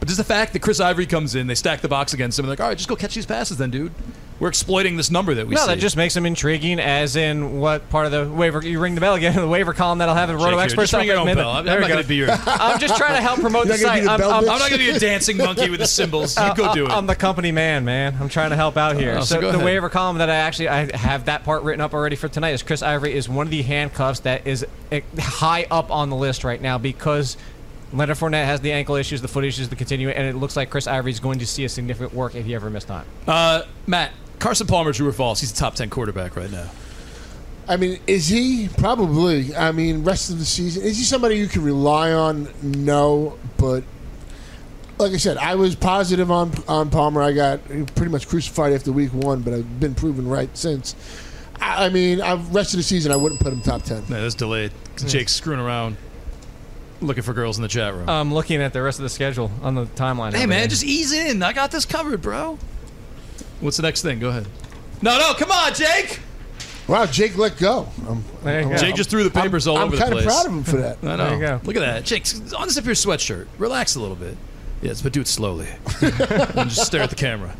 But 0.00 0.08
just 0.08 0.18
the 0.18 0.24
fact 0.24 0.54
that 0.54 0.60
Chris 0.62 0.80
Ivory 0.80 1.06
comes 1.06 1.34
in, 1.34 1.46
they 1.46 1.54
stack 1.54 1.82
the 1.82 1.88
box 1.88 2.14
against 2.14 2.38
him, 2.38 2.46
and 2.46 2.50
like, 2.50 2.60
all 2.60 2.68
right, 2.68 2.76
just 2.76 2.88
go 2.88 2.96
catch 2.96 3.14
these 3.14 3.26
passes, 3.26 3.58
then, 3.58 3.70
dude. 3.70 3.92
We're 4.40 4.48
exploiting 4.48 4.96
this 4.96 5.10
number 5.10 5.34
that 5.34 5.46
we 5.46 5.54
see. 5.54 5.60
no, 5.60 5.66
see. 5.66 5.74
that 5.74 5.80
just 5.80 5.98
makes 5.98 6.16
him 6.16 6.24
intriguing. 6.24 6.80
As 6.80 7.14
in, 7.14 7.60
what 7.60 7.90
part 7.90 8.06
of 8.06 8.12
the 8.12 8.26
waiver? 8.34 8.62
You 8.62 8.80
ring 8.80 8.94
the 8.94 9.02
bell 9.02 9.12
again. 9.14 9.34
In 9.34 9.40
the 9.42 9.46
waiver 9.48 9.74
column 9.74 9.98
that'll 9.98 10.14
have 10.14 10.30
a 10.30 10.32
Jake 10.32 10.40
Roto 10.40 10.56
here, 10.56 10.64
Experts. 10.64 10.90
just 10.92 10.98
ring 10.98 11.08
your 11.08 11.16
up 11.18 11.22
own 11.24 11.28
at 11.28 11.36
bell. 11.36 11.50
I'm, 11.50 11.66
There 11.66 11.74
I'm 11.74 11.80
not 11.82 11.90
going 11.90 12.02
to 12.02 12.08
be 12.08 12.16
your. 12.16 12.30
I'm 12.46 12.80
just 12.80 12.96
trying 12.96 13.16
to 13.16 13.20
help 13.20 13.40
promote 13.40 13.68
the 13.68 13.76
You're 13.78 13.86
not 13.86 13.96
gonna 13.96 14.06
site. 14.06 14.18
the 14.18 14.24
I'm, 14.24 14.32
I'm- 14.32 14.50
I'm 14.50 14.58
not 14.58 14.70
going 14.70 14.72
to 14.72 14.78
be 14.78 14.88
a 14.88 14.98
dancing 14.98 15.36
monkey 15.36 15.68
with 15.68 15.80
the 15.80 15.86
cymbals. 15.86 16.38
You 16.38 16.42
uh, 16.42 16.54
go 16.54 16.64
uh, 16.64 16.74
do 16.74 16.86
it. 16.86 16.90
I'm 16.90 17.06
the 17.06 17.16
company 17.16 17.52
man, 17.52 17.84
man. 17.84 18.16
I'm 18.18 18.30
trying 18.30 18.48
to 18.48 18.56
help 18.56 18.78
out 18.78 18.96
uh, 18.96 18.98
here. 18.98 19.16
Oh, 19.18 19.20
so 19.20 19.34
so 19.34 19.40
the 19.42 19.48
ahead. 19.50 19.62
waiver 19.62 19.90
column 19.90 20.16
that 20.16 20.30
I 20.30 20.36
actually 20.36 20.68
I 20.68 20.96
have 20.96 21.26
that 21.26 21.44
part 21.44 21.62
written 21.62 21.82
up 21.82 21.92
already 21.92 22.16
for 22.16 22.28
tonight 22.28 22.52
is 22.52 22.62
Chris 22.62 22.80
Ivory 22.80 23.12
is 23.12 23.28
one 23.28 23.46
of 23.46 23.50
the 23.50 23.60
handcuffs 23.60 24.20
that 24.20 24.46
is 24.46 24.64
eh, 24.90 25.02
high 25.18 25.66
up 25.70 25.90
on 25.90 26.08
the 26.08 26.16
list 26.16 26.44
right 26.44 26.62
now 26.62 26.78
because 26.78 27.36
Leonard 27.92 28.16
Fournette 28.16 28.44
has 28.44 28.60
the 28.60 28.72
ankle 28.72 28.94
issues, 28.94 29.20
the 29.20 29.28
foot 29.28 29.44
issues, 29.44 29.68
the 29.68 29.76
continuing, 29.76 30.14
and 30.14 30.26
it 30.26 30.36
looks 30.36 30.56
like 30.56 30.70
Chris 30.70 30.86
Ivory 30.86 31.10
is 31.10 31.20
going 31.20 31.40
to 31.40 31.46
see 31.46 31.64
a 31.64 31.68
significant 31.68 32.14
work 32.14 32.34
if 32.34 32.46
he 32.46 32.54
ever 32.54 32.70
missed 32.70 32.88
time. 32.88 33.06
Uh, 33.26 33.62
Matt, 33.86 34.12
Carson 34.38 34.66
Palmer, 34.66 34.92
true 34.92 35.08
or 35.08 35.12
false? 35.12 35.40
He's 35.40 35.52
a 35.52 35.54
top 35.54 35.74
10 35.74 35.90
quarterback 35.90 36.36
right 36.36 36.50
now. 36.50 36.70
I 37.68 37.76
mean, 37.76 38.00
is 38.06 38.26
he 38.26 38.68
probably? 38.78 39.54
I 39.54 39.70
mean, 39.70 40.02
rest 40.02 40.30
of 40.30 40.38
the 40.38 40.44
season, 40.44 40.82
is 40.82 40.98
he 40.98 41.04
somebody 41.04 41.36
you 41.36 41.46
can 41.46 41.62
rely 41.62 42.12
on? 42.12 42.48
No, 42.62 43.38
but 43.58 43.84
like 44.98 45.12
I 45.12 45.18
said, 45.18 45.36
I 45.36 45.54
was 45.54 45.76
positive 45.76 46.32
on 46.32 46.52
on 46.66 46.90
Palmer. 46.90 47.22
I 47.22 47.32
got 47.32 47.64
pretty 47.64 48.08
much 48.10 48.26
crucified 48.26 48.72
after 48.72 48.90
week 48.90 49.12
one, 49.12 49.42
but 49.42 49.54
I've 49.54 49.78
been 49.78 49.94
proven 49.94 50.26
right 50.28 50.50
since. 50.56 50.96
I 51.60 51.86
I 51.86 51.88
mean, 51.90 52.20
I've, 52.20 52.52
rest 52.52 52.74
of 52.74 52.78
the 52.78 52.82
season, 52.82 53.12
I 53.12 53.16
wouldn't 53.16 53.40
put 53.40 53.52
him 53.52 53.60
top 53.60 53.82
ten. 53.82 54.02
No, 54.08 54.20
that's 54.20 54.34
delayed. 54.34 54.72
Jake's 54.96 55.32
screwing 55.32 55.60
around, 55.60 55.96
looking 57.00 57.22
for 57.22 57.32
girls 57.32 57.56
in 57.58 57.62
the 57.62 57.68
chat 57.68 57.94
room. 57.94 58.08
I'm 58.08 58.32
looking 58.32 58.60
at 58.60 58.72
the 58.72 58.82
rest 58.82 58.98
of 58.98 59.02
the 59.04 59.08
schedule 59.08 59.50
on 59.62 59.74
the 59.74 59.86
timeline. 59.86 60.34
hey, 60.34 60.46
man, 60.46 60.68
just 60.68 60.84
ease 60.84 61.12
in. 61.12 61.42
I 61.42 61.52
got 61.52 61.70
this 61.70 61.84
covered, 61.84 62.22
bro. 62.22 62.58
What's 63.60 63.76
the 63.76 63.82
next 63.82 64.02
thing? 64.02 64.18
Go 64.20 64.28
ahead. 64.30 64.46
No, 65.02 65.18
no, 65.18 65.34
come 65.34 65.50
on, 65.50 65.72
Jake. 65.74 66.20
Wow, 66.88 67.06
Jake 67.06 67.36
let 67.38 67.56
go. 67.56 67.88
I'm, 68.08 68.24
There 68.42 68.60
you 68.60 68.66
I'm- 68.66 68.76
go. 68.76 68.82
Jake 68.82 68.94
just 68.96 69.10
threw 69.10 69.22
the 69.24 69.30
papers 69.30 69.66
all 69.66 69.76
I'm 69.76 69.84
over 69.88 69.96
the 69.96 70.02
kinda 70.02 70.22
proud 70.22 70.46
of 70.46 70.52
him 70.52 70.64
for 70.64 70.76
that. 70.78 70.98
I 71.02 71.16
know. 71.16 71.16
There 71.16 71.34
you 71.34 71.40
go. 71.40 71.60
Look 71.64 71.76
at 71.76 71.80
that. 71.80 72.04
Jake, 72.04 72.24
unzip 72.24 72.84
your 72.84 72.94
sweatshirt. 72.94 73.46
Relax 73.58 73.94
a 73.94 74.00
little 74.00 74.16
bit. 74.16 74.36
Yes, 74.82 75.00
but 75.02 75.12
do 75.12 75.20
it 75.20 75.28
slowly. 75.28 75.68
and 76.00 76.68
just 76.70 76.86
stare 76.86 77.02
at 77.02 77.10
the 77.10 77.16
camera. 77.16 77.54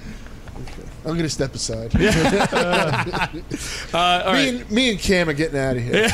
I'm 1.04 1.16
gonna 1.16 1.28
step 1.28 1.54
aside. 1.54 1.92
Uh, 3.92 4.22
all 4.26 4.32
me, 4.32 4.38
right. 4.38 4.48
and, 4.60 4.70
me 4.70 4.90
and 4.90 4.98
Cam 4.98 5.28
are 5.28 5.32
getting 5.32 5.58
out 5.58 5.76
of 5.76 5.82
here. 5.82 6.08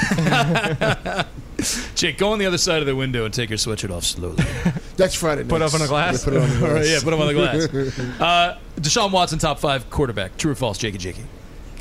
Jake, 1.96 2.18
go 2.18 2.30
on 2.32 2.38
the 2.38 2.46
other 2.46 2.58
side 2.58 2.80
of 2.80 2.86
the 2.86 2.94
window 2.94 3.24
and 3.24 3.32
take 3.34 3.48
your 3.50 3.56
sweatshirt 3.58 3.90
off 3.90 4.04
slowly. 4.04 4.36
That's 4.96 5.14
Friday. 5.14 5.44
Put 5.44 5.58
nights. 5.60 5.74
up 5.74 5.80
on 5.80 5.86
a 5.86 5.88
glass. 5.88 6.18
Yeah, 6.18 6.24
put 6.24 6.34
it 6.34 6.42
on 6.42 6.48
the 6.50 6.56
All 6.66 6.72
right, 6.74 6.82
glass. 6.82 6.90
yeah, 6.90 7.00
put 7.02 7.12
him 7.14 7.20
on 7.20 7.26
the 7.26 7.34
glass. 7.34 8.20
uh, 8.20 8.58
Deshaun 8.80 9.10
Watson, 9.10 9.38
top 9.38 9.58
five 9.58 9.88
quarterback. 9.90 10.36
True 10.36 10.52
or 10.52 10.54
false, 10.54 10.78
Jakey 10.78 10.98
Jakey? 10.98 11.24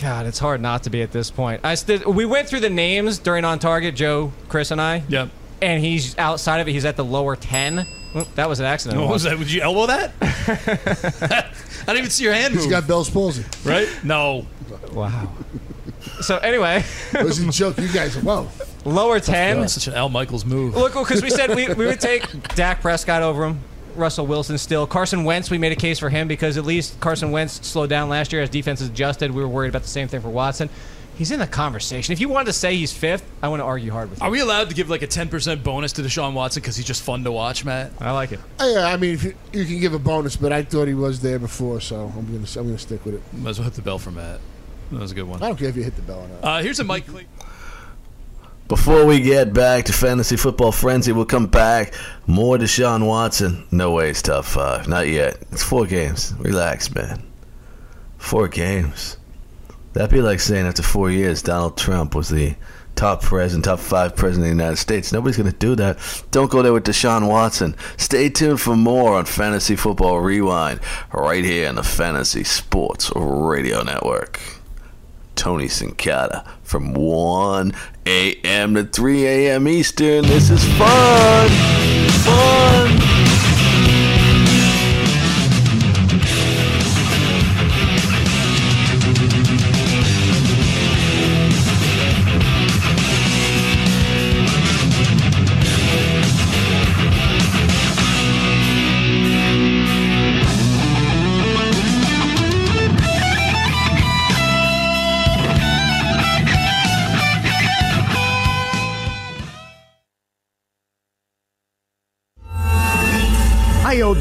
God, 0.01 0.25
it's 0.25 0.39
hard 0.39 0.61
not 0.61 0.83
to 0.83 0.89
be 0.89 1.01
at 1.01 1.11
this 1.11 1.29
point. 1.31 1.61
I 1.63 1.75
st- 1.75 2.05
we 2.07 2.25
went 2.25 2.47
through 2.49 2.61
the 2.61 2.69
names 2.69 3.19
during 3.19 3.45
on 3.45 3.59
target, 3.59 3.95
Joe, 3.95 4.31
Chris, 4.49 4.71
and 4.71 4.81
I. 4.81 5.03
Yep. 5.09 5.29
And 5.61 5.83
he's 5.83 6.17
outside 6.17 6.59
of 6.59 6.67
it. 6.67 6.71
He's 6.71 6.85
at 6.85 6.95
the 6.97 7.05
lower 7.05 7.35
ten. 7.35 7.85
Well, 8.13 8.27
that 8.35 8.47
was 8.49 8.59
an 8.61 8.65
accident. 8.65 8.99
What 9.01 9.09
was 9.09 9.23
that? 9.23 9.37
Would 9.37 9.51
you 9.51 9.61
elbow 9.61 9.87
that? 9.87 10.13
I 10.21 11.51
didn't 11.87 11.97
even 11.97 12.09
see 12.09 12.23
your 12.23 12.33
hand 12.33 12.53
move. 12.53 12.63
He's 12.63 12.71
got 12.71 12.87
Bell's 12.87 13.09
palsy. 13.09 13.43
right? 13.69 13.87
No. 14.03 14.45
Wow. 14.91 15.31
So 16.21 16.37
anyway, 16.37 16.83
It 17.13 17.23
was 17.25 17.39
a 17.39 17.51
joke. 17.51 17.77
You 17.77 17.89
guys, 17.91 18.15
whoa. 18.17 18.47
Lower 18.85 19.19
ten. 19.19 19.61
That's 19.61 19.73
such 19.73 19.87
an 19.87 19.93
Al 19.93 20.09
Michaels 20.09 20.45
move. 20.45 20.75
Look, 20.75 20.93
because 20.93 21.21
we 21.21 21.29
said 21.29 21.53
we, 21.55 21.67
we 21.73 21.85
would 21.85 21.99
take 21.99 22.25
Dak 22.55 22.81
Prescott 22.81 23.21
over 23.21 23.45
him. 23.45 23.59
Russell 23.95 24.27
Wilson 24.27 24.57
still. 24.57 24.85
Carson 24.85 25.23
Wentz, 25.23 25.49
we 25.49 25.57
made 25.57 25.71
a 25.71 25.75
case 25.77 25.99
for 25.99 26.09
him 26.09 26.27
because 26.27 26.57
at 26.57 26.65
least 26.65 26.99
Carson 26.99 27.31
Wentz 27.31 27.65
slowed 27.65 27.89
down 27.89 28.09
last 28.09 28.33
year 28.33 28.41
as 28.41 28.49
defenses 28.49 28.89
adjusted. 28.89 29.31
We 29.31 29.41
were 29.41 29.47
worried 29.47 29.69
about 29.69 29.83
the 29.83 29.87
same 29.87 30.07
thing 30.09 30.19
for 30.21 30.29
Watson. 30.29 30.69
He's 31.17 31.31
in 31.31 31.39
the 31.39 31.47
conversation. 31.47 32.11
If 32.11 32.19
you 32.19 32.27
wanted 32.27 32.47
to 32.47 32.53
say 32.53 32.75
he's 32.75 32.91
fifth, 32.91 33.25
I 33.41 33.47
want 33.47 33.61
to 33.61 33.63
argue 33.63 33.89
hard 33.91 34.09
with 34.09 34.19
you. 34.19 34.25
Are 34.25 34.29
we 34.29 34.41
allowed 34.41 34.67
to 34.67 34.75
give 34.75 34.89
like 34.89 35.01
a 35.01 35.07
10% 35.07 35.63
bonus 35.63 35.93
to 35.93 36.01
Deshaun 36.01 36.33
Watson 36.33 36.61
because 36.61 36.75
he's 36.75 36.85
just 36.85 37.03
fun 37.03 37.23
to 37.23 37.31
watch, 37.31 37.63
Matt? 37.63 37.93
I 38.01 38.11
like 38.11 38.33
it. 38.33 38.41
Oh, 38.59 38.69
yeah, 38.73 38.85
I 38.87 38.97
mean, 38.97 39.13
if 39.13 39.23
you, 39.23 39.33
you 39.53 39.63
can 39.63 39.79
give 39.79 39.93
a 39.93 39.99
bonus, 39.99 40.35
but 40.35 40.51
I 40.51 40.63
thought 40.63 40.89
he 40.89 40.93
was 40.93 41.21
there 41.21 41.39
before, 41.39 41.79
so 41.79 42.11
I'm 42.17 42.25
gonna 42.25 42.45
I'm 42.57 42.67
gonna 42.67 42.77
stick 42.77 43.05
with 43.05 43.15
it. 43.15 43.21
Might 43.33 43.51
as 43.51 43.59
well 43.59 43.63
hit 43.63 43.75
the 43.75 43.81
bell 43.81 43.97
for 43.97 44.11
Matt. 44.11 44.41
That 44.91 44.99
was 44.99 45.13
a 45.13 45.15
good 45.15 45.23
one. 45.23 45.41
I 45.41 45.47
don't 45.47 45.57
care 45.57 45.69
if 45.69 45.77
you 45.77 45.83
hit 45.83 45.95
the 45.95 46.01
bell 46.01 46.19
or 46.19 46.27
not. 46.27 46.43
Uh, 46.43 46.61
here's 46.61 46.79
a 46.81 46.83
Mike 46.83 47.07
Cle- 47.07 47.21
Before 48.67 49.05
we 49.05 49.21
get 49.21 49.53
back 49.53 49.85
to 49.85 49.93
fantasy 49.93 50.37
football 50.37 50.71
frenzy, 50.71 51.11
we'll 51.11 51.25
come 51.25 51.45
back. 51.45 51.93
More 52.25 52.57
Deshaun 52.57 53.05
Watson. 53.05 53.63
No 53.69 53.91
way 53.91 54.09
it's 54.09 54.23
top 54.23 54.43
five. 54.43 54.87
Not 54.87 55.07
yet. 55.07 55.37
It's 55.51 55.61
four 55.61 55.85
games. 55.85 56.33
Relax, 56.39 56.93
man. 56.95 57.21
Four 58.17 58.47
games. 58.47 59.17
That'd 59.93 60.09
be 60.09 60.21
like 60.21 60.39
saying 60.39 60.65
after 60.65 60.81
four 60.81 61.11
years 61.11 61.43
Donald 61.43 61.77
Trump 61.77 62.15
was 62.15 62.29
the 62.29 62.55
top 62.95 63.21
president, 63.21 63.65
top 63.65 63.79
five 63.79 64.15
president 64.15 64.49
of 64.49 64.57
the 64.57 64.63
United 64.63 64.77
States. 64.77 65.13
Nobody's 65.13 65.37
going 65.37 65.51
to 65.51 65.57
do 65.57 65.75
that. 65.75 65.99
Don't 66.31 66.49
go 66.49 66.63
there 66.63 66.73
with 66.73 66.85
Deshaun 66.85 67.29
Watson. 67.29 67.75
Stay 67.97 68.29
tuned 68.29 68.59
for 68.59 68.75
more 68.75 69.15
on 69.15 69.25
Fantasy 69.25 69.75
Football 69.75 70.21
Rewind 70.21 70.79
right 71.13 71.43
here 71.43 71.69
on 71.69 71.75
the 71.75 71.83
Fantasy 71.83 72.43
Sports 72.43 73.11
Radio 73.15 73.83
Network. 73.83 74.39
Tony 75.35 75.65
Sincata 75.65 76.49
from 76.65 76.93
1 76.93 77.73
a.m. 78.05 78.75
to 78.75 78.83
3 78.83 79.25
a.m. 79.25 79.67
Eastern. 79.67 80.25
This 80.25 80.49
is 80.49 80.63
fun. 80.77 81.49
Fun. 82.25 83.14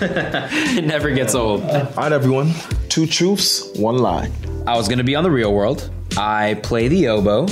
It 0.00 0.84
never 0.84 1.10
gets 1.10 1.34
old. 1.34 1.62
All 1.62 1.84
right, 1.96 2.12
everyone. 2.12 2.52
Two 2.88 3.06
truths, 3.06 3.70
one 3.78 3.98
lie. 3.98 4.30
I 4.66 4.76
was 4.76 4.88
going 4.88 4.98
to 4.98 5.04
be 5.04 5.14
on 5.14 5.24
the 5.24 5.30
real 5.30 5.52
world. 5.52 5.90
I 6.16 6.60
play 6.62 6.88
the 6.88 7.08
oboe, 7.08 7.46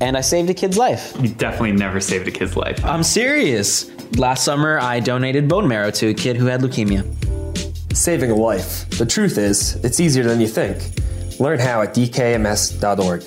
and 0.00 0.16
I 0.16 0.20
saved 0.20 0.50
a 0.50 0.54
kid's 0.54 0.76
life. 0.76 1.14
You 1.20 1.28
definitely 1.28 1.72
never 1.72 2.00
saved 2.00 2.28
a 2.28 2.30
kid's 2.30 2.56
life. 2.56 2.84
I'm 2.84 3.02
serious. 3.02 3.90
Last 4.16 4.44
summer, 4.44 4.78
I 4.78 5.00
donated 5.00 5.48
bone 5.48 5.68
marrow 5.68 5.90
to 5.92 6.08
a 6.08 6.14
kid 6.14 6.36
who 6.36 6.46
had 6.46 6.60
leukemia. 6.60 7.04
Saving 7.96 8.30
a 8.30 8.34
life. 8.34 8.88
The 8.90 9.06
truth 9.06 9.38
is, 9.38 9.76
it's 9.84 10.00
easier 10.00 10.24
than 10.24 10.40
you 10.40 10.48
think. 10.48 10.78
Learn 11.40 11.58
how 11.58 11.82
at 11.82 11.94
dkms.org. 11.94 13.22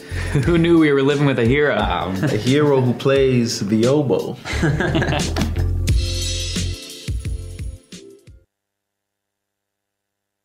Who 0.45 0.57
knew 0.57 0.79
we 0.79 0.91
were 0.91 1.01
living 1.01 1.25
with 1.25 1.39
a 1.39 1.45
hero? 1.45 1.77
Um, 1.77 2.15
a 2.23 2.27
hero 2.29 2.81
who 2.81 2.93
plays 2.93 3.67
the 3.67 3.87
oboe. 3.87 4.37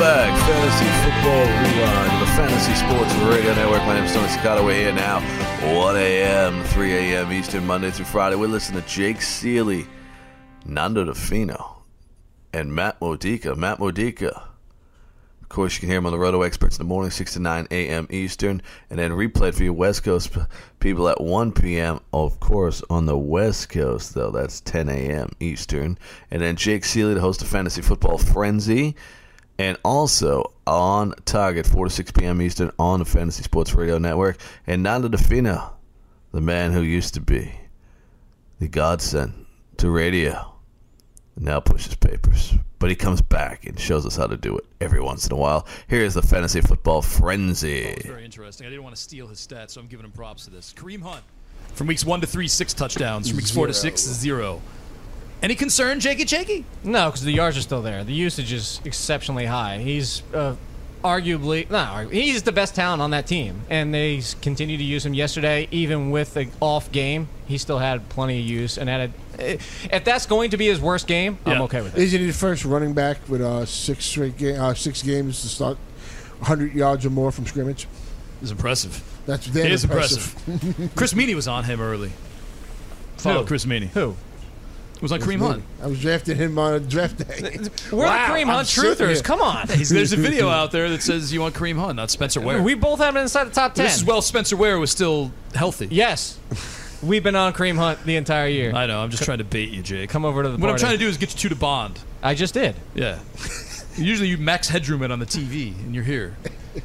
Back, 0.00 0.32
Fantasy 0.48 0.86
Football 1.04 1.44
Rewind, 1.44 2.22
the 2.22 2.26
Fantasy 2.32 2.74
Sports 2.74 3.14
Radio 3.30 3.54
Network. 3.54 3.82
My 3.82 3.92
name 3.92 4.04
is 4.04 4.14
Tony 4.14 4.28
Scotto. 4.28 4.64
We're 4.64 4.72
here 4.72 4.94
now, 4.94 5.20
1 5.76 5.96
a.m., 5.96 6.64
3 6.64 6.92
a.m. 6.94 7.30
Eastern, 7.30 7.66
Monday 7.66 7.90
through 7.90 8.06
Friday. 8.06 8.36
We're 8.36 8.46
listening 8.46 8.80
to 8.80 8.88
Jake 8.88 9.18
Ciely, 9.18 9.86
Nando 10.64 11.04
DeFino, 11.04 11.82
and 12.54 12.74
Matt 12.74 12.98
Modica. 13.02 13.54
Matt 13.54 13.78
Modica. 13.78 14.48
Of 15.42 15.50
course, 15.50 15.74
you 15.74 15.80
can 15.80 15.90
hear 15.90 15.98
him 15.98 16.06
on 16.06 16.12
the 16.12 16.18
Roto 16.18 16.40
Experts 16.40 16.78
in 16.78 16.86
the 16.86 16.88
morning, 16.88 17.10
6 17.10 17.34
to 17.34 17.38
9 17.38 17.66
a.m. 17.70 18.06
Eastern, 18.08 18.62
and 18.88 18.98
then 18.98 19.10
replayed 19.10 19.54
for 19.54 19.64
you 19.64 19.74
West 19.74 20.02
Coast 20.02 20.34
people 20.78 21.10
at 21.10 21.20
1 21.20 21.52
p.m. 21.52 22.00
Of 22.14 22.40
course, 22.40 22.82
on 22.88 23.04
the 23.04 23.18
West 23.18 23.68
Coast, 23.68 24.14
though, 24.14 24.30
that's 24.30 24.62
10 24.62 24.88
a.m. 24.88 25.28
Eastern. 25.40 25.98
And 26.30 26.40
then 26.40 26.56
Jake 26.56 26.84
Ciely, 26.84 27.12
the 27.12 27.20
host 27.20 27.42
of 27.42 27.48
Fantasy 27.48 27.82
Football 27.82 28.16
Frenzy 28.16 28.96
and 29.60 29.76
also 29.84 30.54
on 30.66 31.12
Target, 31.26 31.66
4 31.66 31.84
to 31.84 31.90
6 31.90 32.12
p.m. 32.12 32.40
Eastern 32.40 32.72
on 32.78 32.98
the 32.98 33.04
Fantasy 33.04 33.42
Sports 33.42 33.74
Radio 33.74 33.98
Network. 33.98 34.38
And 34.66 34.82
Nando 34.82 35.06
DeFino, 35.06 35.72
the 36.32 36.40
man 36.40 36.72
who 36.72 36.80
used 36.80 37.12
to 37.12 37.20
be 37.20 37.52
the 38.58 38.68
godsend 38.68 39.44
to 39.76 39.90
radio, 39.90 40.54
now 41.36 41.60
pushes 41.60 41.94
papers. 41.94 42.54
But 42.78 42.88
he 42.88 42.96
comes 42.96 43.20
back 43.20 43.66
and 43.66 43.78
shows 43.78 44.06
us 44.06 44.16
how 44.16 44.28
to 44.28 44.38
do 44.38 44.56
it 44.56 44.64
every 44.80 45.02
once 45.02 45.26
in 45.26 45.32
a 45.34 45.36
while. 45.36 45.68
Here's 45.88 46.14
the 46.14 46.22
Fantasy 46.22 46.62
Football 46.62 47.02
Frenzy. 47.02 48.00
Very 48.06 48.24
interesting. 48.24 48.66
I 48.66 48.70
didn't 48.70 48.84
want 48.84 48.96
to 48.96 49.02
steal 49.02 49.26
his 49.26 49.46
stats, 49.46 49.72
so 49.72 49.82
I'm 49.82 49.88
giving 49.88 50.06
him 50.06 50.12
props 50.12 50.46
to 50.46 50.50
this. 50.50 50.72
Kareem 50.74 51.02
Hunt. 51.02 51.22
From 51.74 51.86
weeks 51.86 52.06
one 52.06 52.22
to 52.22 52.26
three, 52.26 52.48
six 52.48 52.72
touchdowns. 52.72 53.28
From 53.28 53.36
weeks 53.36 53.50
four 53.50 53.66
to 53.66 53.74
six, 53.74 54.00
zero. 54.00 54.62
Any 55.42 55.54
concern, 55.54 56.00
Jakey 56.00 56.24
Jakey? 56.24 56.64
No, 56.84 57.06
because 57.06 57.22
the 57.22 57.32
yards 57.32 57.56
are 57.56 57.62
still 57.62 57.82
there. 57.82 58.04
The 58.04 58.12
usage 58.12 58.52
is 58.52 58.80
exceptionally 58.84 59.46
high. 59.46 59.78
He's 59.78 60.22
uh, 60.34 60.54
arguably 61.02 61.68
no, 61.70 62.08
he's 62.10 62.42
the 62.42 62.52
best 62.52 62.74
talent 62.74 63.00
on 63.00 63.10
that 63.12 63.26
team, 63.26 63.62
and 63.70 63.92
they 63.94 64.18
s- 64.18 64.34
continue 64.42 64.76
to 64.76 64.84
use 64.84 65.06
him. 65.06 65.14
Yesterday, 65.14 65.66
even 65.70 66.10
with 66.10 66.34
the 66.34 66.48
off 66.60 66.92
game, 66.92 67.28
he 67.46 67.56
still 67.56 67.78
had 67.78 68.06
plenty 68.10 68.38
of 68.38 68.44
use. 68.44 68.76
And 68.76 68.88
had 68.90 69.12
a, 69.38 69.52
if 69.94 70.04
that's 70.04 70.26
going 70.26 70.50
to 70.50 70.58
be 70.58 70.66
his 70.66 70.78
worst 70.78 71.06
game, 71.06 71.38
I'm 71.46 71.62
okay 71.62 71.80
with 71.80 71.96
it. 71.96 72.02
Isn't 72.02 72.20
he 72.20 72.26
the 72.26 72.32
first 72.34 72.66
running 72.66 72.92
back 72.92 73.26
with 73.28 73.40
uh, 73.40 73.64
six 73.64 74.04
straight 74.04 74.36
ga- 74.36 74.56
uh, 74.58 74.74
six 74.74 75.02
games 75.02 75.40
to 75.40 75.48
start 75.48 75.78
100 76.40 76.74
yards 76.74 77.06
or 77.06 77.10
more 77.10 77.32
from 77.32 77.46
scrimmage? 77.46 77.88
It's 78.42 78.50
impressive. 78.50 79.02
That's 79.24 79.46
It 79.46 79.54
damn 79.54 79.72
is 79.72 79.84
impressive. 79.84 80.34
impressive. 80.46 80.92
Chris 80.96 81.14
Meaney 81.14 81.34
was 81.34 81.48
on 81.48 81.64
him 81.64 81.80
early. 81.80 82.12
Follow 83.16 83.40
Who? 83.40 83.46
Chris 83.46 83.64
Meaney. 83.64 83.88
Who? 83.88 84.16
Was 85.00 85.12
on 85.12 85.20
That's 85.20 85.30
Kareem. 85.32 85.38
Hunt. 85.38 85.64
I 85.82 85.86
was 85.86 86.00
drafting 86.00 86.36
him 86.36 86.58
on 86.58 86.74
a 86.74 86.80
draft 86.80 87.18
day. 87.18 87.40
We're 87.42 87.58
the 87.58 87.70
Kareem 87.90 88.42
I'm 88.42 88.48
Hunt 88.48 88.68
sitting 88.68 88.90
truthers. 88.92 89.14
here. 89.14 89.22
Come 89.22 89.40
on. 89.40 89.66
There's 89.66 90.12
a 90.12 90.16
video 90.16 90.48
out 90.48 90.72
there 90.72 90.90
that 90.90 91.02
says 91.02 91.32
you 91.32 91.40
want 91.40 91.54
Kareem 91.54 91.78
Hunt, 91.78 91.96
not 91.96 92.10
Spencer 92.10 92.40
Ware. 92.40 92.62
We 92.62 92.74
both 92.74 92.98
have 92.98 93.16
him 93.16 93.22
inside 93.22 93.44
the 93.44 93.50
top 93.52 93.74
ten. 93.74 93.86
This 93.86 93.96
is 93.96 94.04
well 94.04 94.20
Spencer 94.20 94.56
Ware 94.56 94.78
was 94.78 94.90
still 94.90 95.32
healthy. 95.54 95.88
Yes. 95.90 96.38
We've 97.02 97.22
been 97.22 97.34
on 97.36 97.54
Kareem 97.54 97.76
Hunt 97.76 98.04
the 98.04 98.16
entire 98.16 98.48
year. 98.48 98.74
I 98.74 98.86
know. 98.86 99.00
I'm 99.00 99.08
just 99.10 99.22
trying 99.24 99.38
to 99.38 99.44
bait 99.44 99.70
you, 99.70 99.82
Jake. 99.82 100.10
Come 100.10 100.26
over 100.26 100.42
to 100.42 100.50
the 100.50 100.58
What 100.58 100.68
I'm 100.68 100.76
trying 100.76 100.92
to 100.92 100.98
do 100.98 101.08
is 101.08 101.16
get 101.16 101.32
you 101.32 101.38
two 101.38 101.48
to 101.48 101.56
bond. 101.56 101.98
I 102.22 102.34
just 102.34 102.52
did. 102.52 102.76
Yeah. 102.94 103.18
Usually 103.96 104.28
you 104.28 104.38
max 104.38 104.68
headroom 104.68 105.02
it 105.02 105.10
on 105.10 105.18
the 105.18 105.26
TV, 105.26 105.74
and 105.80 105.94
you're 105.94 106.04
here. 106.04 106.36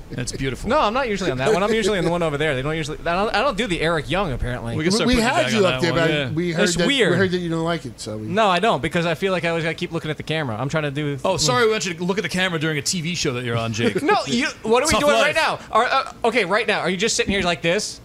That's 0.10 0.32
beautiful. 0.32 0.68
No, 0.70 0.80
I'm 0.80 0.93
not 0.93 1.08
usually 1.08 1.30
on 1.30 1.38
that 1.38 1.53
one. 1.53 1.62
I'm 1.62 1.72
usually 1.74 1.99
on 1.99 2.06
the 2.06 2.10
one 2.10 2.24
over 2.24 2.38
there. 2.38 2.56
They 2.56 2.64
don't 2.64 2.76
usually. 2.76 2.97
I 2.99 3.14
don't, 3.16 3.36
I 3.36 3.41
don't 3.41 3.56
do 3.58 3.68
the 3.68 3.82
Eric 3.82 4.10
Young 4.10 4.32
apparently. 4.32 4.76
We 4.76 4.84
We, 4.86 4.91
start 4.91 5.08
we 5.08 5.14
putting 5.16 5.30
had 5.30 5.51
you 5.51 5.66
up 5.68 5.82
there, 5.82 5.93
one, 5.93 6.01
but 6.01 6.10
yeah. 6.10 6.32
we 6.32 6.51
heard 6.53 6.64
It's 6.64 6.76
that, 6.78 6.88
weird. 6.88 7.12
We 7.12 7.18
heard 7.18 7.32
that 7.32 7.38
you 7.38 7.49
don't 7.49 7.64
like 7.64 7.86
it, 7.86 7.99
so 7.99 8.18
we, 8.18 8.26
No, 8.28 8.47
I 8.47 8.60
don't 8.60 8.82
because 8.82 9.06
I 9.06 9.14
feel 9.14 9.32
like 9.32 9.45
I 9.45 9.49
always 9.49 9.64
got 9.64 9.70
to 9.70 9.76
keep 9.76 9.91
looking 9.91 10.10
at 10.10 10.18
the 10.18 10.24
camera. 10.24 10.58
I'm 10.58 10.70
trying 10.70 10.84
to 10.84 10.91
do. 10.91 11.20
Oh, 11.24 11.38
sorry, 11.38 11.66
we 11.66 11.72
want 11.72 11.86
you 11.86 11.93
to 11.93 12.03
look 12.03 12.18
at 12.18 12.24
the 12.24 12.30
camera 12.30 12.58
during 12.60 12.80
a 12.80 12.82
TV 12.82 13.16
show 13.16 13.34
that 13.34 13.43
you're 13.43 13.58
on, 13.58 13.74
Jake. 13.74 14.01
No, 14.01 14.18
you. 14.28 14.47
What 14.64 14.82
are 14.84 14.88
we 14.88 14.91
Tough 14.93 15.01
doing 15.01 15.14
life. 15.14 15.24
right 15.24 15.36
now? 15.36 15.60
Are, 15.72 15.86
uh, 15.86 16.14
okay, 16.26 16.45
right 16.45 16.68
now. 16.68 16.80
Are 16.80 16.89
you 16.89 16.97
just 16.97 17.16
sitting 17.16 17.32
here 17.32 17.43
like 17.43 17.62
this? 17.62 18.01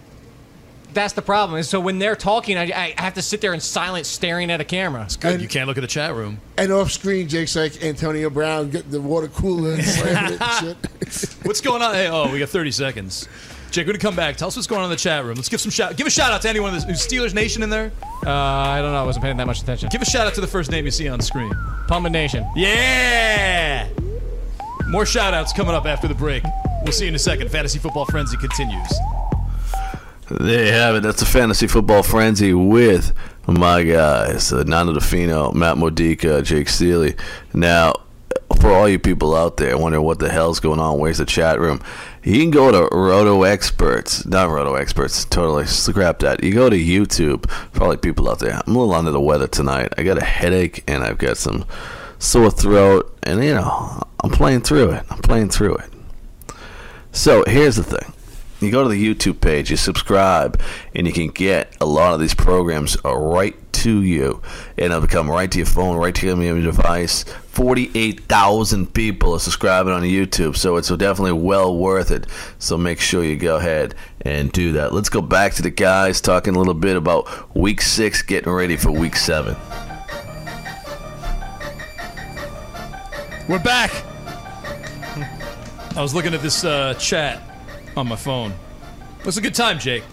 That's 0.93 1.13
the 1.13 1.21
problem. 1.21 1.59
Is 1.59 1.69
so 1.69 1.79
when 1.79 1.99
they're 1.99 2.15
talking, 2.15 2.57
I, 2.57 2.93
I 2.97 3.01
have 3.01 3.13
to 3.15 3.21
sit 3.21 3.41
there 3.41 3.53
in 3.53 3.59
silence, 3.59 4.07
staring 4.07 4.51
at 4.51 4.59
a 4.61 4.65
camera. 4.65 5.03
It's 5.03 5.15
Good. 5.15 5.33
And- 5.33 5.41
you 5.41 5.47
can't 5.47 5.67
look 5.67 5.77
at 5.77 5.81
the 5.81 5.87
chat 5.87 6.13
room. 6.13 6.39
and 6.57 6.71
off 6.71 6.91
screen, 6.91 7.27
Jake's 7.29 7.55
like 7.55 7.81
Antonio 7.83 8.29
Brown 8.29 8.69
getting 8.69 8.91
the 8.91 9.01
water 9.01 9.27
cooler 9.27 9.73
and 9.73 9.83
slamming 9.83 10.33
it 10.33 10.41
and 10.41 10.51
shit. 11.11 11.35
What's 11.45 11.61
going 11.61 11.81
on? 11.81 11.93
Hey, 11.93 12.07
oh, 12.09 12.31
we 12.31 12.39
got 12.39 12.49
30 12.49 12.71
seconds. 12.71 13.27
Jake, 13.71 13.87
we're 13.87 13.93
gonna 13.93 13.99
come 14.01 14.17
back. 14.17 14.35
Tell 14.35 14.49
us 14.49 14.57
what's 14.57 14.67
going 14.67 14.79
on 14.79 14.85
in 14.87 14.89
the 14.89 14.97
chat 14.97 15.23
room. 15.23 15.35
Let's 15.35 15.47
give 15.47 15.61
some 15.61 15.71
shout. 15.71 15.95
Give 15.95 16.05
a 16.05 16.09
shout 16.09 16.33
out 16.33 16.41
to 16.41 16.49
anyone 16.49 16.73
who's 16.73 16.83
Steelers 16.83 17.33
Nation 17.33 17.63
in 17.63 17.69
there. 17.69 17.89
Uh, 18.25 18.29
I 18.29 18.81
don't 18.81 18.91
know. 18.91 19.01
I 19.01 19.05
wasn't 19.05 19.23
paying 19.23 19.37
that 19.37 19.47
much 19.47 19.61
attention. 19.61 19.87
Give 19.89 20.01
a 20.01 20.05
shout 20.05 20.27
out 20.27 20.33
to 20.33 20.41
the 20.41 20.47
first 20.47 20.71
name 20.71 20.83
you 20.83 20.91
see 20.91 21.07
on 21.07 21.21
screen. 21.21 21.53
Pumpin 21.87 22.11
Nation. 22.11 22.45
Yeah. 22.53 23.87
More 24.89 25.05
shout 25.05 25.33
outs 25.33 25.53
coming 25.53 25.73
up 25.73 25.85
after 25.85 26.09
the 26.09 26.13
break. 26.15 26.43
We'll 26.83 26.91
see 26.91 27.05
you 27.05 27.09
in 27.09 27.15
a 27.15 27.19
second. 27.19 27.49
Fantasy 27.49 27.79
Football 27.79 28.05
Frenzy 28.07 28.35
continues. 28.35 28.91
There 30.39 30.65
you 30.65 30.71
have 30.71 30.95
it. 30.95 31.03
That's 31.03 31.19
the 31.19 31.25
Fantasy 31.25 31.67
Football 31.67 32.03
Frenzy 32.03 32.53
with 32.53 33.13
my 33.47 33.83
guys, 33.83 34.53
uh, 34.53 34.63
Nando 34.63 34.93
DeFino, 34.93 35.53
Matt 35.53 35.77
Modica, 35.77 36.41
Jake 36.41 36.67
Ciely. 36.67 37.19
Now, 37.53 37.95
for 38.61 38.71
all 38.71 38.87
you 38.87 38.97
people 38.97 39.35
out 39.35 39.57
there 39.57 39.77
wondering 39.77 40.05
what 40.05 40.19
the 40.19 40.31
hell's 40.31 40.61
going 40.61 40.79
on, 40.79 40.99
where's 40.99 41.17
the 41.17 41.25
chat 41.25 41.59
room? 41.59 41.81
You 42.23 42.39
can 42.39 42.49
go 42.49 42.71
to 42.71 42.95
Roto 42.95 43.43
Experts, 43.43 44.25
not 44.25 44.49
Roto 44.49 44.75
Experts, 44.75 45.25
totally 45.25 45.65
scrap 45.65 46.19
that. 46.19 46.41
You 46.41 46.53
go 46.53 46.69
to 46.69 46.77
YouTube, 46.77 47.51
you 47.75 47.97
people 47.97 48.29
out 48.29 48.39
there. 48.39 48.61
I'm 48.65 48.73
a 48.73 48.79
little 48.79 48.95
under 48.95 49.11
the 49.11 49.19
weather 49.19 49.47
tonight. 49.47 49.93
I 49.97 50.03
got 50.03 50.17
a 50.17 50.23
headache 50.23 50.85
and 50.87 51.03
I've 51.03 51.17
got 51.17 51.37
some 51.37 51.65
sore 52.19 52.51
throat, 52.51 53.17
and 53.23 53.43
you 53.43 53.53
know, 53.53 54.01
I'm 54.23 54.29
playing 54.29 54.61
through 54.61 54.91
it. 54.91 55.05
I'm 55.09 55.19
playing 55.19 55.49
through 55.49 55.75
it. 55.75 55.89
So 57.11 57.43
here's 57.45 57.75
the 57.75 57.83
thing. 57.83 58.13
You 58.61 58.69
go 58.69 58.83
to 58.83 58.89
the 58.89 59.15
YouTube 59.15 59.41
page, 59.41 59.71
you 59.71 59.75
subscribe, 59.75 60.61
and 60.93 61.07
you 61.07 61.13
can 61.13 61.29
get 61.29 61.75
a 61.81 61.85
lot 61.87 62.13
of 62.13 62.19
these 62.19 62.35
programs 62.35 62.95
right 63.03 63.55
to 63.73 64.03
you. 64.03 64.39
And 64.77 64.93
it'll 64.93 65.07
come 65.07 65.31
right 65.31 65.51
to 65.51 65.57
your 65.57 65.65
phone, 65.65 65.97
right 65.97 66.13
to 66.13 66.27
your 66.27 66.61
device. 66.61 67.23
48,000 67.47 68.93
people 68.93 69.33
are 69.33 69.39
subscribing 69.39 69.93
on 69.93 70.03
YouTube, 70.03 70.55
so 70.55 70.77
it's 70.77 70.89
definitely 70.89 71.31
well 71.31 71.75
worth 71.75 72.11
it. 72.11 72.27
So 72.59 72.77
make 72.77 72.99
sure 72.99 73.23
you 73.23 73.35
go 73.35 73.57
ahead 73.57 73.95
and 74.21 74.51
do 74.51 74.73
that. 74.73 74.93
Let's 74.93 75.09
go 75.09 75.23
back 75.23 75.55
to 75.55 75.63
the 75.63 75.71
guys 75.71 76.21
talking 76.21 76.55
a 76.55 76.59
little 76.59 76.75
bit 76.75 76.95
about 76.95 77.55
week 77.55 77.81
six, 77.81 78.21
getting 78.21 78.53
ready 78.53 78.77
for 78.77 78.91
week 78.91 79.15
seven. 79.15 79.55
We're 83.49 83.57
back. 83.57 83.89
I 85.97 86.01
was 86.01 86.13
looking 86.13 86.35
at 86.35 86.43
this 86.43 86.63
uh, 86.63 86.93
chat 86.93 87.41
on 87.97 88.07
my 88.07 88.15
phone. 88.15 88.53
It's 89.25 89.37
a 89.37 89.41
good 89.41 89.55
time, 89.55 89.79
Jake. 89.79 90.03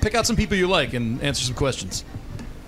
Pick 0.00 0.14
out 0.14 0.26
some 0.26 0.36
people 0.36 0.56
you 0.56 0.68
like 0.68 0.94
and 0.94 1.20
answer 1.22 1.44
some 1.44 1.54
questions. 1.54 2.04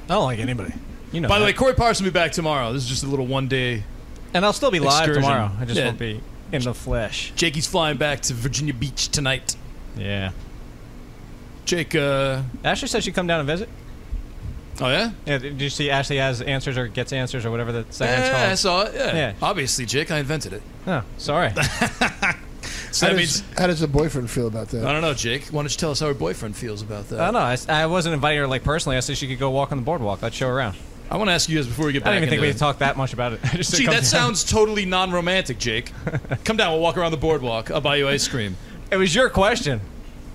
I 0.09 0.15
don't 0.15 0.25
like 0.25 0.39
anybody. 0.41 0.73
You 1.13 1.21
know. 1.21 1.29
By 1.29 1.39
the 1.39 1.45
way. 1.45 1.53
Corey 1.53 1.75
Parson 1.75 2.05
will 2.05 2.11
be 2.13 2.15
back 2.19 2.33
tomorrow. 2.33 2.73
This 2.73 2.83
is 2.85 2.89
just 2.89 3.05
a 3.05 3.07
little 3.07 3.27
one 3.27 3.49
day. 3.49 3.85
and 4.35 4.45
I'll 4.45 4.53
still 4.53 4.71
be 4.71 4.79
live 4.81 5.01
excursion. 5.09 5.23
tomorrow. 5.23 5.51
I 5.61 5.65
just 5.65 5.79
Yeah. 5.79 5.87
won't 5.87 5.99
be 5.99 6.21
in 6.53 6.63
the 6.63 6.75
flesh. 6.75 7.33
Jakey's 7.37 7.67
flying 7.67 7.97
back 7.97 8.21
to 8.23 8.35
Virginia 8.35 8.75
Beach 8.75 9.09
tonight. 9.09 9.57
Yeah. 9.97 10.31
Jake, 11.65 11.95
uh, 11.95 12.43
Ashley 12.65 12.89
said 12.89 13.05
she'd 13.05 13.15
come 13.15 13.27
down 13.27 13.41
and 13.41 13.47
visit. 13.47 13.69
oh 14.81 14.89
yeah? 14.89 15.13
Yeah, 15.27 15.39
did 15.39 15.61
you 15.61 15.71
see 15.71 15.91
Ashley 15.91 16.17
has 16.17 16.41
answers 16.41 16.77
or 16.79 16.89
gets 16.89 17.13
answers 17.13 17.45
or 17.47 17.51
whatever 17.51 17.71
the 17.73 17.85
segment's 17.91 18.29
Yeah, 18.29 18.49
I 18.51 18.55
saw 18.55 18.83
it. 18.83 18.95
Yeah. 18.95 19.15
Yeah. 19.17 19.33
Obviously, 19.43 19.87
Jake, 19.87 20.11
I 20.11 20.19
invented 20.19 20.53
it. 20.53 20.63
Oh, 20.87 21.03
sorry. 21.19 21.53
So 22.93 23.07
how, 23.07 23.13
that 23.13 23.19
does, 23.21 23.43
means 23.43 23.59
how 23.59 23.67
does 23.67 23.83
a 23.83 23.89
boyfriend 23.89 24.31
feel 24.31 24.47
about 24.49 24.69
that? 24.69 24.85
I 24.85 24.93
don't 24.93 25.03
know, 25.03 25.15
Jake. 25.15 25.47
Why 25.47 25.63
don't 25.63 25.71
you 25.73 25.79
tell 25.79 25.91
us 25.93 26.01
how 26.01 26.07
her 26.09 26.15
boyfriend 26.15 26.57
feels 26.57 26.83
about 26.83 27.09
that? 27.11 27.21
I 27.21 27.31
don't 27.31 27.35
know. 27.69 27.73
I 27.75 27.87
wasn't 27.87 28.15
inviting 28.15 28.39
her 28.41 28.47
like 28.47 28.65
personally. 28.65 28.97
I 28.97 29.01
said 29.01 29.17
she 29.17 29.29
could 29.29 29.39
go 29.39 29.51
walk 29.51 29.73
on 29.73 29.79
the 29.79 29.85
boardwalk. 29.85 30.23
I'd 30.23 30.35
show 30.35 30.49
her 30.49 30.55
around. 30.57 30.77
I 31.11 31.17
want 31.17 31.29
to 31.29 31.33
ask 31.35 31.49
you 31.49 31.57
guys 31.57 31.67
before 31.67 31.87
we 31.87 31.93
get 31.93 32.05
back. 32.05 32.11
I 32.13 32.15
back. 32.15 32.21
didn't 32.21 32.35
even 32.35 32.43
think 32.45 32.55
into- 32.55 32.65
we'd 32.65 32.67
talk 32.69 32.79
that 32.79 32.97
much 32.97 33.13
about 33.13 33.33
it. 33.33 33.41
I 33.45 33.49
just 33.57 33.71
said 33.71 33.79
Gee, 33.79 33.87
that 33.87 33.93
down. 33.93 34.03
sounds 34.05 34.45
totally 34.45 34.85
non-romantic, 34.87 35.59
Jake. 35.59 35.93
Come 36.45 36.57
down. 36.57 36.73
We'll 36.73 36.81
walk 36.81 36.97
around 36.97 37.11
the 37.11 37.17
boardwalk. 37.17 37.71
I'll 37.71 37.81
buy 37.81 37.97
you 37.97 38.09
ice 38.09 38.29
cream. 38.29 38.57
It 38.91 38.97
was 38.97 39.15
your 39.15 39.29
question. 39.29 39.81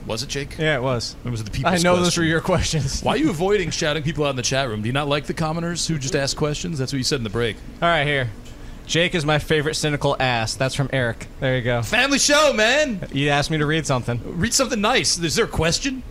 Was 0.06 0.22
it 0.22 0.30
Jake? 0.30 0.58
Yeah, 0.60 0.76
it 0.76 0.84
was. 0.84 1.16
Or 1.26 1.32
was 1.32 1.42
it 1.42 1.46
the 1.46 1.52
people's 1.52 1.74
I 1.74 1.78
know 1.84 1.96
those 1.96 2.08
question? 2.08 2.24
were 2.24 2.28
your 2.28 2.42
questions. 2.42 3.02
Why 3.02 3.14
are 3.14 3.18
you 3.18 3.30
avoiding 3.32 3.72
shouting 3.72 4.04
people 4.04 4.24
out 4.26 4.32
in 4.32 4.36
the 4.36 4.42
chat 4.44 4.68
room? 4.70 4.82
Do 4.82 4.88
you 4.88 4.94
not 4.94 5.08
like 5.08 5.26
the 5.26 5.34
commoners 5.34 5.88
who 5.88 5.98
just 5.98 6.16
ask 6.16 6.38
questions? 6.38 6.78
That's 6.78 6.94
what 6.94 6.98
you 6.98 7.04
said 7.04 7.18
in 7.20 7.24
the 7.24 7.30
break. 7.32 7.56
All 7.82 7.88
right, 7.90 8.06
here. 8.06 8.30
Jake 8.86 9.16
is 9.16 9.26
my 9.26 9.40
favorite 9.40 9.76
cynical 9.76 10.16
ass. 10.20 10.56
That's 10.56 10.76
from 10.76 10.90
Eric. 10.94 11.28
There 11.40 11.56
you 11.58 11.64
go. 11.64 11.82
Family 11.82 12.20
show, 12.20 12.54
man. 12.54 13.08
You 13.12 13.30
asked 13.30 13.50
me 13.50 13.58
to 13.58 13.66
read 13.66 13.86
something. 13.86 14.22
Read 14.38 14.54
something 14.54 14.80
nice. 14.80 15.18
Is 15.18 15.36
there 15.36 15.46
a 15.46 15.48
question? 15.48 16.04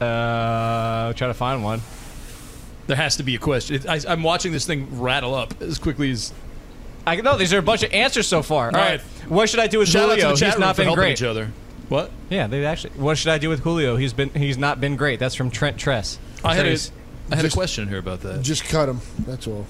Uh, 0.00 0.04
I'll 0.04 1.14
try 1.14 1.28
to 1.28 1.34
find 1.34 1.62
one. 1.62 1.80
There 2.86 2.96
has 2.96 3.16
to 3.16 3.22
be 3.22 3.34
a 3.34 3.38
question. 3.38 3.80
I, 3.88 4.00
I'm 4.08 4.22
watching 4.22 4.50
this 4.52 4.66
thing 4.66 5.00
rattle 5.00 5.34
up 5.34 5.60
as 5.62 5.78
quickly 5.78 6.10
as. 6.10 6.32
I 7.06 7.16
know 7.16 7.36
these 7.36 7.52
are 7.52 7.58
a 7.58 7.62
bunch 7.62 7.82
of 7.82 7.92
answers 7.92 8.26
so 8.26 8.42
far. 8.42 8.66
All 8.66 8.72
right. 8.72 9.00
What 9.28 9.48
should 9.48 9.60
I 9.60 9.66
do 9.66 9.78
with 9.80 9.88
Shout 9.88 10.04
out 10.10 10.14
to 10.16 10.20
Julio? 10.20 10.30
the 10.34 10.36
chat 10.40 10.46
He's 10.48 10.54
room 10.54 10.60
not 10.60 10.76
for 10.76 10.80
been 10.82 10.86
helping 10.86 11.02
great. 11.02 11.12
each 11.12 11.22
other. 11.22 11.50
What? 11.88 12.10
Yeah, 12.30 12.46
they 12.46 12.64
actually. 12.64 12.90
What 12.94 13.18
should 13.18 13.30
I 13.32 13.38
do 13.38 13.48
with 13.48 13.60
Julio? 13.60 13.96
He's 13.96 14.12
been 14.12 14.30
he's 14.30 14.56
not 14.56 14.80
been 14.80 14.96
great. 14.96 15.18
That's 15.20 15.34
from 15.34 15.50
Trent 15.50 15.78
Tress. 15.78 16.18
I 16.44 16.54
had 16.54 16.64
a, 16.66 16.70
Trace. 16.70 16.90
I 17.30 17.36
had 17.36 17.42
Just- 17.42 17.54
a 17.54 17.58
question 17.58 17.88
here 17.88 17.98
about 17.98 18.20
that. 18.22 18.42
Just 18.42 18.64
cut 18.64 18.88
him. 18.88 19.00
That's 19.20 19.46
all. 19.46 19.66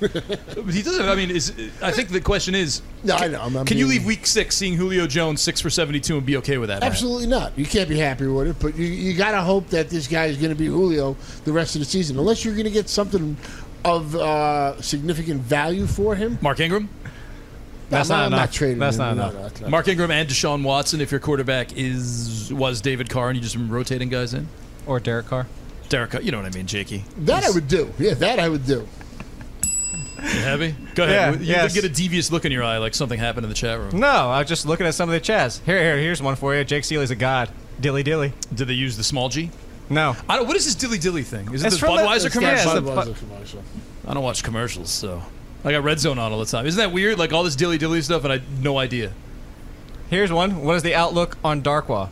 But 0.00 0.74
he 0.74 0.82
doesn't. 0.82 1.08
I 1.08 1.14
mean, 1.14 1.30
is 1.30 1.52
I 1.80 1.90
think 1.92 2.10
the 2.10 2.20
question 2.20 2.54
is. 2.54 2.82
No, 3.04 3.14
I 3.16 3.28
know. 3.28 3.40
I'm- 3.40 3.56
I'm 3.56 3.66
can 3.66 3.78
you 3.78 3.86
leave 3.86 4.04
Week 4.04 4.26
Six 4.26 4.56
seeing 4.56 4.74
Julio 4.74 5.06
Jones 5.06 5.40
six 5.40 5.60
for 5.60 5.70
seventy-two 5.70 6.16
and 6.16 6.26
be 6.26 6.36
okay 6.38 6.58
with 6.58 6.68
that? 6.68 6.82
Absolutely 6.82 7.26
not. 7.26 7.58
You 7.58 7.64
can't 7.64 7.88
be 7.88 7.98
happy 7.98 8.26
with 8.26 8.48
it, 8.48 8.56
but 8.60 8.76
you, 8.76 8.86
you 8.86 9.14
got 9.14 9.32
to 9.32 9.40
hope 9.40 9.68
that 9.68 9.88
this 9.90 10.06
guy 10.06 10.26
is 10.26 10.36
going 10.36 10.50
to 10.50 10.54
be 10.56 10.66
Julio 10.66 11.16
the 11.44 11.52
rest 11.52 11.74
of 11.74 11.80
the 11.80 11.84
season. 11.86 12.18
Unless 12.18 12.44
you're 12.44 12.54
going 12.54 12.64
to 12.66 12.70
get 12.70 12.88
something 12.88 13.36
of 13.84 14.14
uh, 14.14 14.80
significant 14.82 15.40
value 15.40 15.86
for 15.86 16.14
him. 16.14 16.38
Mark 16.42 16.60
Ingram. 16.60 16.88
That's 17.90 18.08
I'm 18.10 18.16
not 18.16 18.20
I'm 18.24 18.26
enough. 18.32 18.40
not 18.48 18.52
trading 18.52 18.78
That's 18.78 18.96
him. 18.96 19.00
not 19.02 19.16
No, 19.16 19.22
enough. 19.22 19.34
no, 19.34 19.42
that's 19.42 19.60
not- 19.60 19.70
Mark 19.70 19.88
Ingram 19.88 20.10
and 20.10 20.28
Deshaun 20.28 20.62
Watson. 20.62 21.00
If 21.00 21.10
your 21.10 21.20
quarterback 21.20 21.76
is 21.76 22.52
was 22.52 22.80
David 22.80 23.08
Carr 23.10 23.28
and 23.30 23.36
you 23.36 23.42
just 23.42 23.56
been 23.56 23.68
rotating 23.68 24.08
guys 24.08 24.32
in, 24.34 24.48
or 24.86 25.00
Derek 25.00 25.26
Carr. 25.26 25.46
Derek 25.88 26.10
Carr. 26.12 26.22
You 26.22 26.30
know 26.32 26.38
what 26.38 26.46
I 26.46 26.56
mean, 26.56 26.66
Jakey. 26.66 27.04
That 27.18 27.44
I 27.44 27.50
would 27.50 27.68
do. 27.68 27.92
Yeah, 27.98 28.14
that 28.14 28.38
I 28.38 28.48
would 28.48 28.64
do. 28.66 28.86
You 30.22 30.28
heavy? 30.40 30.74
Go 30.94 31.04
Yeah, 31.04 31.30
ahead. 31.30 31.40
you 31.40 31.46
yes. 31.46 31.74
get 31.74 31.84
a 31.84 31.88
devious 31.88 32.30
look 32.30 32.44
in 32.44 32.52
your 32.52 32.62
eye, 32.64 32.78
like 32.78 32.94
something 32.94 33.18
happened 33.18 33.44
in 33.44 33.48
the 33.50 33.54
chat 33.56 33.78
room. 33.78 33.98
No, 33.98 34.08
I 34.08 34.38
was 34.40 34.48
just 34.48 34.66
looking 34.66 34.86
at 34.86 34.94
some 34.94 35.08
of 35.08 35.12
the 35.14 35.20
chats. 35.20 35.58
Here, 35.66 35.78
here, 35.78 35.98
here's 35.98 36.22
one 36.22 36.36
for 36.36 36.54
you. 36.54 36.62
Jake 36.64 36.84
Ciely's 36.84 37.10
a 37.10 37.16
god. 37.16 37.50
Dilly 37.80 38.02
dilly. 38.02 38.32
Did 38.54 38.68
they 38.68 38.74
use 38.74 38.96
the 38.96 39.04
small 39.04 39.28
G? 39.28 39.50
No. 39.90 40.14
I 40.28 40.36
don't, 40.36 40.46
what 40.46 40.56
is 40.56 40.64
this 40.64 40.74
dilly 40.74 40.98
dilly 40.98 41.22
thing? 41.22 41.52
Is 41.52 41.62
it 41.62 41.66
It's 41.66 41.76
the 41.76 41.80
from 41.80 41.96
the- 41.96 42.02
Budweiser 42.02 42.16
it's- 42.26 42.32
commercial? 42.32 42.72
yeah, 42.72 42.78
it's 42.78 42.86
the 42.86 42.92
Budweiser 42.92 43.18
commercial. 43.18 43.62
I 44.06 44.14
don't 44.14 44.22
watch 44.22 44.42
commercials, 44.42 44.90
so 44.90 45.22
I 45.64 45.72
got 45.72 45.82
Red 45.84 45.98
Zone 46.00 46.18
on 46.18 46.32
all 46.32 46.38
the 46.38 46.46
time. 46.46 46.66
Isn't 46.66 46.78
that 46.78 46.92
weird? 46.92 47.18
Like 47.18 47.32
all 47.32 47.42
this 47.44 47.56
dilly 47.56 47.78
dilly 47.78 48.00
stuff, 48.02 48.24
and 48.24 48.32
I 48.32 48.40
no 48.60 48.78
idea. 48.78 49.12
Here's 50.10 50.32
one. 50.32 50.62
What 50.62 50.76
is 50.76 50.82
the 50.82 50.94
outlook 50.94 51.36
on 51.44 51.62
Darkwa? 51.62 52.08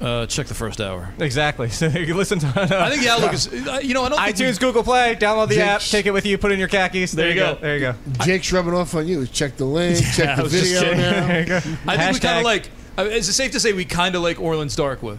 Uh, 0.00 0.26
check 0.26 0.46
the 0.46 0.54
first 0.54 0.80
hour. 0.80 1.12
Exactly. 1.18 1.68
So 1.78 1.86
you 1.86 2.06
can 2.06 2.16
listen 2.16 2.38
to. 2.38 2.46
I 2.56 2.88
think 2.90 3.02
the 3.02 3.08
outlook 3.08 3.32
is. 3.34 3.48
uh, 3.48 3.80
You 3.82 3.94
know, 3.94 4.04
I 4.04 4.08
don't 4.10 4.18
think 4.20 4.36
iTunes, 4.36 4.60
Google 4.60 4.84
Play, 4.84 5.16
download 5.16 5.48
the 5.48 5.56
Jake's- 5.56 5.66
app, 5.68 5.80
take 5.90 6.06
it 6.06 6.12
with 6.12 6.24
you, 6.24 6.38
put 6.38 6.50
it 6.50 6.54
in 6.54 6.60
your 6.60 6.68
khakis. 6.68 7.12
There 7.12 7.28
you 7.28 7.34
go. 7.34 7.56
There 7.56 7.74
you 7.74 7.80
go. 7.80 7.94
Jake's 8.24 8.52
rubbing 8.52 8.74
off 8.74 8.94
on 8.94 9.08
you. 9.08 9.26
Check 9.26 9.56
the 9.56 9.64
link. 9.64 9.98
Yeah, 10.00 10.10
check 10.12 10.36
the 10.36 10.42
was 10.44 10.52
video 10.52 10.94
now. 10.94 11.26
There 11.26 11.40
you 11.40 11.46
go. 11.46 11.56
I 11.86 11.96
think 11.96 12.12
we 12.14 12.20
kind 12.20 12.38
of 12.38 12.44
like. 12.44 12.70
I 12.96 13.04
mean, 13.04 13.12
is 13.12 13.28
it 13.28 13.32
safe 13.32 13.50
to 13.52 13.60
say 13.60 13.72
we 13.72 13.84
kind 13.84 14.14
of 14.14 14.22
like 14.22 14.40
Orleans 14.40 14.76
Darkwa? 14.76 15.18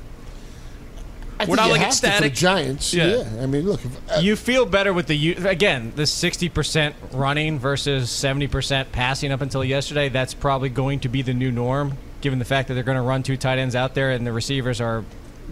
I 1.41 1.45
We're 1.45 1.55
not 1.55 1.67
you 1.67 1.71
like 1.73 1.81
have 1.81 1.91
to 1.91 1.99
for 2.01 2.07
ecstatic. 2.07 2.33
Giants. 2.33 2.93
Yeah. 2.93 3.23
Yeah. 3.23 3.43
I 3.43 3.45
mean, 3.45 3.65
look. 3.65 3.83
If, 3.85 4.11
uh, 4.11 4.19
You 4.19 4.35
feel 4.35 4.65
better 4.65 4.91
with 4.91 5.07
the 5.07 5.15
u- 5.15 5.35
again 5.47 5.93
the 5.95 6.05
sixty 6.05 6.49
percent 6.49 6.95
running 7.13 7.57
versus 7.59 8.09
seventy 8.09 8.47
percent 8.47 8.91
passing 8.91 9.31
up 9.31 9.39
until 9.41 9.63
yesterday. 9.63 10.09
That's 10.09 10.33
probably 10.33 10.67
going 10.69 10.99
to 11.01 11.09
be 11.09 11.21
the 11.21 11.33
new 11.33 11.49
norm, 11.51 11.97
given 12.21 12.39
the 12.39 12.45
fact 12.45 12.67
that 12.67 12.73
they're 12.73 12.83
going 12.83 12.97
to 12.97 13.01
run 13.01 13.23
two 13.23 13.37
tight 13.37 13.59
ends 13.59 13.75
out 13.75 13.93
there 13.95 14.11
and 14.11 14.25
the 14.25 14.31
receivers 14.33 14.81
are 14.81 15.03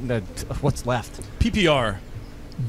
the, 0.01 0.19
what's 0.61 0.85
left. 0.85 1.21
PPR, 1.39 1.97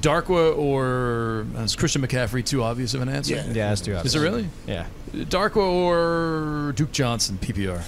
Darkwa 0.01 0.57
or 0.57 1.46
uh, 1.57 1.62
is 1.62 1.76
Christian 1.76 2.03
McCaffrey 2.03 2.44
too 2.44 2.62
obvious 2.62 2.94
of 2.94 3.03
an 3.03 3.09
answer? 3.09 3.34
Yeah. 3.36 3.46
Yeah, 3.46 3.68
that's 3.70 3.80
too 3.80 3.92
obvious. 3.94 4.14
Is 4.14 4.20
it 4.20 4.24
really? 4.24 4.49
Yeah, 4.66 4.86
Darkwa 5.12 5.62
or 5.66 6.72
Duke 6.72 6.92
Johnson? 6.92 7.38
PPR. 7.40 7.80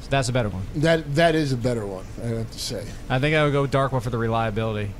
so 0.00 0.08
that's 0.10 0.28
a 0.28 0.32
better 0.32 0.48
one. 0.48 0.62
that 0.76 1.14
that 1.14 1.34
is 1.34 1.52
a 1.52 1.56
better 1.56 1.86
one. 1.86 2.04
I 2.22 2.26
have 2.28 2.50
to 2.50 2.58
say. 2.58 2.86
I 3.10 3.18
think 3.18 3.36
I 3.36 3.44
would 3.44 3.52
go 3.52 3.62
with 3.62 3.72
Darkwa 3.72 4.02
for 4.02 4.10
the 4.10 4.18
reliability. 4.18 4.90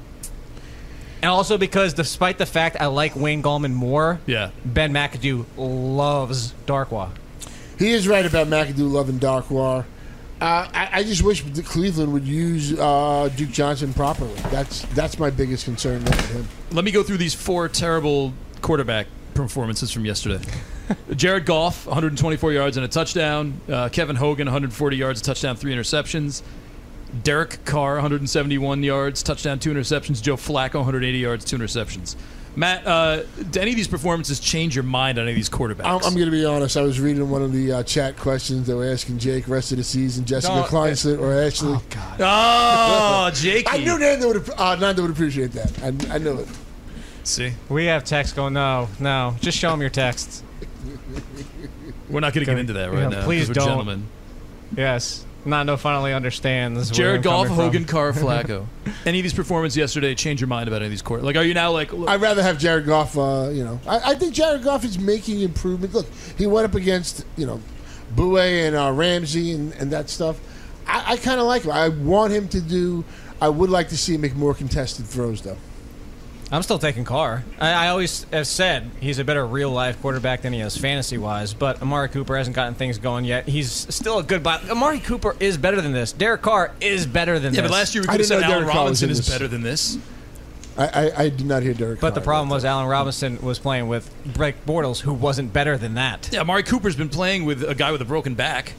And 1.20 1.30
also 1.30 1.59
because 1.59 1.95
despite 1.95 2.39
the 2.39 2.47
fact 2.47 2.76
I 2.78 2.86
like 2.86 3.16
Wayne 3.16 3.43
Gallman 3.43 3.72
more, 3.72 4.20
Yeah. 4.26 4.51
Ben 4.64 4.93
McAdoo 4.93 5.47
loves 5.57 6.55
Darkwa. 6.66 7.11
He 7.78 7.91
is 7.91 8.07
right 8.07 8.24
about 8.26 8.47
McAdoo 8.49 8.91
loving 8.91 9.18
Darkwa. 9.18 9.84
Uh, 10.41 10.68
I, 10.72 10.89
I 10.93 11.03
just 11.03 11.22
wish 11.22 11.43
Cleveland 11.64 12.12
would 12.12 12.26
use 12.26 12.78
uh, 12.78 13.28
Duke 13.36 13.51
Johnson 13.51 13.93
properly. 13.93 14.34
That's 14.51 14.82
that's 14.95 15.18
my 15.18 15.30
biggest 15.30 15.64
concern 15.64 16.05
with 16.05 16.30
him. 16.30 16.49
Let 16.70 16.84
me 16.84 16.93
go 16.93 17.03
through 17.03 17.16
these 17.16 17.34
four 17.34 17.68
terrible 17.68 18.32
quarterback 18.62 19.09
performances 19.34 19.91
from 19.91 20.05
yesterday. 20.05 20.45
Jared 21.16 21.45
Goff, 21.45 21.86
124 21.86 22.53
yards 22.53 22.76
and 22.76 22.84
a 22.84 22.89
touchdown. 22.89 23.61
Uh, 23.68 23.89
Kevin 23.89 24.16
Hogan, 24.16 24.47
140 24.47 24.97
yards, 24.97 25.20
a 25.20 25.24
touchdown, 25.24 25.57
three 25.57 25.74
interceptions. 25.74 26.43
Derek 27.22 27.64
Carr, 27.64 27.94
171 27.94 28.82
yards, 28.82 29.22
touchdown, 29.22 29.59
two 29.59 29.72
interceptions. 29.72 30.22
Joe 30.22 30.36
Flacco, 30.36 30.76
180 30.76 31.18
yards, 31.18 31.44
two 31.44 31.56
interceptions. 31.56 32.16
Matt, 32.56 32.84
uh, 32.86 33.22
do 33.50 33.61
any 33.61 33.70
of 33.70 33.76
these 33.76 33.86
performances 33.86 34.40
change 34.40 34.74
your 34.74 34.82
mind 34.82 35.16
on 35.18 35.22
any 35.22 35.30
of 35.32 35.36
these 35.36 35.48
quarterbacks? 35.48 35.84
I'm, 35.84 36.02
I'm 36.04 36.14
going 36.14 36.24
to 36.24 36.30
be 36.32 36.44
honest. 36.44 36.76
I 36.76 36.82
was 36.82 36.98
reading 36.98 37.30
one 37.30 37.40
of 37.42 37.52
the 37.52 37.70
uh, 37.72 37.82
chat 37.84 38.16
questions 38.16 38.66
that 38.66 38.74
were 38.76 38.90
asking 38.90 39.18
Jake 39.18 39.46
rest 39.48 39.70
of 39.70 39.78
the 39.78 39.84
season, 39.84 40.24
Jessica 40.24 40.54
Don't- 40.54 40.66
Kleinslett 40.66 41.20
or 41.20 41.32
Ashley. 41.32 41.74
Oh 41.74 41.82
God! 41.90 42.20
Oh, 42.20 43.30
Jakey. 43.34 43.68
I 43.68 43.76
knew 43.78 43.98
Nando 43.98 44.28
would 44.28 44.50
uh, 44.59 44.74
Nando 44.76 45.02
would 45.02 45.11
appreciate 45.12 45.52
that. 45.52 45.82
I, 45.82 46.14
I 46.14 46.18
knew 46.18 46.38
it. 46.40 46.48
See, 47.22 47.52
We 47.68 47.84
have 47.86 48.02
text 48.04 48.34
going. 48.34 48.54
No, 48.54 48.88
no, 48.98 49.36
just 49.40 49.56
show 49.56 49.70
them 49.70 49.80
your 49.80 49.90
texts. 49.90 50.42
we're 52.09 52.20
not 52.20 52.32
going 52.34 52.44
to 52.44 52.50
get 52.50 52.59
into 52.59 52.72
that 52.72 52.90
right 52.90 52.98
Yeah, 53.02 53.09
now. 53.09 53.16
'cause 53.16 53.24
please 53.24 53.48
we're 53.48 53.54
don't. 53.54 53.68
Gentlemen. 53.68 54.06
Yes, 54.76 55.24
Nando 55.49 55.76
finally 55.76 56.12
understands. 56.12 56.90
Jared 56.90 57.18
I'm 57.18 57.22
Goff. 57.22 57.49
Hogan, 57.49 57.84
Carr, 57.84 58.12
Flacco. 58.14 58.66
any 59.05 59.18
of 59.18 59.22
these 59.22 59.34
performances 59.34 59.76
yesterday 59.76 60.14
change 60.14 60.40
your 60.40 60.49
mind 60.49 60.68
about 60.68 60.76
any 60.76 60.86
of 60.86 60.90
these 60.90 61.03
court? 61.03 61.22
Like, 61.22 61.36
are 61.36 61.44
you 61.44 61.55
now 61.55 61.72
like? 61.72 61.92
I'd 61.92 62.20
rather 62.20 62.42
have 62.42 62.59
Jared 62.59 62.86
Goff. 62.86 63.16
Uh, 63.16 63.49
you 63.53 63.64
know, 63.64 63.80
I, 63.86 64.12
I 64.12 64.14
think 64.14 64.34
Jared 64.34 64.62
Goff 64.62 64.84
is 64.84 64.99
making 64.99 65.40
improvement. 65.40 65.94
Look, 65.94 66.07
he 66.36 66.46
went 66.46 66.64
up 66.66 66.74
against 66.74 67.24
you 67.36 67.46
know, 67.46 67.61
Bouye 68.14 68.66
and 68.66 68.76
uh, 68.76 68.92
Ramsey 68.92 69.53
and, 69.53 69.72
and 69.74 69.90
that 69.90 70.11
stuff. 70.11 70.38
I, 70.86 71.12
I 71.12 71.16
kind 71.16 71.40
of 71.40 71.46
like 71.46 71.62
him. 71.62 71.70
I 71.72 71.88
want 71.88 72.32
him 72.32 72.49
to 72.49 72.61
do. 72.61 73.05
I 73.40 73.49
would 73.49 73.70
like 73.70 73.88
to 73.90 73.96
see 73.96 74.14
him 74.14 74.22
make 74.22 74.34
more 74.34 74.55
contested 74.55 75.07
throws, 75.07 75.42
though. 75.42 75.57
I'm 76.51 76.62
still 76.62 76.78
taking 76.78 77.05
Carr. 77.05 77.44
I, 77.61 77.72
I 77.72 77.88
always 77.88 78.24
have 78.32 78.46
said 78.46 78.90
he's 79.01 79.18
a 79.18 79.24
better 79.24 79.46
real 79.46 79.70
life 79.70 80.01
quarterback 80.01 80.40
than 80.42 80.55
he 80.55 80.61
is 80.61 80.76
fantasy 80.78 81.18
wise, 81.18 81.53
but 81.53 81.82
Amari 81.82 82.09
Cooper 82.09 82.36
hasn't 82.38 82.57
gotten 82.57 82.74
things 82.74 82.96
going 82.96 83.26
yet. 83.26 83.46
He's 83.46 83.70
still 83.70 84.18
a 84.18 84.22
good. 84.22 84.42
But 84.42 84.68
Amari 84.70 84.99
Cooper 85.01 85.36
is 85.40 85.59
better 85.59 85.80
than 85.82 85.92
this. 85.92 86.12
Derek 86.12 86.40
Carr 86.40 86.72
is 86.80 87.05
better 87.07 87.38
than 87.38 87.53
Yeah, 87.53 87.62
this. 87.62 87.70
but 87.70 87.74
last 87.76 87.94
year 87.94 88.03
we 88.03 88.07
could 88.07 88.20
have 88.20 88.28
didn't 88.28 88.28
said 88.28 88.40
know 88.40 88.46
Allen 88.55 88.62
Derek 88.64 88.74
Robinson 88.76 89.11
is 89.11 89.28
better 89.28 89.46
than 89.46 89.62
this. 89.62 89.99
I, 90.78 90.86
I, 90.86 91.22
I 91.24 91.28
did 91.28 91.44
not 91.44 91.62
hear 91.62 91.74
Derek. 91.74 92.01
But 92.01 92.14
the 92.14 92.20
problem 92.22 92.49
was 92.49 92.64
Allen 92.64 92.86
Robinson 92.86 93.42
was 93.42 93.59
playing 93.59 93.88
with 93.88 94.11
Blake 94.24 94.64
Bortles, 94.64 95.01
who 95.01 95.12
wasn't 95.12 95.53
better 95.53 95.76
than 95.76 95.94
that. 95.94 96.30
Yeah, 96.32 96.40
Amari 96.40 96.62
Cooper's 96.62 96.96
been 96.96 97.09
playing 97.11 97.44
with 97.44 97.62
a 97.62 97.74
guy 97.74 97.92
with 97.92 98.01
a 98.01 98.05
broken 98.07 98.34
back. 98.34 98.72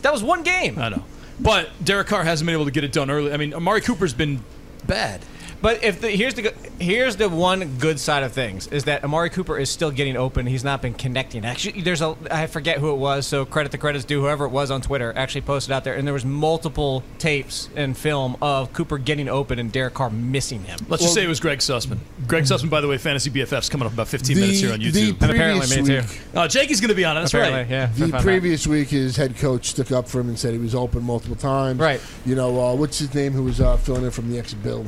That 0.00 0.12
was 0.12 0.24
one 0.24 0.42
game. 0.42 0.76
I 0.78 0.88
know, 0.88 1.04
but 1.38 1.68
Derek 1.84 2.08
Carr 2.08 2.24
hasn't 2.24 2.46
been 2.46 2.54
able 2.54 2.64
to 2.64 2.70
get 2.72 2.82
it 2.82 2.92
done 2.92 3.10
early. 3.10 3.32
I 3.32 3.36
mean, 3.36 3.54
Amari 3.54 3.80
Cooper's 3.82 4.14
been 4.14 4.40
bad. 4.88 5.20
But 5.62 5.82
if 5.84 6.00
the, 6.00 6.10
here's 6.10 6.34
the 6.34 6.52
here's 6.80 7.14
the 7.16 7.28
one 7.28 7.78
good 7.78 8.00
side 8.00 8.24
of 8.24 8.32
things 8.32 8.66
is 8.66 8.84
that 8.84 9.04
Amari 9.04 9.30
Cooper 9.30 9.56
is 9.56 9.70
still 9.70 9.92
getting 9.92 10.16
open. 10.16 10.44
He's 10.46 10.64
not 10.64 10.82
been 10.82 10.92
connecting. 10.94 11.44
Actually, 11.44 11.82
there's 11.82 12.02
a 12.02 12.16
I 12.30 12.48
forget 12.48 12.78
who 12.78 12.90
it 12.90 12.96
was. 12.96 13.26
So 13.26 13.44
credit 13.44 13.70
the 13.72 13.78
credits 13.78 14.04
due. 14.04 14.20
Whoever 14.20 14.44
it 14.46 14.50
was 14.50 14.70
on 14.72 14.82
Twitter 14.82 15.12
actually 15.16 15.42
posted 15.42 15.70
out 15.72 15.84
there, 15.84 15.94
and 15.94 16.04
there 16.06 16.12
was 16.12 16.24
multiple 16.24 17.04
tapes 17.18 17.68
and 17.76 17.96
film 17.96 18.36
of 18.42 18.72
Cooper 18.72 18.98
getting 18.98 19.28
open 19.28 19.58
and 19.60 19.70
Derek 19.70 19.94
Carr 19.94 20.10
missing 20.10 20.64
him. 20.64 20.80
Let's 20.88 21.02
just 21.04 21.14
say 21.14 21.22
it 21.24 21.28
was 21.28 21.38
Greg 21.40 21.60
Sussman. 21.60 21.98
Greg 22.26 22.44
Sussman, 22.44 22.68
by 22.68 22.80
the 22.80 22.88
way, 22.88 22.98
Fantasy 22.98 23.30
BFFs 23.30 23.70
coming 23.70 23.86
up 23.86 23.92
about 23.92 24.08
15 24.08 24.34
The- 24.34 24.40
minutes 24.40 24.60
here 24.60 24.72
on 24.72 24.80
the 24.80 24.90
YouTube. 24.90 25.22
And 25.22 25.30
apparently 25.30 25.66
previous 25.66 25.76
me 25.88 25.94
too. 25.94 26.00
week- 26.08 26.20
Oh, 26.34 26.48
Jakey's 26.48 26.80
going 26.80 26.88
to 26.88 26.94
be 26.94 27.04
on 27.04 27.16
it. 27.16 27.20
That's 27.20 27.34
Apparently, 27.34 27.60
right. 27.60 27.70
yeah. 27.70 27.86
The 27.86 28.00
Fun 28.00 28.10
fact. 28.10 28.24
previous 28.24 28.66
week, 28.66 28.88
his 28.88 29.16
head 29.16 29.36
coach 29.36 29.66
stuck 29.66 29.92
up 29.92 30.08
for 30.08 30.18
him 30.20 30.28
and 30.28 30.38
said 30.38 30.52
he 30.52 30.58
was 30.58 30.74
open 30.74 31.04
multiple 31.04 31.36
times. 31.36 31.78
Right. 31.78 32.00
You 32.26 32.34
know, 32.34 32.60
uh, 32.60 32.74
what's 32.74 32.98
his 32.98 33.14
name? 33.14 33.32
Who 33.32 33.44
was 33.44 33.60
uh, 33.60 33.76
filling 33.76 34.04
in 34.04 34.10
from 34.10 34.30
the 34.30 34.38
ex 34.38 34.54
Bill, 34.54 34.84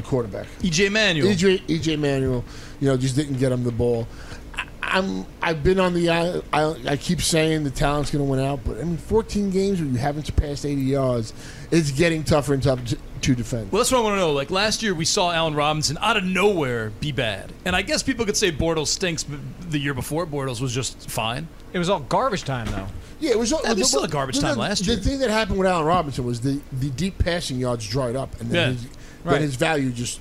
the 0.00 0.08
quarterback. 0.08 0.46
EJ 0.60 0.90
Manuel. 0.90 1.28
EJ, 1.28 1.60
EJ 1.66 1.98
Manuel, 1.98 2.44
you 2.80 2.88
know, 2.88 2.96
just 2.96 3.16
didn't 3.16 3.38
get 3.38 3.52
him 3.52 3.64
the 3.64 3.72
ball. 3.72 4.06
I, 4.54 4.66
I'm 4.82 5.26
I've 5.42 5.62
been 5.62 5.78
on 5.80 5.94
the 5.94 6.10
I, 6.10 6.40
I, 6.52 6.74
I 6.88 6.96
keep 6.96 7.20
saying 7.20 7.64
the 7.64 7.70
talent's 7.70 8.10
going 8.10 8.24
to 8.24 8.30
win 8.30 8.40
out, 8.40 8.60
but 8.64 8.78
I 8.78 8.84
mean 8.84 8.96
14 8.96 9.50
games 9.50 9.80
where 9.80 9.88
you 9.90 9.98
haven't 9.98 10.26
surpassed 10.26 10.64
80 10.64 10.80
yards, 10.82 11.32
it's 11.70 11.90
getting 11.90 12.24
tougher 12.24 12.54
and 12.54 12.62
tougher 12.62 12.84
to, 12.86 12.98
to 13.22 13.34
defend. 13.34 13.70
Well, 13.70 13.80
that's 13.80 13.92
what 13.92 13.98
I 13.98 14.02
want 14.02 14.14
to 14.14 14.18
know. 14.20 14.32
Like 14.32 14.50
last 14.50 14.82
year, 14.82 14.94
we 14.94 15.04
saw 15.04 15.30
Allen 15.30 15.54
Robinson 15.54 15.98
out 16.00 16.16
of 16.16 16.24
nowhere 16.24 16.90
be 17.00 17.12
bad, 17.12 17.52
and 17.64 17.76
I 17.76 17.82
guess 17.82 18.02
people 18.02 18.24
could 18.26 18.36
say 18.36 18.50
Bortles 18.50 18.88
stinks, 18.88 19.22
but 19.22 19.38
the 19.70 19.78
year 19.78 19.94
before 19.94 20.26
Bortles 20.26 20.60
was 20.60 20.74
just 20.74 21.10
fine. 21.10 21.46
It 21.72 21.78
was 21.78 21.88
all 21.88 22.00
garbage 22.00 22.42
time, 22.44 22.66
though. 22.66 22.88
Yeah, 23.20 23.32
it 23.32 23.38
was. 23.38 23.50
Yeah, 23.52 23.58
it 23.72 23.76
was 23.76 23.88
still 23.88 24.02
a 24.02 24.08
garbage 24.08 24.36
the- 24.36 24.42
time 24.42 24.54
the- 24.54 24.60
last 24.60 24.86
year. 24.86 24.96
the 24.96 25.02
thing 25.02 25.18
that 25.20 25.30
happened 25.30 25.58
with 25.58 25.68
Allen 25.68 25.84
Robinson 25.86 26.24
was 26.24 26.40
the, 26.40 26.58
the 26.72 26.88
deep 26.90 27.18
passing 27.18 27.58
yards 27.60 27.86
dried 27.86 28.16
up, 28.16 28.40
and 28.40 28.50
then, 28.50 28.72
Yeah. 28.72 28.80
his, 28.80 28.88
Right. 29.24 29.32
then 29.32 29.42
his 29.42 29.56
value 29.56 29.90
just. 29.90 30.20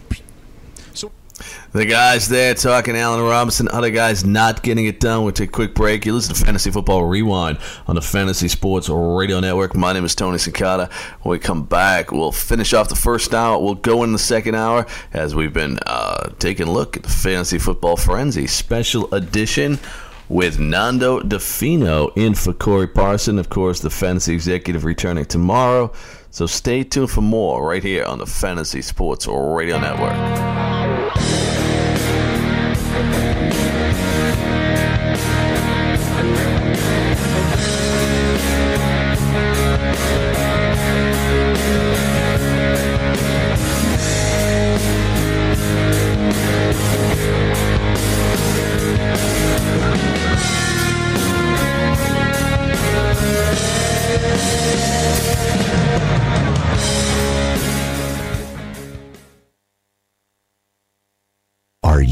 The 1.71 1.85
guys 1.85 2.27
there 2.27 2.53
talking 2.53 2.97
Allen 2.97 3.21
Robinson, 3.21 3.69
other 3.69 3.91
guys 3.91 4.25
not 4.25 4.63
getting 4.63 4.87
it 4.87 4.99
done. 4.99 5.23
We'll 5.23 5.31
take 5.31 5.49
a 5.49 5.51
quick 5.51 5.75
break. 5.75 6.05
You 6.05 6.13
listen 6.13 6.33
to 6.35 6.43
Fantasy 6.43 6.71
Football 6.71 7.05
Rewind 7.05 7.59
on 7.87 7.95
the 7.95 8.01
Fantasy 8.01 8.47
Sports 8.47 8.89
Radio 8.89 9.39
Network. 9.39 9.75
My 9.75 9.93
name 9.93 10.03
is 10.03 10.15
Tony 10.15 10.37
Sincata. 10.37 10.91
When 11.21 11.31
we 11.31 11.39
come 11.39 11.63
back, 11.63 12.11
we'll 12.11 12.31
finish 12.31 12.73
off 12.73 12.89
the 12.89 12.95
first 12.95 13.33
hour. 13.33 13.61
We'll 13.61 13.75
go 13.75 14.03
in 14.03 14.11
the 14.11 14.19
second 14.19 14.55
hour 14.55 14.85
as 15.13 15.35
we've 15.35 15.53
been 15.53 15.79
uh, 15.85 16.31
taking 16.39 16.67
a 16.67 16.71
look 16.71 16.97
at 16.97 17.03
the 17.03 17.09
Fantasy 17.09 17.59
Football 17.59 17.97
Frenzy 17.97 18.47
special 18.47 19.13
edition 19.13 19.79
with 20.27 20.59
Nando 20.59 21.21
DeFino 21.21 22.11
in 22.17 22.33
for 22.33 22.53
Corey 22.53 22.87
Parson. 22.87 23.39
Of 23.39 23.49
course, 23.49 23.79
the 23.79 23.89
fantasy 23.89 24.33
executive 24.33 24.85
returning 24.85 25.25
tomorrow. 25.25 25.91
So 26.31 26.45
stay 26.45 26.83
tuned 26.83 27.09
for 27.09 27.21
more 27.21 27.67
right 27.67 27.83
here 27.83 28.05
on 28.05 28.19
the 28.19 28.25
Fantasy 28.25 28.81
Sports 28.81 29.27
Radio 29.27 29.79
Network. 29.79 30.68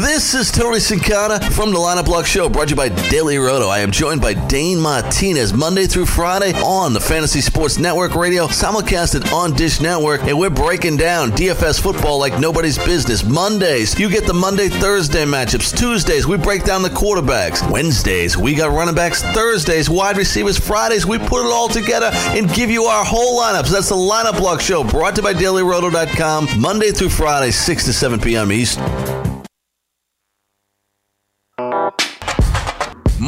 This 0.00 0.32
is 0.32 0.52
Tony 0.52 0.78
Sincata 0.78 1.42
from 1.52 1.72
the 1.72 1.78
Lineup 1.78 2.04
Block 2.04 2.24
Show, 2.24 2.48
brought 2.48 2.68
to 2.68 2.70
you 2.70 2.76
by 2.76 2.88
Daily 3.10 3.36
Roto. 3.36 3.66
I 3.66 3.80
am 3.80 3.90
joined 3.90 4.20
by 4.20 4.32
Dane 4.32 4.78
Martinez 4.78 5.52
Monday 5.52 5.88
through 5.88 6.06
Friday 6.06 6.52
on 6.62 6.92
the 6.92 7.00
Fantasy 7.00 7.40
Sports 7.40 7.78
Network 7.78 8.14
Radio, 8.14 8.46
simulcasted 8.46 9.32
on 9.32 9.54
Dish 9.54 9.80
Network, 9.80 10.22
and 10.22 10.38
we're 10.38 10.50
breaking 10.50 10.98
down 10.98 11.32
DFS 11.32 11.80
football 11.80 12.20
like 12.20 12.38
nobody's 12.38 12.78
business. 12.78 13.24
Mondays, 13.24 13.98
you 13.98 14.08
get 14.08 14.24
the 14.24 14.32
Monday 14.32 14.68
Thursday 14.68 15.24
matchups. 15.24 15.76
Tuesdays, 15.76 16.28
we 16.28 16.36
break 16.36 16.62
down 16.62 16.82
the 16.82 16.90
quarterbacks. 16.90 17.68
Wednesdays, 17.68 18.36
we 18.36 18.54
got 18.54 18.70
running 18.70 18.94
backs. 18.94 19.22
Thursdays, 19.22 19.90
wide 19.90 20.16
receivers. 20.16 20.56
Fridays, 20.56 21.06
we 21.06 21.18
put 21.18 21.44
it 21.44 21.50
all 21.50 21.68
together 21.68 22.10
and 22.12 22.54
give 22.54 22.70
you 22.70 22.84
our 22.84 23.04
whole 23.04 23.40
lineups. 23.40 23.70
That's 23.70 23.88
the 23.88 23.96
Lineup 23.96 24.38
Block 24.38 24.60
Show, 24.60 24.84
brought 24.84 25.16
to 25.16 25.22
you 25.22 25.24
by 25.24 25.34
DailyRoto.com, 25.34 26.60
Monday 26.60 26.92
through 26.92 27.10
Friday, 27.10 27.50
6 27.50 27.84
to 27.86 27.92
7 27.92 28.20
p.m. 28.20 28.52
East. 28.52 28.78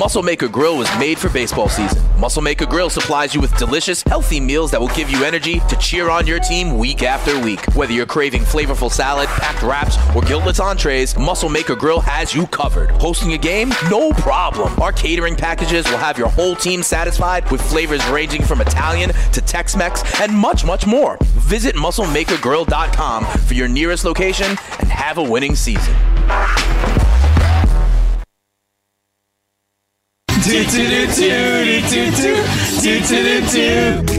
Muscle 0.01 0.23
Maker 0.23 0.49
Grill 0.49 0.79
was 0.79 0.89
made 0.99 1.19
for 1.19 1.29
baseball 1.29 1.69
season. 1.69 2.03
Muscle 2.19 2.41
Maker 2.41 2.65
Grill 2.65 2.89
supplies 2.89 3.35
you 3.35 3.41
with 3.43 3.55
delicious, 3.59 4.03
healthy 4.05 4.41
meals 4.41 4.71
that 4.71 4.81
will 4.81 4.89
give 4.89 5.11
you 5.11 5.25
energy 5.25 5.61
to 5.69 5.77
cheer 5.77 6.09
on 6.09 6.27
your 6.27 6.41
team 6.41 6.79
week 6.79 7.03
after 7.03 7.39
week. 7.39 7.61
Whether 7.75 7.93
you're 7.93 8.07
craving 8.07 8.45
flavorful 8.45 8.91
salad, 8.91 9.29
packed 9.29 9.63
wraps, 9.63 9.99
or 10.17 10.23
guiltless 10.23 10.59
entrees, 10.59 11.19
Muscle 11.19 11.51
Maker 11.51 11.77
Grill 11.77 12.01
has 12.01 12.35
you 12.35 12.47
covered. 12.47 12.91
Hosting 12.93 13.35
a 13.35 13.39
game? 13.39 13.75
No 13.91 14.11
problem. 14.13 14.73
Our 14.81 14.91
catering 14.91 15.37
packages 15.37 15.85
will 15.91 15.99
have 15.99 16.17
your 16.17 16.29
whole 16.29 16.57
team 16.57 16.83
satisfied 16.83 17.51
with 17.51 17.61
flavors 17.61 18.05
ranging 18.09 18.43
from 18.43 18.63
Italian 18.63 19.11
to 19.35 19.43
Tex-Mex 19.43 20.19
and 20.23 20.33
much, 20.33 20.65
much 20.65 20.87
more. 20.87 21.19
Visit 21.21 21.75
musclemakergrill.com 21.75 23.27
for 23.27 23.53
your 23.53 23.69
nearest 23.69 24.07
location 24.07 24.57
and 24.79 24.89
have 24.89 25.19
a 25.19 25.23
winning 25.23 25.55
season. 25.55 25.95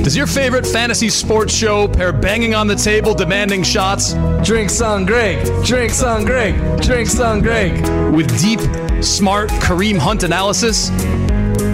Does 0.03 0.15
your 0.15 0.27
favorite 0.27 0.67
fantasy 0.67 1.09
sports 1.09 1.53
show 1.53 1.87
pair 1.87 2.11
banging 2.11 2.53
on 2.53 2.67
the 2.67 2.75
table, 2.75 3.13
demanding 3.15 3.63
shots? 3.63 4.13
Drinks 4.43 4.81
on 4.81 5.05
Greg. 5.05 5.43
Drinks 5.65 6.03
on 6.03 6.23
Greg. 6.23 6.81
Drinks 6.81 7.19
on 7.19 7.41
Greg. 7.41 7.81
With 8.13 8.39
deep, 8.39 8.59
smart 9.03 9.49
Kareem 9.49 9.97
Hunt 9.97 10.23
analysis? 10.23 10.89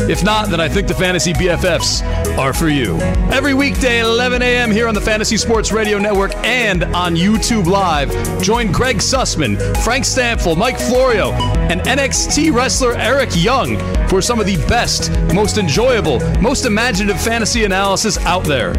If 0.09 0.23
not, 0.23 0.49
then 0.49 0.59
I 0.59 0.69
think 0.69 0.87
the 0.87 0.93
Fantasy 0.93 1.33
BFFs 1.33 2.01
are 2.37 2.53
for 2.53 2.69
you. 2.69 2.97
Every 3.31 3.53
weekday 3.53 3.99
at 3.99 4.05
11 4.05 4.41
a.m. 4.41 4.71
here 4.71 4.87
on 4.87 4.93
the 4.93 5.01
Fantasy 5.01 5.37
Sports 5.37 5.71
Radio 5.71 5.97
Network 5.97 6.33
and 6.37 6.83
on 6.95 7.15
YouTube 7.15 7.65
Live, 7.65 8.09
join 8.41 8.71
Greg 8.71 8.97
Sussman, 8.97 9.57
Frank 9.83 10.05
Stanfield, 10.05 10.57
Mike 10.57 10.79
Florio, 10.79 11.31
and 11.31 11.81
NXT 11.81 12.53
wrestler 12.53 12.93
Eric 12.93 13.31
Young 13.33 13.77
for 14.07 14.21
some 14.21 14.39
of 14.39 14.45
the 14.45 14.55
best, 14.67 15.11
most 15.33 15.57
enjoyable, 15.57 16.19
most 16.39 16.65
imaginative 16.65 17.21
fantasy 17.21 17.65
analysis 17.65 18.17
out 18.19 18.45
there. 18.45 18.73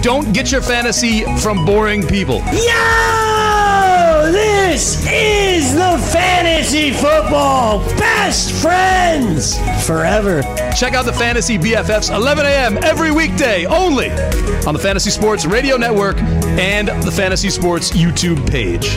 Don't 0.00 0.32
get 0.32 0.50
your 0.50 0.62
fantasy 0.62 1.24
from 1.40 1.64
boring 1.64 2.06
people. 2.06 2.38
Yo! 2.52 3.93
This 4.32 5.06
is 5.06 5.74
the 5.74 5.98
Fantasy 6.10 6.92
Football 6.92 7.80
Best 7.98 8.52
Friends 8.52 9.58
Forever. 9.86 10.40
Check 10.74 10.94
out 10.94 11.04
the 11.04 11.12
Fantasy 11.12 11.58
BFFs 11.58 12.10
11 12.14 12.46
a.m. 12.46 12.78
every 12.82 13.12
weekday 13.12 13.66
only 13.66 14.10
on 14.66 14.72
the 14.72 14.80
Fantasy 14.80 15.10
Sports 15.10 15.44
Radio 15.44 15.76
Network 15.76 16.16
and 16.58 16.88
the 17.02 17.12
Fantasy 17.12 17.50
Sports 17.50 17.90
YouTube 17.90 18.50
page. 18.50 18.96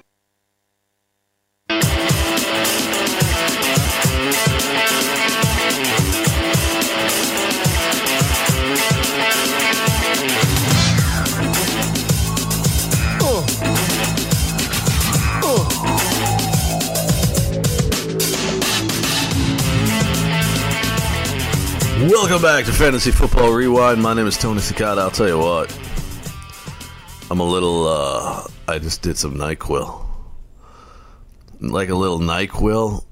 Welcome 22.21 22.43
back 22.43 22.65
to 22.65 22.71
Fantasy 22.71 23.09
Football 23.09 23.51
Rewind. 23.51 23.99
My 23.99 24.13
name 24.13 24.27
is 24.27 24.37
Tony 24.37 24.59
Cicada. 24.59 25.01
I'll 25.01 25.09
tell 25.09 25.27
you 25.27 25.39
what. 25.39 25.75
I'm 27.31 27.39
a 27.39 27.43
little, 27.43 27.87
uh, 27.87 28.47
I 28.67 28.77
just 28.77 29.01
did 29.01 29.17
some 29.17 29.33
NyQuil. 29.33 30.05
Like 31.61 31.89
a 31.89 31.95
little 31.95 32.19
NyQuil. 32.19 33.03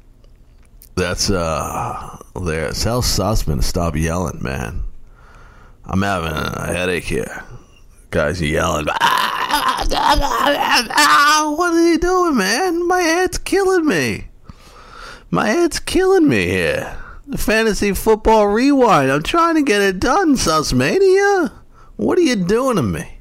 That's, 0.96 1.32
uh, 1.32 2.20
there. 2.40 2.70
Tell 2.74 3.02
Sussman 3.02 3.64
stop 3.64 3.96
yelling, 3.96 4.44
man. 4.44 4.84
I'm 5.86 6.04
having 6.04 6.32
a 6.32 6.68
headache 6.68 7.06
here. 7.06 7.44
Guys 8.12 8.40
are 8.44 8.46
yelling. 8.46 8.86
Ah, 8.92 9.86
what 11.58 11.74
are 11.74 11.90
you 11.90 11.98
doing, 11.98 12.38
man? 12.38 12.88
My 12.88 13.02
head's 13.02 13.40
killing 13.40 13.88
me. 13.88 14.28
My 15.32 15.48
head's 15.48 15.80
killing 15.80 16.30
me 16.30 16.46
here. 16.46 16.96
Fantasy 17.38 17.94
football 17.94 18.48
rewind. 18.48 19.12
I'm 19.12 19.22
trying 19.22 19.56
to 19.56 19.62
get 19.62 19.82
it 19.82 20.00
done, 20.00 20.36
Sussmania. 20.36 21.52
What 21.96 22.18
are 22.18 22.22
you 22.22 22.36
doing 22.36 22.78
to 22.78 22.82
me? 22.82 23.20